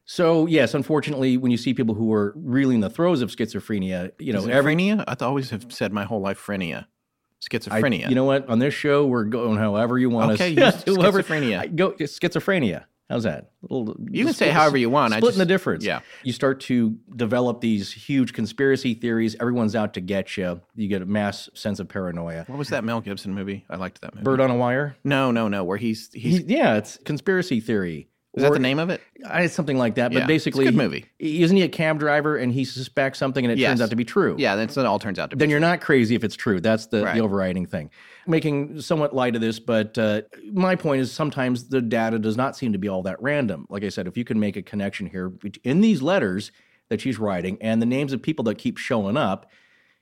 [0.04, 4.12] So yes, unfortunately, when you see people who are really in the throes of schizophrenia,
[4.20, 5.06] you know, Is it every phrenia?
[5.08, 8.10] I always have said my whole life phrenia, I- schizophrenia.
[8.10, 8.50] you know what?
[8.50, 10.84] On this show, we're going however you want Okay, us.
[10.84, 11.60] Whoever- schizophrenia.
[11.60, 12.84] I- Go schizophrenia.
[13.14, 13.52] How's that?
[13.62, 15.14] Little, You can say however you want.
[15.14, 15.86] I Splitting the difference.
[15.86, 16.00] yeah.
[16.24, 19.36] You start to develop these huge conspiracy theories.
[19.40, 20.62] Everyone's out to get you.
[20.76, 22.46] You get a mass sense of paranoia.
[22.48, 23.66] what was that Mel Gibson movie?
[23.70, 24.24] I liked that movie.
[24.24, 24.96] Bird on a wire.
[25.04, 25.64] No, no, no.
[25.64, 28.10] Where he's he's He- yeah, it's conspiracy theory.
[28.34, 29.00] Is that the name of it?
[29.30, 30.12] I, something like that.
[30.12, 31.06] Yeah, But basically, it's a good movie.
[31.20, 33.70] Isn't he a cab driver and he suspects something and it Yes.
[33.70, 34.36] turns out to be true?
[34.40, 35.40] Yeah, that's it all turns out to be.
[35.42, 36.60] Then you're not crazy if it's true.
[36.60, 37.14] That's the, Right.
[37.14, 37.92] the overriding thing.
[38.26, 40.22] Making somewhat light of this, but uh,
[40.52, 43.66] my point is sometimes the data does not seem to be all that random.
[43.70, 45.34] Like I said, if you can make a connection here
[45.64, 46.52] in these letters
[46.90, 49.52] that she's writing and the names of people that keep showing up,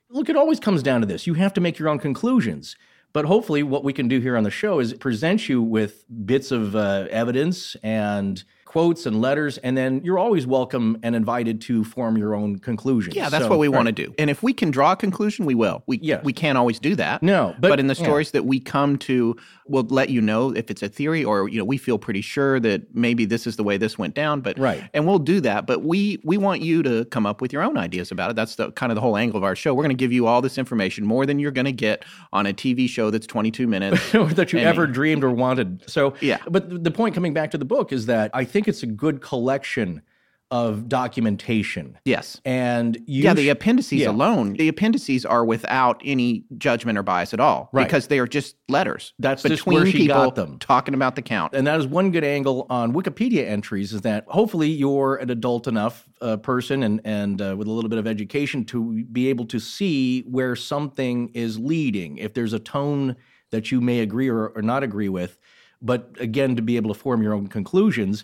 [0.08, 1.26] look, it always comes down to this.
[1.26, 2.76] You have to make your own conclusions.
[3.12, 6.50] But hopefully, what we can do here on the show is present you with bits
[6.50, 8.42] of uh, evidence and
[8.72, 13.14] quotes and letters, and then you're always welcome and invited to form your own conclusions.
[13.14, 14.14] Yeah, that's So- what we want to do.
[14.18, 15.82] And if we can draw a conclusion, we will.
[15.86, 16.24] We Yes.
[16.24, 17.22] we can't always do that.
[17.22, 18.02] No, but, but- in the yeah.
[18.02, 19.36] stories that we come to,
[19.68, 22.58] we'll let you know if it's a theory or you know we feel pretty sure
[22.60, 24.40] that maybe this is the way this went down.
[24.40, 24.82] But Right.
[24.94, 25.66] and we'll do that.
[25.66, 28.36] But we we want you to come up with your own ideas about it.
[28.36, 29.74] That's the kind of the whole angle of our show.
[29.74, 32.46] We're going to give you all this information more than you're going to get on
[32.46, 34.00] a TV show that's 22 minutes.
[34.12, 35.82] that you And- ever dreamed or wanted.
[35.86, 36.38] So, Yeah.
[36.50, 39.20] But the point coming back to the book is that I think it's a good
[39.20, 40.02] collection
[40.50, 41.98] of documentation.
[42.04, 42.38] yes.
[42.44, 44.10] And you yeah, the sh- appendices yeah.
[44.10, 47.86] alone, the appendices are without any judgment or bias at all, Right.
[47.86, 49.14] because they are just letters.
[49.18, 50.58] That's just between where she people got them.
[50.58, 51.54] talking about the count.
[51.54, 55.66] And that is one good angle on Wikipedia entries is that hopefully you're an adult
[55.66, 59.46] enough uh, person and, and uh, with a little bit of education to be able
[59.46, 62.18] to see where something is leading.
[62.18, 63.16] If there's a tone
[63.52, 65.38] that you may agree or, or not agree with,
[65.80, 68.22] but again, to be able to form your own conclusions.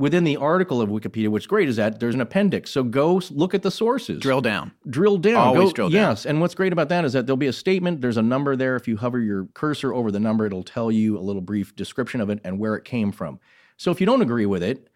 [0.00, 2.70] Within the article of Wikipedia, what's great is that there's an appendix.
[2.70, 4.18] So go look at the sources.
[4.18, 4.72] Drill down.
[4.88, 5.36] drill down.
[5.36, 6.08] Always Go- drill down.
[6.10, 8.00] Yes, and what's great about that is that there'll be a statement.
[8.00, 8.76] There's a number there.
[8.76, 12.22] If you hover your cursor over the number, it'll tell you a little brief description
[12.22, 13.40] of it and where it came from.
[13.76, 14.88] So if you don't agree with it,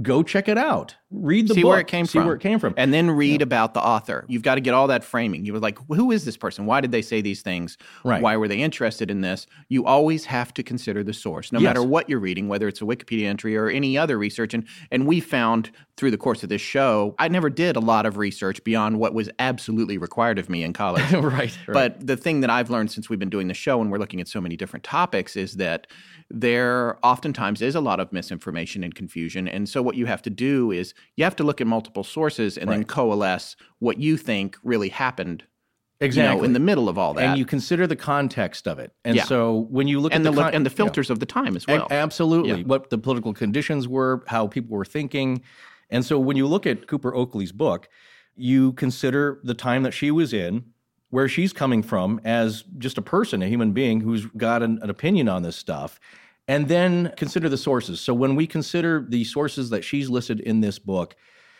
[0.00, 0.96] go check it out.
[1.12, 1.70] Read the see book.
[1.70, 2.26] where it came see from.
[2.26, 2.74] where it came from.
[2.76, 4.24] And then read about the author.
[4.28, 5.44] You've got to get all that framing.
[5.44, 6.66] You were like, who is this person?
[6.66, 7.78] Why did they say these things?
[8.02, 8.20] Right.
[8.20, 9.46] Why were they interested in this?
[9.68, 11.68] You always have to consider the source, no Yes.
[11.68, 14.52] matter what you're reading, whether it's a Wikipedia entry or any other research.
[14.52, 18.04] And and we found through the course of this show, I never did a lot
[18.04, 21.10] of research beyond what was absolutely required of me in college.
[21.12, 21.56] right, right.
[21.68, 24.20] But the thing that I've learned since we've been doing the show and we're looking
[24.20, 25.86] at so many different topics is that
[26.28, 29.46] there oftentimes is a lot of misinformation and confusion.
[29.48, 32.56] And so what you have to do is you have to look at multiple sources
[32.58, 35.44] and then coalesce what you think really happened
[36.00, 37.24] you exactly know, in the middle of all that.
[37.24, 38.92] and you consider the context of it.
[39.04, 39.24] And Yeah.
[39.24, 40.76] so when you look and at the, the, con- and the yeah.
[40.76, 41.86] filters of the time as A- well.
[41.90, 42.58] absolutely.
[42.60, 42.66] Yeah.
[42.66, 45.40] What the political conditions were, how people were thinking.
[45.88, 47.88] And so when you look at Cooper Oakley's book,
[48.34, 50.64] you consider the time that she was in,
[51.08, 54.90] where she's coming from as just a person, a human being who's got an, an
[54.90, 55.98] opinion on this stuff,
[56.48, 58.00] and then consider the sources.
[58.00, 61.16] So when we consider the sources that she's listed in this book,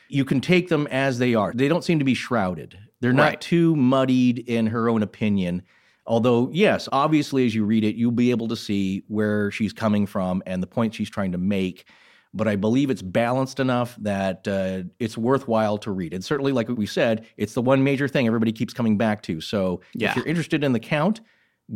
[0.09, 1.53] you can take them as they are.
[1.55, 2.79] They don't seem to be shrouded.
[3.01, 3.41] They're not Right.
[3.41, 5.63] too muddied in her own opinion.
[6.07, 10.07] Although, yes, obviously, as you read it, you'll be able to see where she's coming
[10.07, 11.87] from and the point she's trying to make.
[12.33, 16.15] But I believe it's balanced enough that uh, it's worthwhile to read.
[16.15, 19.41] And certainly, like we said, it's the one major thing everybody keeps coming back to.
[19.41, 20.11] So Yeah.
[20.11, 21.21] if you're interested in the count,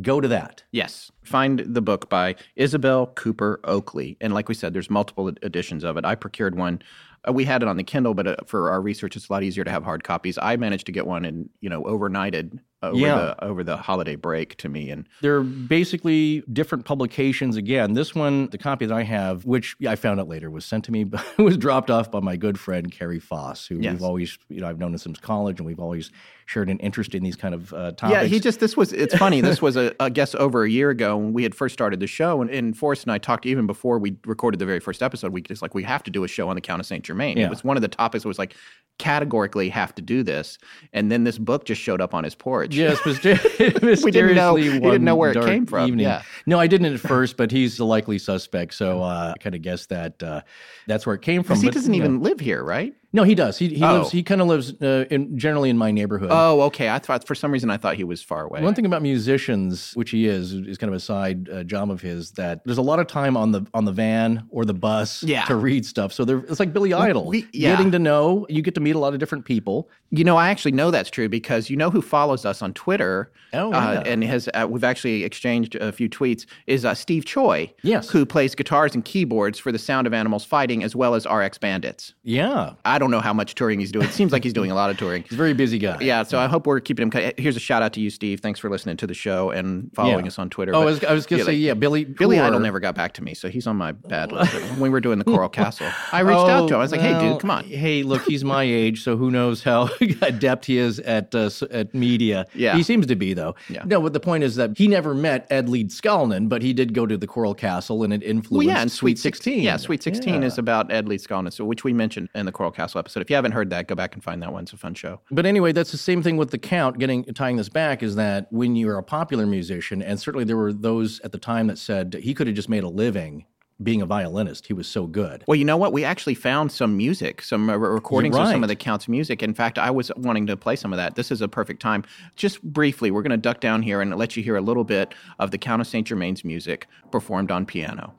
[0.01, 0.63] go to that.
[0.71, 1.11] Yes.
[1.25, 4.17] Find the book by Isabel Cooper Oakley.
[4.21, 6.05] And like we said, there's multiple editions of it.
[6.05, 6.83] I procured one.
[7.29, 9.43] Uh, we had it on the Kindle, but uh, for our research, it's a lot
[9.43, 10.39] easier to have hard copies.
[10.39, 13.17] I managed to get one and, you know, overnighted over, Yeah.
[13.17, 14.91] the, over the holiday break to me.
[14.91, 17.57] And They're basically different publications.
[17.57, 20.85] Again, this one, the copy that I have, which I found out later was sent
[20.87, 23.93] to me, but was dropped off by my good friend Carrie Foss, who Yes.
[23.95, 26.11] we've always, you know, I've known him since college, and we've always
[26.47, 28.23] shared an interest in these kind of uh, topics.
[28.23, 29.41] Yeah, he just this was it's funny.
[29.41, 32.09] This was a, I guess over a year ago when we had first started the
[32.09, 35.33] show, and, and Forrest and I talked even before we recorded the very first episode.
[35.33, 37.37] We just like we have to do a show on the Count of Saint Germain.
[37.37, 37.47] Yeah.
[37.47, 38.57] It was one of the topics that was like
[38.99, 40.59] categorically have to do this,
[40.93, 42.70] and then this book just showed up on his porch.
[42.71, 45.89] Yes, myster- We didn't know- mysteriously we didn't know where it came from.
[45.89, 46.07] Evening.
[46.07, 46.23] Yeah.
[46.47, 49.63] No, I didn't at first, but he's the likely suspect, so uh, I kind of
[49.63, 50.43] guessed that uh,
[50.87, 51.55] that's where it came from.
[51.55, 52.07] because he doesn't you know.
[52.07, 52.95] even live here, right?
[53.13, 53.59] No, he does.
[53.59, 53.99] He he Oh.
[53.99, 54.11] lives.
[54.13, 56.29] He kind of lives uh, in generally in my neighborhood.
[56.33, 56.89] Oh, okay.
[56.91, 58.63] I thought for some reason I thought he was far away.
[58.63, 62.01] One thing about musicians, which he is, is kind of a side uh, job of
[62.01, 65.23] his, that there's a lot of time on the on the van or the bus
[65.23, 65.45] Yeah.
[65.47, 66.13] to read stuff.
[66.13, 67.71] So there, it's like Billy Idol, we- yeah.
[67.77, 68.47] getting to know.
[68.49, 69.89] You get to meet a lot of different people.
[70.11, 73.33] You know, I actually know that's true because you know who follows us on Twitter.
[73.53, 76.47] Oh, uh, and has uh, we've actually exchanged a few tweets.
[76.69, 77.73] Is uh, Steve Choi?
[77.83, 78.09] Yes.
[78.11, 81.59] who plays guitars and keyboards for the Sound of Animals Fighting as well as RX
[81.59, 82.15] Bandits.
[82.23, 84.07] Yeah, I don't know how much touring he's doing.
[84.07, 85.25] It seems like he's doing a lot of touring.
[85.25, 85.99] He's a very busy guy.
[86.01, 87.33] Yeah, so I hope we're keeping him.
[87.37, 88.41] Here's a shout out to you, Steve.
[88.41, 90.29] Thanks for listening to the show and following Yeah.
[90.29, 90.73] us on Twitter.
[90.75, 92.05] Oh, I But- was, I was going to say, like, yeah, Billy.
[92.05, 94.53] Billy Poor- Idol never got back to me, so he's on my bad list.
[94.73, 96.79] when we were doing the Coral Castle, I reached out to him.
[96.81, 99.31] I was like, "Hey, Oh, dude, come on." Hey, look, he's my age, so who
[99.31, 99.89] knows how
[100.23, 102.47] adept he is at uh, at media.
[102.55, 102.77] Yeah.
[102.77, 103.55] he seems to be though.
[103.69, 103.83] Yeah.
[103.87, 107.07] No, but the point is that he never met Ed Leedskalnin, but he did go
[107.07, 109.63] to the Coral Castle, and it influenced Well, yeah, and Sweet Sixteen.
[109.63, 110.49] Yeah, Sweet Sixteen Yeah.
[110.49, 113.21] is about Ed Leedskalnin, so which we mentioned in the Coral Castle episode.
[113.21, 114.65] If you haven't heard that, go back and find that one.
[114.65, 115.21] It's a fun show.
[115.31, 116.99] But anyway, that's the same thing with the count.
[116.99, 120.73] Getting tying this back is that when you're a popular musician, and certainly there were
[120.73, 123.47] those at the time that said he could have just made a living
[123.83, 124.67] being a violinist.
[124.67, 125.45] He was so good.
[125.47, 125.93] Well, you know what?
[125.93, 129.43] We actually found some music, some uh, recordings of some of the Count's music.
[129.43, 131.15] In fact, I was wanting to play some of that.
[131.15, 132.05] This is a perfect time.
[132.37, 135.15] Just briefly, we're going to duck down here and let you hear a little bit
[135.39, 136.07] of the Count of St.
[136.07, 138.15] Germain's music performed on piano.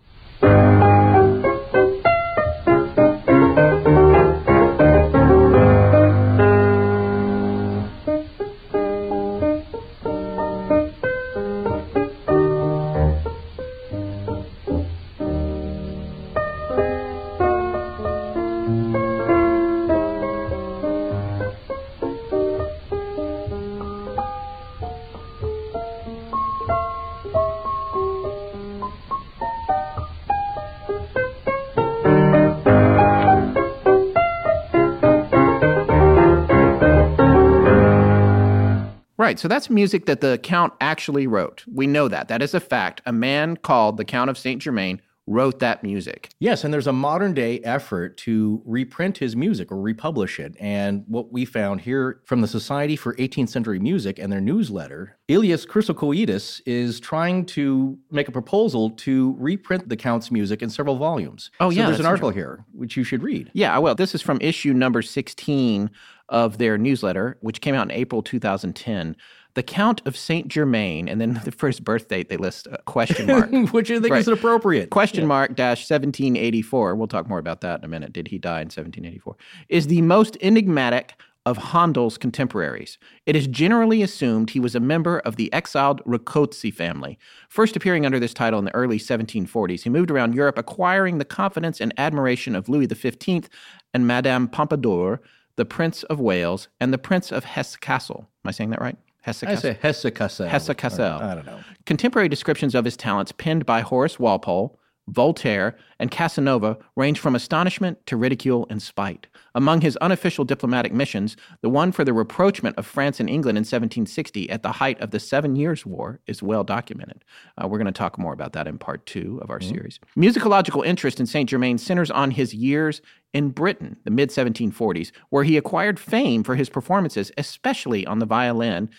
[39.32, 39.40] Right.
[39.40, 41.64] So that's music that the Count actually wrote.
[41.74, 42.28] We know that.
[42.28, 43.02] That is a fact.
[43.06, 44.62] A man called the Count of St.
[44.62, 45.02] Germain
[45.32, 46.30] wrote that music.
[46.40, 50.56] Yes, and there's a modern day effort to reprint his music or republish it.
[50.60, 55.18] And what we found here from the Society for 18th Century Music and their newsletter,
[55.28, 60.98] Ilias Chrissochoidis is trying to make a proposal to reprint the Count's music in several
[60.98, 61.52] volumes.
[61.60, 63.50] Oh, So yeah, there's an article here which you should read.
[63.54, 63.96] Yeah, I will.
[63.96, 65.90] This is from issue number 16
[66.30, 69.16] of their newsletter, which came out in April 2010.
[69.54, 70.48] The Count of St.
[70.48, 73.52] Germain, and then the first birth date they list a question mark.
[73.74, 74.20] which I think Right.
[74.20, 74.90] is appropriate.
[74.90, 76.96] Question mark dash 1784.
[76.96, 78.14] We'll talk more about that in a minute.
[78.14, 79.36] Did he die in 1784?
[79.70, 81.16] Is the most enigmatic
[81.46, 83.00] of Handel's contemporaries.
[83.26, 87.18] It is generally assumed he was a member of the exiled Rákóczi family.
[87.50, 91.26] First appearing under this title in the early 1740s, he moved around Europe, acquiring the
[91.26, 93.50] confidence and admiration of Louis XV
[93.94, 95.20] and Madame Pompadour,
[95.56, 98.20] the Prince of Wales, and the Prince of Hesse-Kassel.
[98.20, 98.98] Am I saying that right?
[99.22, 100.48] Hesse I say Hesse Cassel.
[100.48, 101.20] Hesse Cassel.
[101.22, 101.60] I don't know.
[101.86, 108.06] Contemporary descriptions of his talents, penned by Horace Walpole, Voltaire, and Casanova, range from astonishment
[108.06, 109.28] to ridicule and spite.
[109.54, 113.62] Among his unofficial diplomatic missions, the one for the rapprochement of France and England in
[113.62, 117.26] 1760 at the height of the Seven Years' War is well documented.
[117.58, 120.00] Uh, we're going to talk more about that in part two of our series.
[120.16, 123.02] Musicological interest in Saint Germain centers on his years
[123.34, 128.26] in Britain, the mid 1740s, where he acquired fame for his performances, especially on the
[128.26, 128.90] violin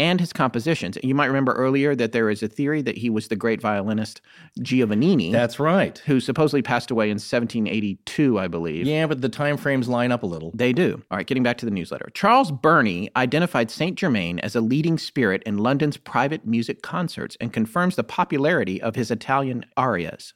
[0.00, 0.96] and his compositions.
[1.04, 4.22] You might remember earlier that there is a theory that he was the great violinist
[4.58, 5.96] Giovannini, That's right.
[6.06, 8.86] who supposedly passed away in 1782, I believe.
[8.86, 10.50] Yeah, but the time frames line up a little.
[10.54, 11.02] They do.
[11.10, 12.08] All right, getting back to the newsletter.
[12.14, 13.96] Charles Burney identified St.
[13.96, 18.96] Germain as a leading spirit in London's private music concerts and confirms the popularity of
[18.96, 20.32] his Italian arias.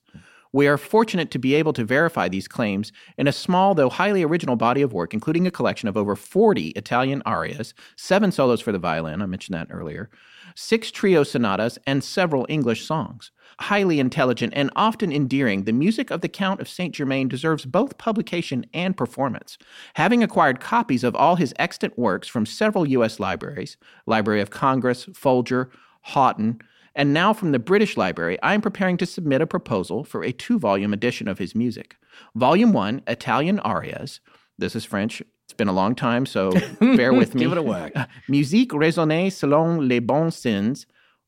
[0.54, 4.22] We are fortunate to be able to verify these claims in a small, though highly
[4.22, 8.70] original body of work, including a collection of over 40 Italian arias, seven solos for
[8.70, 10.10] the violin, I mentioned that earlier,
[10.54, 13.32] six trio sonatas, and several English songs.
[13.58, 16.94] Highly intelligent and often endearing, the music of the Count of St.
[16.94, 19.58] Germain deserves both publication and performance.
[19.94, 23.18] Having acquired copies of all his extant works from several U.S.
[23.18, 23.76] libraries,
[24.06, 25.72] Library of Congress, Folger,
[26.02, 26.60] Houghton,
[26.94, 30.32] and now from the British Library, I am preparing to submit a proposal for a
[30.32, 31.96] two volume edition of his music.
[32.34, 34.20] Volume 1, Italian Arias.
[34.58, 35.22] This is French.
[35.44, 37.42] It's been a long time, so bear with me.
[37.42, 37.92] Give it a whack.
[38.28, 40.86] Musique raisonnée selon les bons sens,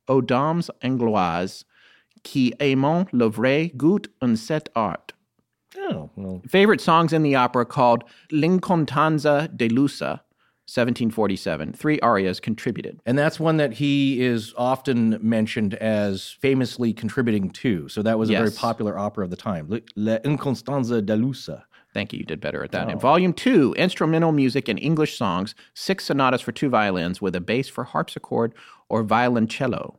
[0.09, 1.65] aux dames angloises,
[2.23, 5.13] qui aiment le vrai goût en cet art.
[5.79, 6.43] Oh, well.
[6.49, 10.21] Favorite songs in the opera called L'Incontanza de Lusa,
[10.67, 11.73] 1747.
[11.75, 13.01] Three arias contributed.
[13.07, 17.89] And that's one that he is often mentioned as famously contributing to.
[17.89, 19.69] So that was a very popular opera of the time.
[19.69, 21.63] Le, Le Inconstanza de Lusa.
[21.95, 22.19] Thank you.
[22.19, 22.91] You did better at that.
[22.91, 22.99] In oh.
[22.99, 27.69] volume two, instrumental music and English songs, six sonatas for two violins with a bass
[27.69, 28.53] for harpsichord
[28.89, 29.97] or violoncello.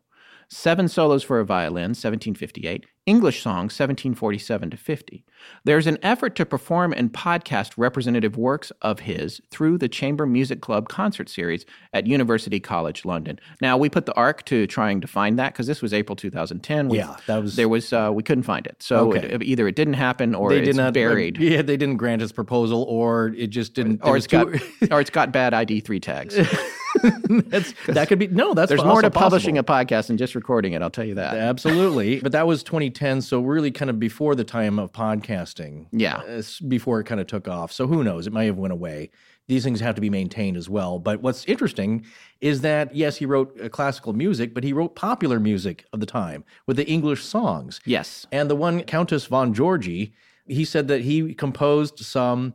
[0.49, 5.26] Seven Solos for a Violin, 1758, English Songs, 1747 to 50.
[5.65, 10.61] There's an effort to perform and podcast representative works of his through the Chamber Music
[10.61, 13.40] Club concert series at University College London.
[13.61, 16.88] Now, we put the arc to trying to find that because this was April 2010.
[16.88, 18.82] We- Yeah, that was- There was, uh, we couldn't find it.
[18.82, 19.28] So Okay.
[19.28, 21.38] it- either it didn't happen or they it's did not buried.
[21.41, 23.99] Yeah, they didn't grant his proposal, or it just didn't.
[24.02, 26.38] Or it it's was got, or it's got bad ID three tags.
[27.48, 28.53] that's, that could be no.
[28.53, 29.22] That's There's more to possible.
[29.22, 30.82] publishing a podcast than just recording it.
[30.82, 31.36] I'll tell you that.
[31.36, 32.19] Absolutely.
[32.19, 35.88] But that was 2010, so really kind of before the time of podcasting.
[35.91, 36.18] Yeah.
[36.18, 37.72] Uh, before it kind of took off.
[37.72, 38.28] So who knows?
[38.28, 39.10] It might have went away.
[39.48, 40.99] These things have to be maintained as well.
[40.99, 42.06] But what's interesting
[42.41, 46.06] is that yes, he wrote uh, classical music, but he wrote popular music of the
[46.06, 47.80] time with the English songs.
[47.86, 48.28] Yes.
[48.32, 50.14] And the one Countess von Georgi,
[50.48, 52.53] he said that he composed some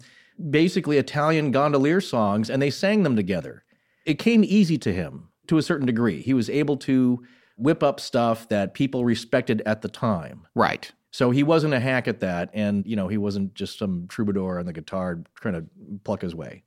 [0.51, 3.65] basically Italian gondolier songs and they sang them together.
[4.05, 6.21] It came easy to him to a certain degree.
[6.21, 7.25] He was able to
[7.57, 10.47] whip up stuff that people respected at the time.
[10.55, 10.91] Right.
[11.11, 12.51] So he wasn't a hack at that.
[12.53, 15.67] And, you know, he wasn't just some troubadour on the guitar trying to
[16.05, 16.63] pluck his way.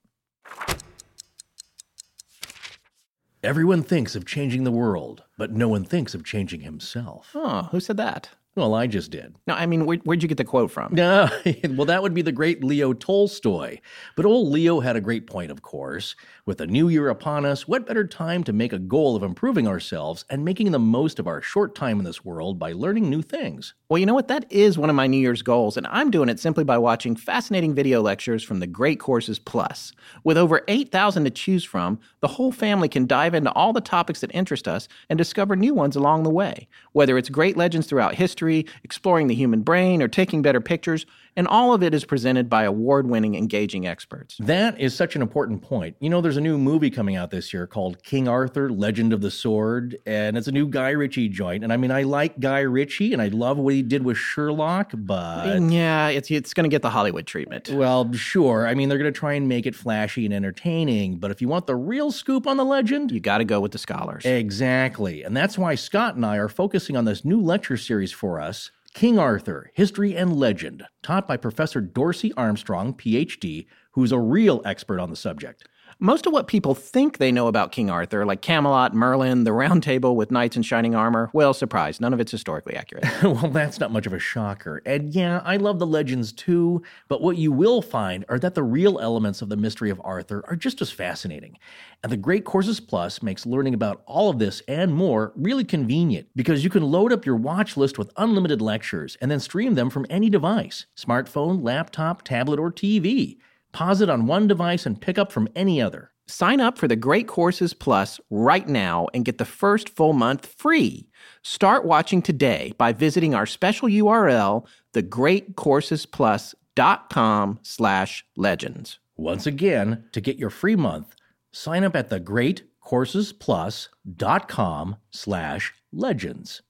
[3.44, 7.32] Everyone thinks of changing the world, but no one thinks of changing himself.
[7.36, 8.30] Oh, who said that?
[8.56, 9.36] Well, I just did.
[9.48, 10.94] No, I mean, where, where'd you get the quote from?
[10.96, 11.28] No,
[11.72, 13.80] well, that would be the great Leo Tolstoy.
[14.16, 16.16] But old Leo had a great point, of course.
[16.46, 19.68] With the new year upon us, what better time to make a goal of improving
[19.68, 23.22] ourselves and making the most of our short time in this world by learning new
[23.22, 23.74] things?
[23.90, 24.30] Well, you know what?
[24.30, 27.18] That is one of my New Year's goals, and I'm doing it simply by watching
[27.18, 29.92] fascinating video lectures from the Great Courses Plus.
[30.24, 34.22] With over 8,000 to choose from, the whole family can dive into all the topics
[34.22, 36.70] that interest us and discover new ones along the way.
[36.94, 38.45] Whether it's great legends throughout history,
[38.84, 41.06] exploring the human brain, or taking better pictures,
[41.36, 44.38] and all of it is presented by award winning, engaging experts.
[44.40, 45.96] That is such an important point.
[46.00, 49.22] You know, there's a new movie coming out this year called King Arthur, Legend of
[49.22, 51.64] the Sword, and it's a new Guy Ritchie joint.
[51.64, 54.92] And I mean, I like Guy Ritchie and I love what he did with Sherlock,
[54.94, 55.62] but.
[55.62, 57.70] yeah, it's, it's going to get the Hollywood treatment.
[57.70, 58.68] Well, sure.
[58.68, 61.48] I mean, they're going to try and make it flashy and entertaining, but if you
[61.48, 64.26] want the real scoop on the legend, You got to go with the scholars.
[64.26, 65.24] Exactly.
[65.24, 68.72] And that's why Scott and I are focusing on this new lecture series for us
[68.96, 75.02] King Arthur History and Legend, taught by Professor Dorsey Armstrong, PhD, who's a real expert
[75.02, 75.68] on the subject.
[76.00, 79.82] Most of what people think they know about King Arthur, like Camelot, Merlin, the Round
[79.82, 83.06] Table with knights in shining armor, well, surprise, none of it's historically accurate.
[83.24, 84.82] well, that's not much of a shocker.
[84.86, 88.64] And yeah, I love the legends too, but what you will find are that the
[88.64, 91.58] real elements of the mystery of Arthur are just as fascinating.
[92.04, 96.28] And the Great Courses Plus makes learning about all of this and more really convenient
[96.36, 99.90] because you can load up your watch list with unlimited lectures and then stream them
[99.90, 103.38] from any device smartphone, laptop, tablet, or TV.
[103.76, 106.12] Pause it on one device and pick up from any other.
[106.28, 110.46] Sign up for the Great Courses Plus right now and get the first full month
[110.46, 111.10] free.
[111.44, 119.00] Start watching today by visiting our special URL, thegreatcoursesplus.com slash legends.
[119.18, 121.14] Once again, to get your free month,
[121.52, 126.62] sign up at thegreatcoursesplus.com slash legends.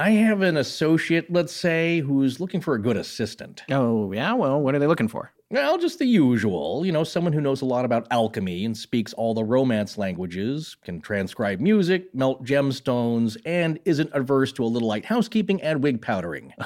[0.00, 3.64] I have an associate, let's say, who's looking for a good assistant.
[3.70, 4.32] Oh, yeah?
[4.32, 5.30] Well, what are they looking for?
[5.52, 6.86] Well, just the usual.
[6.86, 10.76] You know, someone who knows a lot about alchemy and speaks all the romance languages,
[10.84, 16.00] can transcribe music, melt gemstones, and isn't averse to a little light housekeeping and wig
[16.00, 16.54] powdering.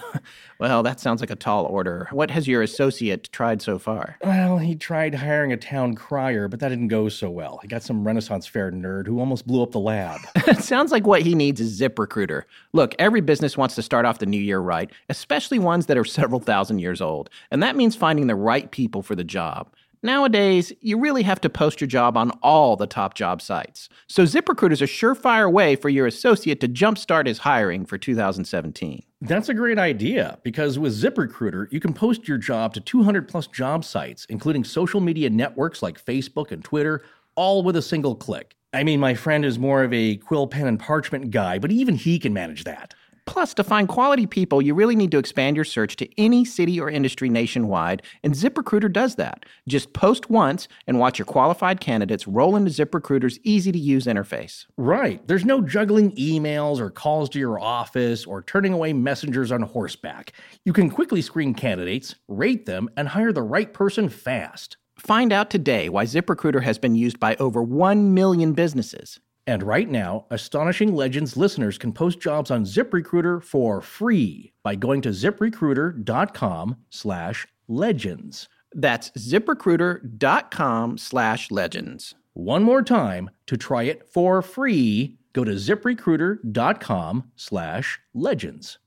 [0.61, 2.09] Well, that sounds like a tall order.
[2.12, 4.16] What has your associate tried so far?
[4.23, 7.59] Well, he tried hiring a town crier, but that didn't go so well.
[7.61, 10.20] He got some Renaissance fair nerd who almost blew up the lab.
[10.47, 12.44] It sounds like what he needs is ZipRecruiter.
[12.73, 16.05] Look, every business wants to start off the new year right, especially ones that are
[16.05, 17.28] several thousand years old.
[17.51, 19.72] And that means finding the right people for the job.
[20.02, 23.88] Nowadays, you really have to post your job on all the top job sites.
[24.06, 29.02] So ZipRecruiter is a surefire way for your associate to jumpstart his hiring for 2017.
[29.22, 33.46] That's a great idea because with ZipRecruiter, you can post your job to 200 plus
[33.46, 37.02] job sites, including social media networks like Facebook and Twitter,
[37.34, 38.56] all with a single click.
[38.74, 41.94] I mean, my friend is more of a quill pen and parchment guy, but even
[41.94, 42.92] he can manage that.
[43.26, 46.78] Plus, to find quality people, you really need to expand your search to any city
[46.78, 49.46] or industry nationwide, and ZipRecruiter does that.
[49.66, 54.66] Just post once and watch your qualified candidates roll into ZipRecruiter's easy to use interface.
[54.76, 55.26] Right.
[55.26, 60.32] There's no juggling emails or calls to your office or turning away messengers on horseback.
[60.64, 64.76] You can quickly screen candidates, rate them, and hire the right person fast.
[64.98, 69.18] Find out today why ZipRecruiter has been used by over 1 million businesses.
[69.47, 75.03] And right now, Astonishing Legends listeners can post jobs on ZipRecruiter for free by going
[75.03, 78.49] to ziprecruiter.com slash legends.
[78.73, 82.15] That's ziprecruiter.com slash legends.
[82.33, 88.79] One more time to try it for free, Go to ziprecruiter.com slash legends.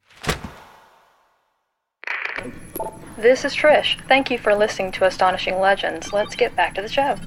[3.18, 4.00] This is Trish.
[4.08, 6.14] Thank you for listening to Astonishing Legends.
[6.14, 7.18] Let's get back to the show.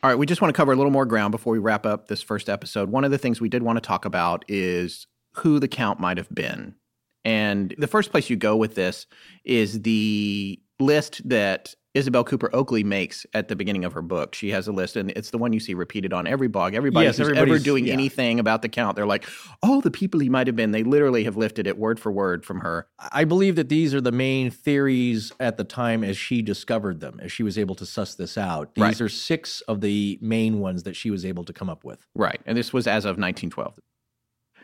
[0.00, 2.06] All right, we just want to cover a little more ground before we wrap up
[2.06, 2.88] this first episode.
[2.88, 6.18] One of the things we did want to talk about is who the count might
[6.18, 6.76] have been.
[7.24, 9.06] And the first place you go with this
[9.44, 14.34] is the list that Isabel Cooper Oakley makes at the beginning of her book.
[14.34, 16.74] She has a list, and it's the one you see repeated on every blog.
[16.74, 17.92] Everybody Yes, who's ever doing yeah.
[17.92, 19.26] anything about the count, they're like,
[19.62, 20.70] oh, the people he might have been.
[20.70, 22.86] They literally have lifted it word for word from her.
[23.12, 27.18] I believe that these are the main theories at the time as she discovered them,
[27.20, 28.74] as she was able to suss this out.
[28.76, 29.00] These Right.
[29.00, 32.06] are six of the main ones that she was able to come up with.
[32.14, 32.40] Right.
[32.46, 33.78] And this was as of 1912.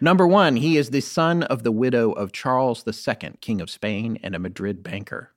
[0.01, 4.19] Number one, he is the son of the widow of Charles II, King of Spain
[4.23, 5.31] and a Madrid banker.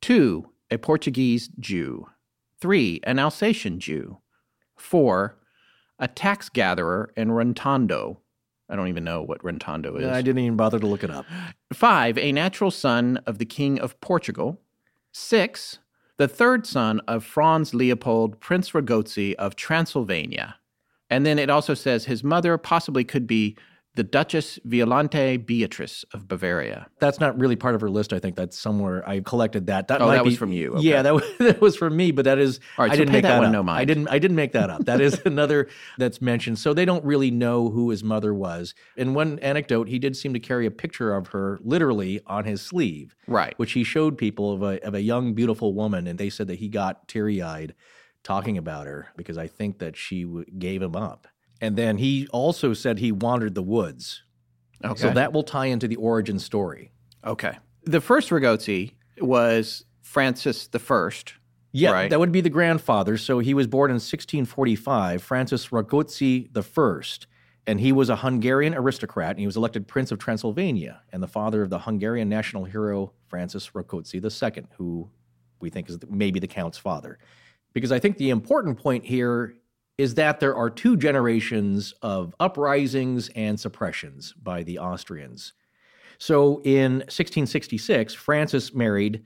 [0.00, 2.08] Two, a Portuguese Jew.
[2.60, 4.18] Three, an Alsatian Jew.
[4.76, 5.38] Four,
[5.98, 8.18] a tax gatherer in Rentondo.
[8.68, 10.06] I don't even know what Rentondo is.
[10.06, 11.24] I didn't even bother to look it up.
[11.72, 14.60] Five, a natural son of the King of Portugal.
[15.10, 15.78] Six,
[16.18, 20.56] the third son of Franz Leopold, Prince Ragozzi of Transylvania.
[21.08, 23.56] And then it also says his mother possibly could be
[23.98, 26.86] the Duchess Violante Beatrice of Bavaria.
[27.00, 28.12] That's not really part of her list.
[28.12, 29.88] I think that's somewhere I collected that.
[29.88, 30.74] That Oh, might that was be- from you.
[30.74, 30.86] Okay.
[30.86, 32.12] Yeah, that was, that was from me.
[32.12, 33.52] But that is All right, I so didn't make that that, one up.
[33.52, 33.80] no mind.
[33.80, 34.08] I didn't.
[34.08, 34.84] I didn't make that up.
[34.84, 35.68] That is another
[35.98, 36.58] that's mentioned.
[36.60, 38.72] So they don't really know who his mother was.
[38.96, 42.62] In one anecdote, he did seem to carry a picture of her literally on his
[42.62, 43.54] sleeve, Right.
[43.58, 46.60] which he showed people of a of a young, beautiful woman, and they said that
[46.60, 47.74] he got teary eyed
[48.22, 51.26] talking about her because I think that she w- gave him up.
[51.60, 54.22] And then he also said he wandered the woods.
[54.84, 55.00] Okay.
[55.00, 56.92] So that will tie into the origin story.
[57.24, 57.58] okay.
[57.84, 61.34] The first Ragozzi was Francis the First.
[61.72, 62.10] Yeah, Right.
[62.10, 63.16] that would be the grandfather.
[63.16, 67.26] So he was born in 1645, Francis Ragozzi the First,
[67.66, 71.28] and he was a Hungarian aristocrat, and he was elected Prince of Transylvania, and the
[71.28, 75.08] father of the Hungarian national hero Francis Ragozzi II, who
[75.60, 77.18] we think is maybe the Count's father.
[77.72, 79.54] Because I think the important point here
[79.98, 85.52] is that there are two generations of uprisings and suppressions by the Austrians.
[86.18, 89.24] So in 1666, Francis married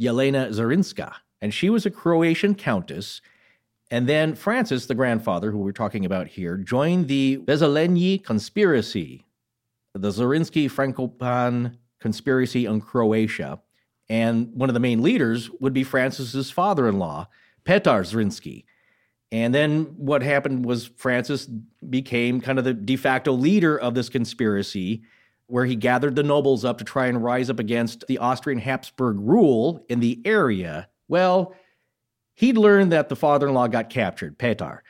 [0.00, 3.20] Jelena Zarinska, and she was a Croatian countess.
[3.90, 9.24] And then Francis, the grandfather, who we're talking about here, joined the Wesselényi conspiracy,
[9.94, 13.60] the Zarinsky Frankopan conspiracy on Croatia.
[14.08, 17.28] And one of the main leaders would be Francis's father in law,
[17.64, 18.64] Petar Zarinsky.
[19.36, 24.08] And then what happened was Francis became kind of the de facto leader of this
[24.08, 25.02] conspiracy,
[25.46, 29.18] where he gathered the nobles up to try and rise up against the Austrian Habsburg
[29.20, 30.88] rule in the area.
[31.06, 31.54] Well,
[32.34, 34.82] he'd learned that the father in law got captured, Petar,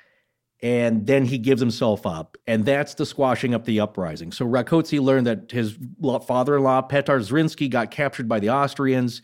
[0.62, 2.36] and then he gives himself up.
[2.47, 4.31] And that's the squashing up the uprising.
[4.31, 5.77] So Rakoczy learned that his
[6.24, 9.23] father in law, Petar Zrinsky, got captured by the Austrians.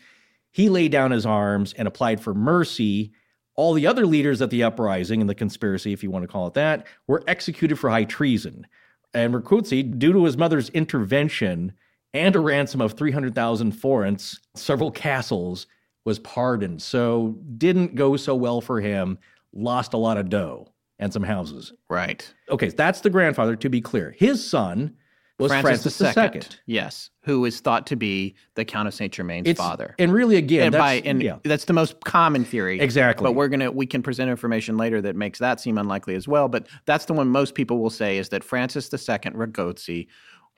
[0.51, 3.13] He laid down his arms and applied for mercy.
[3.55, 6.47] All the other leaders at the uprising and the conspiracy, if you want to call
[6.47, 8.65] it that, were executed for high treason.
[9.13, 11.73] And Rakoczy, due to his mother's intervention
[12.13, 15.67] and a ransom of 300,000 forints, several castles,
[16.05, 16.81] was pardoned.
[16.81, 19.17] So didn't go so well for him,
[19.53, 20.69] lost a lot of dough
[20.99, 21.73] and some houses.
[21.89, 22.31] Right.
[22.49, 24.15] Okay, that's the grandfather, to be clear.
[24.17, 24.95] His son
[25.43, 26.41] was Francis, II.
[26.65, 27.09] Yes.
[27.21, 29.95] Who is thought to be the Count of Saint Germain's It's, father.
[29.99, 31.37] And really, again, and that's, by and yeah.
[31.43, 32.79] that's the most common theory.
[32.79, 33.23] Exactly.
[33.23, 36.47] But we're gonna we can present information later that makes that seem unlikely as well.
[36.47, 38.99] But that's the one most people will say is that Francis II
[39.33, 40.07] Ragozzi,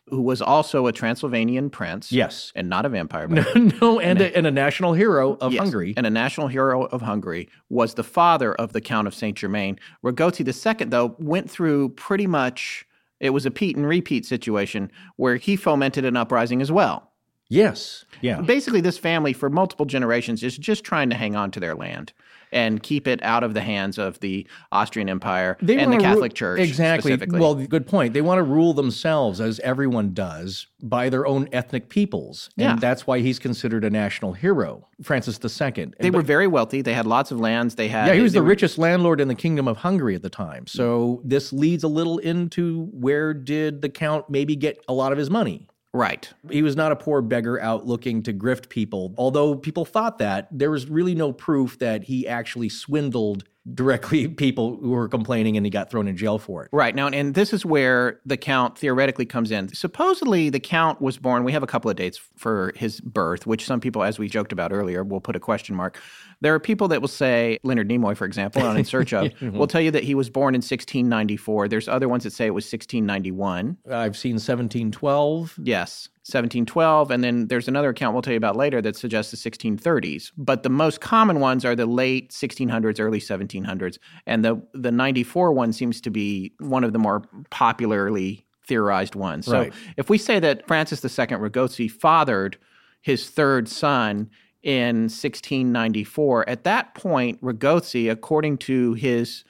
[0.07, 2.51] who was also a Transylvanian prince, Yes.
[2.55, 5.93] and not a vampire, but no, and a, and a national hero of Yes, Hungary.
[5.97, 9.79] and a national hero of Hungary, was the father of the Count of Saint Germain.
[10.03, 12.85] Ragozzi II, though, went through pretty much.
[13.19, 17.11] It was a Pete and repeat situation where he fomented an uprising as well.
[17.49, 18.05] yes.
[18.21, 18.41] Yeah.
[18.41, 22.11] Basically, this family for multiple generations is just trying to hang on to their land
[22.55, 26.01] and keep it out of the hands of the Austrian Empire and the wanna ru-
[26.01, 26.59] Catholic Church.
[26.61, 27.11] Exactly.
[27.11, 27.39] specifically.
[27.39, 28.13] Well, good point.
[28.13, 32.49] They want to rule themselves, as everyone does, by their own ethnic peoples.
[32.57, 32.75] And Yeah.
[32.79, 35.91] that's why he's considered a national hero, Francis II.
[35.99, 36.81] they were very wealthy.
[36.81, 37.75] They had lots of lands.
[37.75, 40.21] They had Yeah, he was the were- richest landlord in the Kingdom of Hungary at
[40.21, 40.65] the time.
[40.67, 45.17] So this leads a little into where did the Count maybe get a lot of
[45.17, 45.67] his money?
[45.95, 46.31] Right.
[46.49, 49.13] He was not a poor beggar out looking to grift people.
[49.17, 54.77] Although people thought that, there was really no proof that he actually swindled directly people
[54.77, 56.69] who were complaining and he got thrown in jail for it.
[56.71, 56.93] Right.
[56.93, 59.73] Now, and this is where the count theoretically comes in.
[59.73, 63.65] Supposedly, the count was born, we have a couple of dates for his birth, which
[63.65, 65.99] some people, as we joked about earlier, will put a question mark.
[66.45, 69.65] There are people that will say, Leonard Nimoy, for example, on In Search of, will
[69.65, 71.67] tell you that he was born in 1694.
[71.67, 73.77] There's other ones that say it was 1691.
[73.89, 75.55] I've seen 1712.
[75.63, 77.09] Yes, 1712.
[77.09, 80.33] And then there's another account we'll tell you about later that suggests the 1630s.
[80.37, 83.97] But the most common ones are the late 1600s, early 1700s.
[84.27, 89.47] And the, the 94 one seems to be one of the more popularly theorized ones.
[89.47, 89.73] So Right.
[89.97, 92.59] if we say that Francis II Ragozzi fathered
[93.01, 94.29] his third son
[94.65, 99.43] in 1694, at that point, Ragozzi, according to his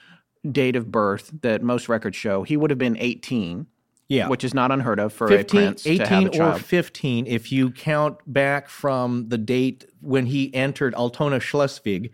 [0.50, 3.66] date of birth that most records show, he would have been 18
[4.08, 4.28] Yeah.
[4.28, 6.60] which is not unheard of for 15, a prince to have 18 a or child.
[6.60, 12.10] 15 if you count back from the date when he entered Altona Schleswig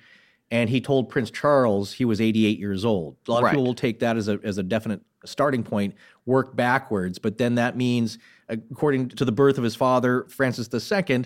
[0.51, 3.17] and he told Prince Charles he was 88 years old.
[3.29, 3.49] A lot Right.
[3.51, 7.37] of people will take that as a, as a definite starting point, work backwards, but
[7.39, 8.17] then that means,
[8.49, 11.25] according to the birth of his father, Francis II,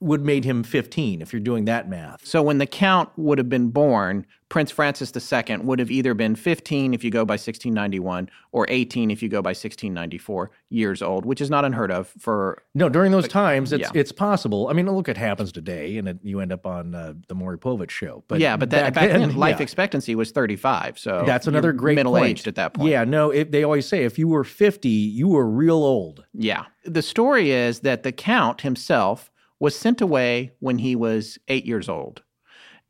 [0.00, 2.24] would made him 15 if you're doing that math.
[2.24, 6.34] So when the count would have been born, Prince Francis II would have either been
[6.34, 11.26] 15 if you go by 1691 or 18 if you go by 1694 years old,
[11.26, 14.00] which is not unheard of for No, during those times, it's yeah.
[14.00, 14.68] it's possible.
[14.68, 17.58] I mean, look, it happens today, and it, you end up on uh, the Maury
[17.58, 18.24] Povich show.
[18.28, 19.64] But yeah, but that, back, then, life yeah.
[19.64, 20.98] expectancy was 35.
[20.98, 22.26] So That's another great middle point.
[22.26, 22.90] aged at that point.
[22.90, 26.24] Yeah, no, it, they always say if you were 50, you were real old.
[26.32, 26.64] Yeah.
[26.84, 31.88] The story is that the count himself was sent away when he was eight years
[31.88, 32.22] old.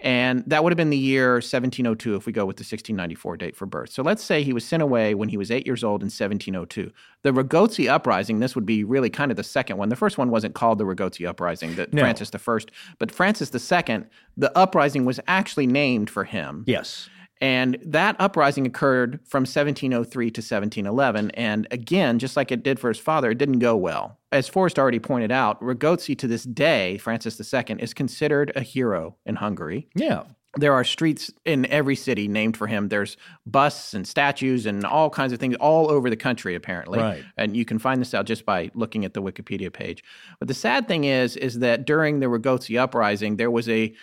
[0.01, 3.57] And that would have been the year 1702 if we go with the 1694 date
[3.57, 3.91] for birth.
[3.91, 6.93] So let's say he was sent away when he was eight years old in 1702.
[7.23, 9.89] The Ragozzi Uprising, this would be really kind of the second one.
[9.89, 12.03] The first one wasn't called the Ragozzi Uprising, that No.
[12.03, 12.59] Francis I,
[13.01, 14.05] but Francis II,
[14.37, 16.63] the uprising was actually named for him.
[16.69, 17.09] Yes.
[17.41, 21.31] And that uprising occurred from 1703 to 1711.
[21.33, 24.19] And again, just like it did for his father, it didn't go well.
[24.33, 29.17] As Forrest already pointed out, Ragozzi to this day, Francis II, is considered a hero
[29.25, 29.89] in Hungary.
[29.95, 30.25] Yeah.
[30.57, 32.89] There are streets in every city named for him.
[32.89, 33.17] There's
[33.47, 36.99] busts and statues and all kinds of things all over the country, apparently.
[36.99, 37.25] Right.
[37.37, 40.03] And you can find this out just by looking at the Wikipedia page.
[40.41, 43.95] But the sad thing is, is that during the Ragozzi uprising, there was a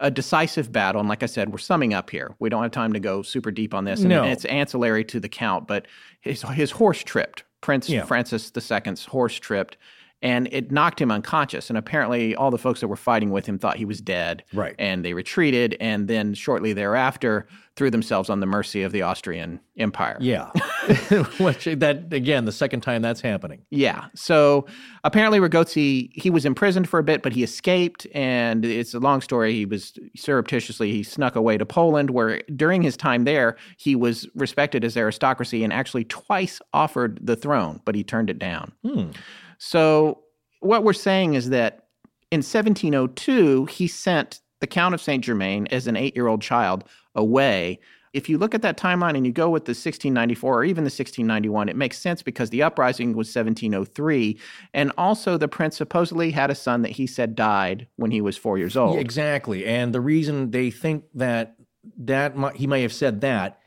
[0.00, 1.00] a decisive battle.
[1.00, 2.34] And like I said, we're summing up here.
[2.40, 4.00] We don't have time to go super deep on this.
[4.00, 4.24] And No.
[4.24, 5.86] it's ancillary to the count, but
[6.20, 7.44] his, his horse tripped.
[7.60, 8.04] Prince Yeah.
[8.04, 9.76] Francis II's horse tripped
[10.24, 11.68] and it knocked him unconscious.
[11.68, 14.42] And apparently, all the folks that were fighting with him thought he was dead.
[14.54, 14.74] Right.
[14.78, 17.46] And they retreated and then shortly thereafter
[17.76, 20.16] threw themselves on the mercy of the Austrian Empire.
[20.20, 20.50] Yeah.
[21.38, 23.66] Which that again, the second time that's happening.
[23.68, 24.06] Yeah.
[24.14, 24.66] So
[25.02, 28.06] apparently Ragozzi, he was imprisoned for a bit, but he escaped.
[28.14, 29.52] And it's a long story.
[29.52, 34.26] He was surreptitiously, he snuck away to Poland, where during his time there, he was
[34.34, 38.72] respected as aristocracy and actually twice offered the throne, but he turned it down.
[38.82, 39.10] Hmm.
[39.58, 40.22] So
[40.60, 41.86] what we're saying is that
[42.30, 46.84] in 1702, he sent the Count of Saint Germain as an eight year old child
[47.14, 47.78] away.
[48.12, 50.88] If you look at that timeline and you go with the 1694 or even the
[50.88, 54.38] 1691, it makes sense because the uprising was 1703.
[54.72, 58.36] And also, the prince supposedly had a son that he said died when he was
[58.36, 58.98] four years old.
[59.00, 59.66] Exactly.
[59.66, 61.56] And the reason they think that
[61.98, 63.60] that he may have said that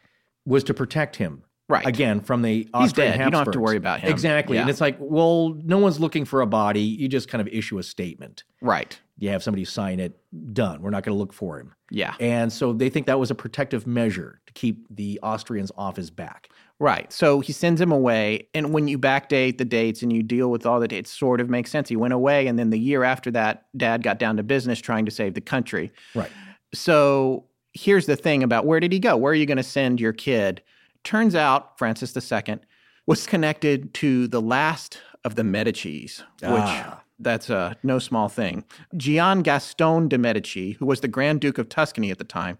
[0.45, 1.43] was to protect him.
[1.69, 1.85] Right.
[1.85, 3.26] Again, from the Austrian dead.
[3.26, 4.10] You don't have to worry about him.
[4.10, 4.57] Exactly.
[4.57, 6.80] And it's like, well, no one's looking for a body.
[6.80, 8.45] You just kind of issue a statement.
[8.61, 8.98] Right.
[9.18, 10.18] You have somebody sign it.
[10.53, 10.81] Done.
[10.81, 11.73] We're not going to look for him.
[11.89, 12.15] Yeah.
[12.22, 16.10] And so they think that was a protective measure to keep the Austrians off his
[16.10, 16.49] back.
[16.80, 17.11] Right.
[17.11, 18.48] So he sends him away.
[18.53, 21.49] And when you backdate the dates and you deal with all the dates, sort of
[21.49, 21.89] makes sense.
[21.89, 22.48] He went away.
[22.48, 25.41] And then the year after that, dad got down to business trying to save the
[25.41, 25.91] country.
[26.15, 26.31] Right.
[26.73, 29.18] So here's the thing about where did he go?
[29.18, 30.61] Where are you going to send your kid?
[31.07, 32.57] Turns out Francis II
[33.05, 37.01] was connected to the last of the Medicis, which Ah.
[37.17, 38.65] that's uh, no small thing.
[38.97, 42.57] Gian Gaston de Medici, who was the Grand Duke of Tuscany at the time,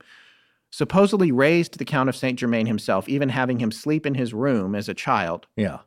[0.72, 4.76] supposedly raised the Count of Saint Germain himself, even having him sleep in his room
[4.76, 5.46] as a child.
[5.58, 5.80] Yeah.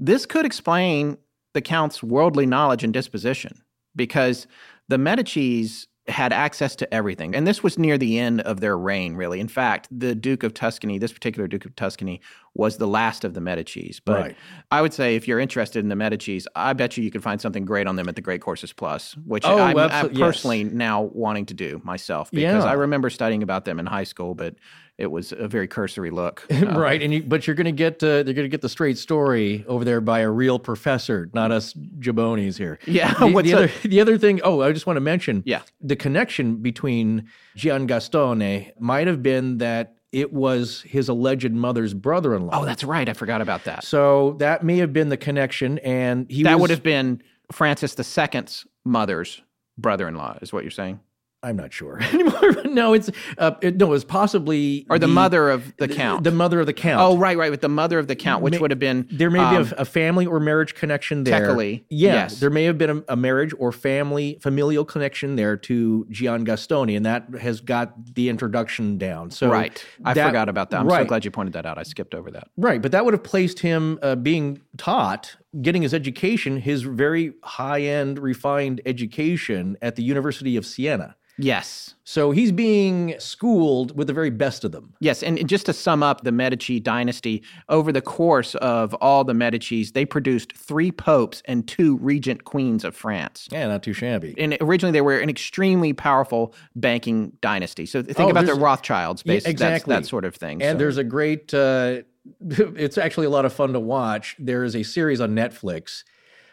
[0.00, 1.18] This could explain
[1.54, 3.62] the Count's worldly knowledge and disposition
[3.94, 4.48] because
[4.88, 7.34] the Medicis had access to everything.
[7.34, 9.40] And this was near the end of their reign, really.
[9.40, 12.20] In fact, the Duke of Tuscany, this particular Duke of Tuscany,
[12.54, 14.00] was the last of the Medicis.
[14.04, 14.36] But Right.
[14.70, 17.40] I would say if you're interested in the Medicis, I bet you you could find
[17.40, 20.18] something great on them at the Great Courses Plus, which Oh, I'm, uh, I'm yes.
[20.18, 22.70] personally now wanting to do myself because Yeah.
[22.70, 24.54] I remember studying about them in high school, but
[24.98, 26.46] it was a very cursory look.
[26.58, 27.00] Uh, right.
[27.00, 29.64] And you, but you're going to get uh, they're going to get the straight story
[29.68, 32.78] over there by a real professor, not us jabonis here.
[32.86, 34.40] Yeah, The, what's the other the other thing?
[34.42, 35.42] Oh, I just want to mention.
[35.46, 35.62] Yeah.
[35.80, 42.60] The connection between Gian Gastone might have been that it was his alleged mother's brother-in-law.
[42.60, 43.08] Oh, that's right.
[43.08, 43.84] I forgot about that.
[43.84, 47.22] so that may have been the connection, and he that was, would have been
[47.52, 49.42] Francis II's mother's
[49.76, 50.98] brother-in-law, is what you're saying,
[51.42, 52.64] I'm not sure anymore.
[52.64, 56.24] no, it's uh, it, no, it was possibly or the, mother of the count.
[56.24, 57.00] the mother of the count.
[57.00, 59.30] oh, right, right, with the mother of the count, which May- would have been There
[59.30, 61.38] may um, be a, a family or marriage connection there.
[61.38, 62.40] Technically, yeah, yes.
[62.40, 66.96] there may have been a, a marriage or family familial connection there to Gian Gastone,
[66.96, 69.30] and that has got the introduction down.
[69.30, 69.84] So right.
[70.04, 70.80] I that- forgot about that.
[70.80, 71.78] I'm right, so glad you pointed that out.
[71.78, 72.48] I skipped over that.
[72.56, 77.32] Right, but that would have placed him uh, being taught, getting his education, his very
[77.42, 81.16] high end, refined education at the University of Siena.
[81.40, 81.94] Yes.
[82.02, 84.94] So he's being schooled with the very best of them.
[84.98, 89.34] Yes, and just to sum up the Medici dynasty, over the course of all the
[89.34, 93.46] Medicis, they produced three popes and two regent queens of France.
[93.52, 94.34] Yeah, not too shabby.
[94.36, 97.86] And originally, they were an extremely powerful banking dynasty.
[97.86, 99.94] So think Oh, about the Rothschilds, Yeah, basically, exactly.
[99.94, 100.60] that sort of thing.
[100.60, 101.54] And So- there's a great.
[101.54, 102.02] Uh,
[102.40, 104.36] it's actually a lot of fun to watch.
[104.38, 106.04] There is a series on Netflix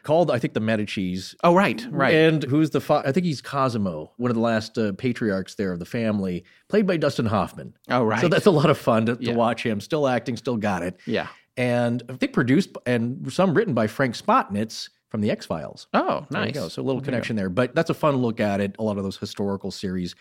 [0.04, 1.34] called, I think, The Medicis.
[1.44, 2.14] oh, right, right.
[2.14, 2.80] And who's the?
[2.82, 6.44] Fa- I think he's Cosimo, one of the last uh, patriarchs there of the family,
[6.70, 7.74] played by Dustin Hoffman.
[7.90, 8.22] oh, right.
[8.22, 9.34] So that's a lot of fun to, to Yeah.
[9.34, 9.80] watch him.
[9.82, 11.00] Still acting, still got it.
[11.08, 11.28] yeah.
[11.58, 15.88] And I think produced and some written by Frank Spotnitz from the X Files.
[15.94, 16.54] Oh, There you nice.
[16.54, 16.68] go.
[16.68, 18.76] So a little connection there, but that's a fun look at it.
[18.78, 20.16] A lot of those historical series.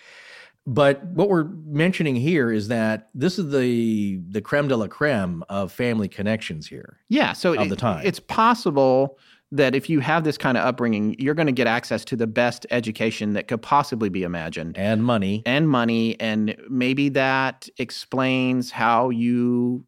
[0.66, 5.44] But what we're mentioning here is that this is the the creme de la creme
[5.48, 7.00] of family connections here.
[7.08, 8.04] Yeah, so of the time.
[8.06, 9.18] it's possible
[9.52, 12.26] that if you have this kind of upbringing, you're going to get access to the
[12.26, 14.76] best education that could possibly be imagined.
[14.78, 15.42] And money.
[15.46, 19.84] and money and maybe that explains how you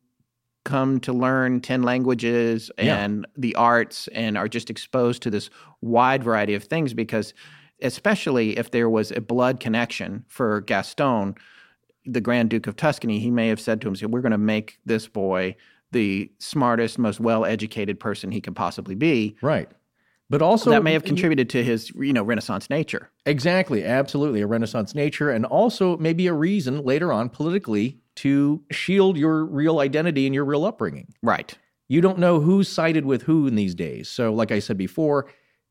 [0.65, 2.97] come to learn 10 languages Yeah.
[2.98, 5.48] and the arts and are just exposed to this
[5.81, 7.32] wide variety of things because
[7.82, 11.35] especially if there was a blood connection for Gaston
[12.05, 14.78] the Grand Duke of Tuscany he may have said to himself we're going to make
[14.85, 15.57] this boy
[15.93, 19.70] the smartest most well-educated person he can possibly be Right.
[20.28, 24.40] But also that may have contributed to his you know renaissance nature Exactly, absolutely.
[24.40, 29.81] A Renaissance nature, and also maybe a reason later on politically to shield your real
[29.81, 31.12] identity and your real upbringing.
[31.23, 31.59] right
[31.89, 34.09] You don't know who's sided with who in these days.
[34.09, 35.27] So, like I said before,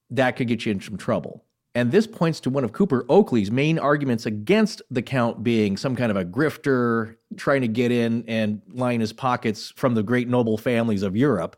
[0.09, 1.44] that could get you in some trouble.
[1.75, 5.93] And this points to one of Cooper Oakley's main arguments against the Count being some
[5.93, 10.29] kind of a grifter trying to get in and line his pockets from the great
[10.29, 11.57] noble families of Europe.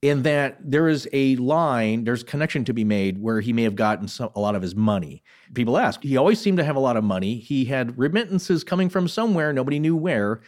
[0.00, 3.76] In that there is a line, there's connection to be made where he may have
[3.76, 5.22] gotten some, a lot of his money.
[5.52, 7.36] People ask, he always seemed to have a lot of money.
[7.36, 10.40] He had remittances coming from somewhere, nobody knew where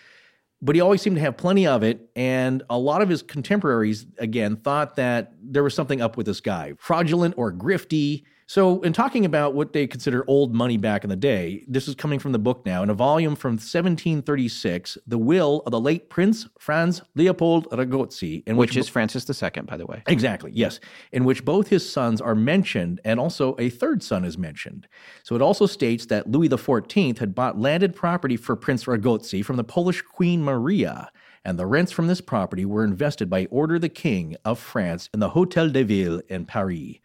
[0.62, 2.09] but he always seemed to have plenty of it.
[2.16, 6.40] And a lot of his contemporaries, again, thought that there was something up with this
[6.40, 8.24] guy, fraudulent or grifty.
[8.48, 11.97] So, in talking about what they consider old money back in the day, this is
[11.97, 16.10] coming from the book now in a volume from 1736, The Will of the Late
[16.10, 20.78] Prince Franz Leopold Ragozzi, in which which, is Francis II by the way Exactly, yes.
[21.10, 24.86] In which both his sons are mentioned and also a third son is mentioned.
[25.24, 29.56] So it also states that Louis XIV had bought landed property for Prince Ragozzi from
[29.56, 31.10] the Polish Queen Maria,
[31.44, 35.09] and the rents from this property were invested by order of the King of France
[35.12, 36.98] in the Hotel de Ville in Paris.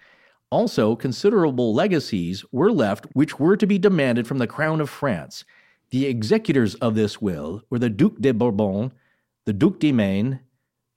[0.52, 5.46] Also, considerable legacies were left which were to be demanded from the Crown of France.
[5.92, 8.92] The executors of this will were the Duc de Bourbon,
[9.46, 10.42] the Duc de Maine,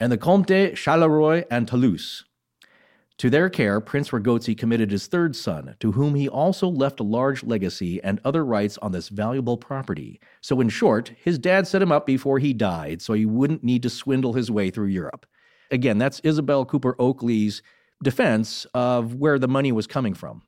[0.00, 2.24] and the Comte Charleroi and Toulouse.
[3.18, 7.04] To their care, Prince Ragozzi committed his third son, to whom he also left a
[7.04, 10.20] large legacy and other rights on this valuable property.
[10.40, 13.84] So, in short, his dad set him up before he died so he wouldn't need
[13.84, 15.26] to swindle his way through Europe.
[15.70, 17.62] Again, that's Isabel Cooper Oakley's
[18.02, 20.42] defense of where the money was coming from.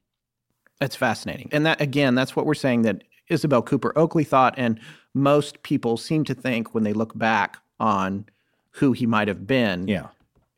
[0.81, 1.49] That's fascinating.
[1.53, 4.79] And that again, that's what we're saying that Isabel Cooper Oakley thought and
[5.15, 8.27] most people seem to think when they look back on
[8.73, 9.89] who he might have been.
[9.89, 10.09] Yeah.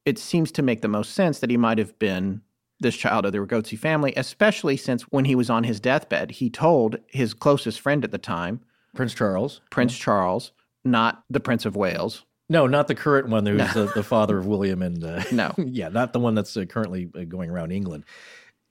[0.05, 2.43] It seems to make the most sense that he might have been
[2.81, 6.48] this child of the Ragozzi family, especially since when he was on his deathbed, he
[6.48, 8.60] told his closest friend at the time,
[8.94, 9.60] Prince Charles.
[9.70, 10.52] Prince Charles,
[10.85, 12.24] not the Prince of Wales.
[12.49, 15.03] No, not the current one who's the, the father of William and.
[15.05, 15.55] Uh, No.
[15.59, 18.05] yeah, not the one that's uh, currently uh, going around England.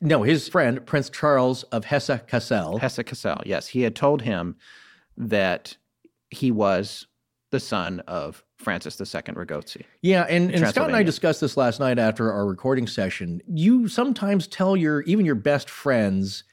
[0.02, 2.78] No, his friend, Prince Charles of Hesse Cassel.
[2.80, 3.68] Hesse Cassel, yes.
[3.68, 4.56] He had told him
[5.18, 5.78] that
[6.30, 7.08] he was
[7.52, 9.84] the son of Francis II Ragozzi.
[10.02, 13.42] Yeah, and, and Scott and I discussed this last night after our recording session.
[13.48, 16.44] You sometimes tell your even your best friends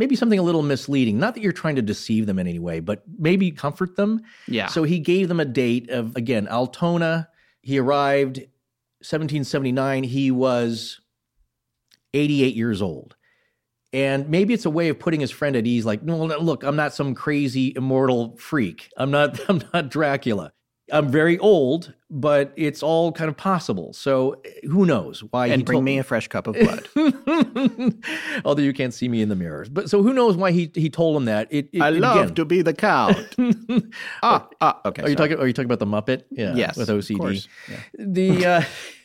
[0.00, 1.18] maybe something a little misleading.
[1.18, 4.22] Not that you're trying to deceive them in any way, but maybe comfort them.
[4.48, 4.66] Yeah.
[4.66, 7.28] So he gave them a date of again Altona.
[7.60, 10.04] He arrived 1779.
[10.04, 11.00] He was
[12.14, 13.14] 88 years old.
[13.92, 16.62] And maybe it's a way of putting his friend at ease, like, no, no, look,
[16.62, 18.88] I'm not some crazy immortal freak.
[18.96, 20.52] I'm not, I'm not Dracula.
[20.92, 23.92] I'm very old, but it's all kind of possible.
[23.92, 26.88] So who knows why And he bring told me a fresh cup of blood.
[28.44, 30.88] Although you can't see me in the mirrors, but so who knows why he he
[30.90, 31.48] told him that?
[31.50, 33.16] It, it- I love again- to be the count.
[34.22, 35.02] ah, ah, okay.
[35.02, 35.38] Are you talking?
[35.38, 36.24] Are you talking about the Muppet?
[36.30, 37.18] Yeah, Yes, with of OCD.
[37.18, 37.48] course.
[37.98, 38.46] The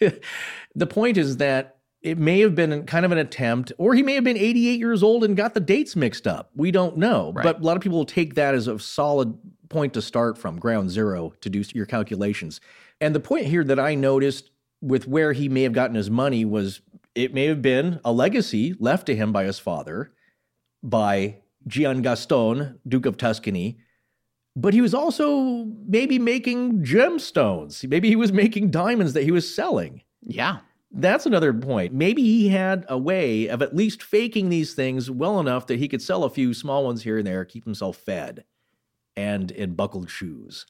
[0.02, 0.10] uh,
[0.76, 1.75] the point is that
[2.06, 5.02] it may have been kind of an attempt, or he may have been 88 years
[5.02, 6.52] old and got the dates mixed up.
[6.56, 7.44] We don't know, Right.
[7.44, 9.34] but a lot of people will take that as a solid
[9.70, 12.62] point to start from, ground zero to do your calculations.
[13.02, 14.52] And the point here that I noticed
[14.82, 16.82] with where he may have gotten his money was
[17.16, 20.12] it may have been a legacy left to him by his father,
[20.84, 21.38] by
[21.68, 23.80] Gian Gaston, Duke of Tuscany,
[24.56, 27.88] but he was also maybe making gemstones.
[27.90, 30.02] Maybe he was making diamonds that he was selling.
[30.24, 30.60] Yeah.
[30.98, 31.94] That's another point.
[31.94, 35.88] Maybe he had a way of at least faking these things well enough that he
[35.90, 38.46] could sell a few small ones here and there, keep himself fed
[39.18, 40.66] and in buckled shoes.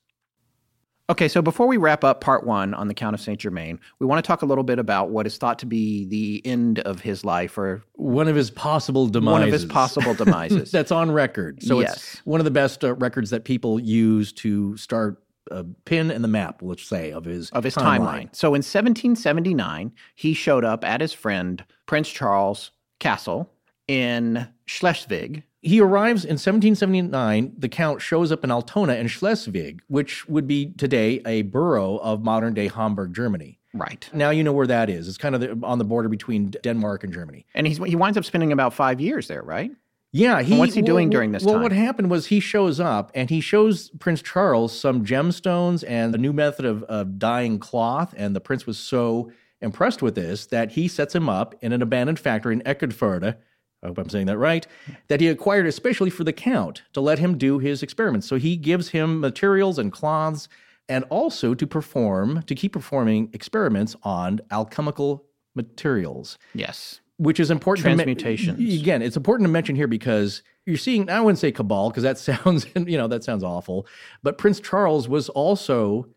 [1.07, 4.07] Okay, so before we wrap up part one on the Count of Saint Germain, we
[4.07, 6.99] want to talk a little bit about what is thought to be the end of
[6.99, 9.31] his life, or One of his possible demises.
[9.31, 10.71] one of his possible demises.
[10.71, 11.61] That's on record.
[11.61, 11.93] So Yes.
[12.15, 16.21] it's one of the best uh, records that people use to start a pin in
[16.21, 18.33] the map, let's say, of his of his timeline.
[18.35, 23.51] So in 1779, he showed up at his friend Prince Charles' castle
[23.87, 25.43] in Schleswig.
[25.61, 27.53] He arrives in 1779.
[27.57, 32.23] The Count shows up in Altona and Schleswig, which would be today a borough of
[32.23, 33.59] modern day Hamburg, Germany.
[33.73, 34.07] Right.
[34.13, 35.07] Now you know where that is.
[35.07, 37.45] It's kind of the, on the border between Denmark and Germany.
[37.53, 39.71] And he's, he winds up spending about five years there, right?
[40.15, 40.57] Yeah, he.
[40.57, 41.61] what's he doing well, during this Well, time?
[41.61, 46.15] Well, what happened was he shows up and he shows Prince Charles some gemstones and
[46.15, 49.29] a new method of, of dyeing cloth, and the prince was so
[49.61, 53.35] impressed with this that he sets him up in an abandoned factory in Eckernförde.
[53.83, 54.65] I hope I'm saying that right.
[55.09, 58.25] That he acquired especially for the count to let him do his experiments.
[58.25, 60.47] So he gives him materials and cloths,
[60.87, 65.25] and also to perform to keep performing experiments on alchemical
[65.55, 67.01] materials Yes.
[67.17, 67.83] Which is important.
[67.85, 68.59] Transmutations.
[68.81, 71.09] again, it's important to mention here because you're seeing.
[71.09, 73.87] I wouldn't say cabal because that sounds, you know, that sounds awful.
[74.23, 76.07] But Prince Charles was also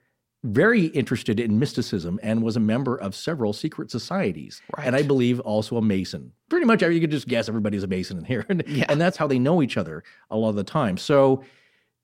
[0.44, 5.40] very interested in mysticism and was a member of several secret societies, and I believe
[5.40, 6.32] also a Mason.
[6.48, 8.84] Pretty much, you could just guess everybody's a Mason in here, and, Yeah.
[8.88, 10.96] and that's how they know each other a lot of the time.
[10.96, 11.42] So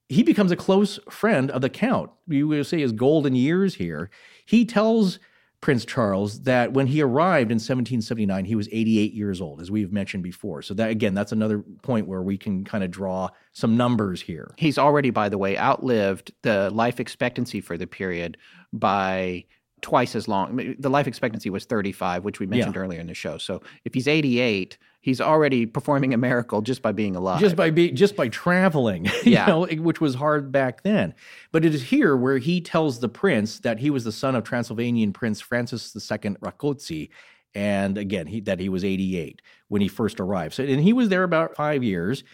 [0.09, 2.11] he becomes a close friend of the Count.
[2.27, 4.11] You would say his golden years here.
[4.45, 5.21] He tells
[5.65, 9.91] Prince Charles that when he arrived in 1779, he was 88 years old, as we've
[9.91, 10.61] mentioned before.
[10.61, 14.55] So that again, that's another point where we can kind of draw some numbers here.
[14.59, 18.37] He's already, by the way, outlived the life expectancy for the period
[18.75, 19.47] by
[19.81, 20.75] twice as long.
[20.79, 22.83] The life expectancy was 35, which we mentioned Yeah.
[22.83, 23.39] earlier in the show.
[23.39, 27.39] So if he's 88, he's already performing a miracle just by being alive.
[27.39, 29.45] Just by be, just by traveling, Yeah.
[29.45, 31.15] know, which was hard back then.
[31.53, 34.45] But it is here where he tells the prince that he was the son of
[34.45, 37.11] Transylvanian Prince Francis II Rákóczi,
[37.55, 40.55] and again he, that he was 88 when he first arrived.
[40.55, 42.25] So and he was there about five years.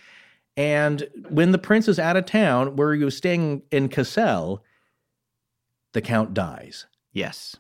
[0.57, 4.63] And when the prince is out of town, where he was staying in Cassel,
[5.93, 6.87] the count dies.
[7.13, 7.57] yes.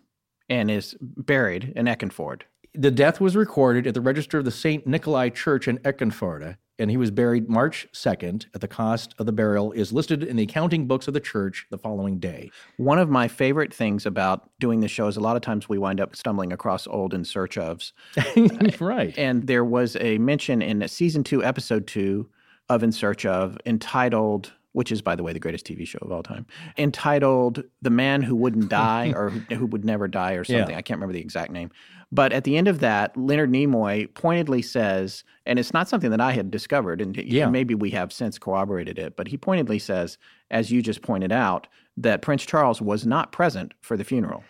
[0.49, 2.43] And is buried in Eckernförde.
[2.75, 4.87] The death was recorded at the register of the St.
[4.87, 8.47] Nikolai Church in Eckernförde, and he was buried March 2nd.
[8.55, 11.67] At the cost of the burial is listed in the accounting books of the church
[11.71, 12.51] the following day.
[12.77, 15.79] One of my favorite things about doing the show is a lot of times we
[15.79, 17.93] wind up stumbling across old in search ofs.
[18.81, 19.17] right.
[19.19, 22.31] And there was a mention in season two, episode two
[22.69, 26.13] of In Search of, entitled, which is, by the way, the greatest TV show of
[26.13, 26.47] all time,
[26.79, 30.71] entitled The Man Who Wouldn't Die or who, who Would Never Die or something.
[30.71, 30.79] Yeah.
[30.79, 31.73] I can't remember the exact name.
[32.12, 36.20] But at the end of that, Leonard Nimoy pointedly says, and it's not something that
[36.20, 37.49] I had discovered, and Yeah.
[37.49, 40.19] maybe we have since corroborated it, but he pointedly says,
[40.51, 44.43] as you just pointed out, that Prince Charles was not present for the funeral.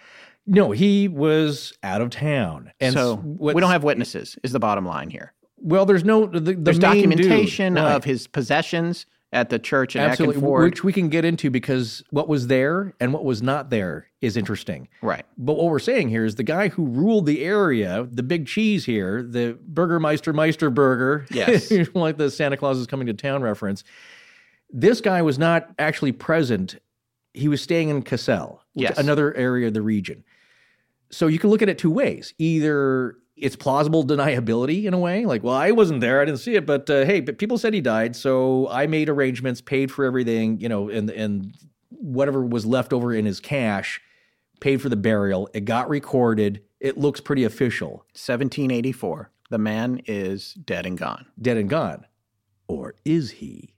[0.47, 2.73] No, he was out of town.
[2.81, 5.33] And so we don't have witnesses, is the bottom line here.
[5.59, 7.93] Well, there's no the, the There's main dude- documentation right.
[7.95, 12.29] of his possessions at the church in Absolutely, which we can get into because what
[12.29, 14.89] was there and what was not there is interesting.
[15.03, 15.25] right.
[15.39, 18.85] But what we're saying here is the guy who ruled the area, the big cheese
[18.85, 21.71] here, the Burgermeister Meister Burger, Yes.
[21.95, 23.85] like the Santa Claus is coming to town reference.
[24.69, 26.81] This guy was not actually present.
[27.33, 28.99] He was staying in Cassel, which- Yes.
[28.99, 30.25] another area of the region.
[31.13, 32.35] So you can look at it two ways.
[32.39, 36.55] Either it's plausible deniability in a way, like, well, I wasn't there, I didn't see
[36.55, 40.05] it, but uh, hey, but people said he died, so I made arrangements, paid for
[40.05, 41.55] everything, you know, and and
[41.91, 44.01] whatever was left over in his cash,
[44.61, 45.49] paid for the burial.
[45.55, 46.63] It got recorded.
[46.81, 48.05] It looks pretty official.
[48.15, 49.31] 1784.
[49.51, 51.27] The man is dead and gone.
[51.41, 52.07] Dead and gone.
[52.69, 53.75] Or is he?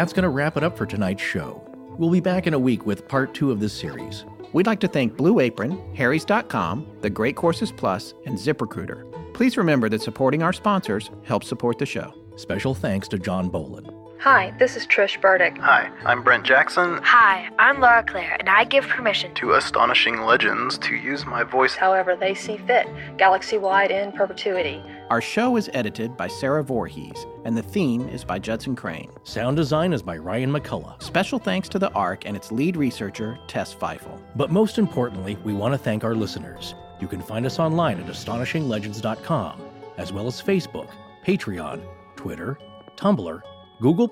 [0.00, 1.62] That's going to wrap it up for tonight's show.
[1.98, 4.24] We'll be back in a week with part two of this series.
[4.54, 9.34] We'd like to thank Blue Apron, Harry's.com, The Great Courses Plus, and ZipRecruiter.
[9.34, 12.14] Please remember that supporting our sponsors helps support the show.
[12.36, 13.94] Special thanks to John Bolin.
[14.20, 15.58] Hi, this is Trish Burdick.
[15.58, 16.98] Hi, I'm Brent Jackson.
[17.02, 21.74] Hi, I'm Laura Claire, and I give permission To Astonishing Legends to use my voice.
[21.74, 22.86] however they see fit,
[23.18, 24.82] galaxy wide in perpetuity.
[25.10, 29.10] Our show is edited by Sarah Voorhees, and the theme is by Judson Crane.
[29.24, 31.02] Sound design is by Ryan McCullough.
[31.02, 34.22] Special thanks to the ARC and its lead researcher, Tess Feifel.
[34.36, 36.76] But most importantly, we want to thank our listeners.
[37.00, 39.60] You can find us online at astonishinglegends.com,
[39.96, 40.90] as well as Facebook,
[41.26, 41.82] Patreon,
[42.14, 42.56] Twitter,
[42.94, 43.42] Tumblr,
[43.80, 44.08] Google,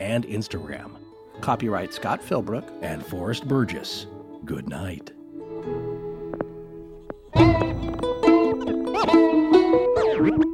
[0.00, 0.98] and Instagram.
[1.40, 2.70] Copyright Scott Philbrick.
[2.82, 4.06] And Forrest Burgess.
[4.44, 5.10] Good night.
[10.24, 10.53] Woo!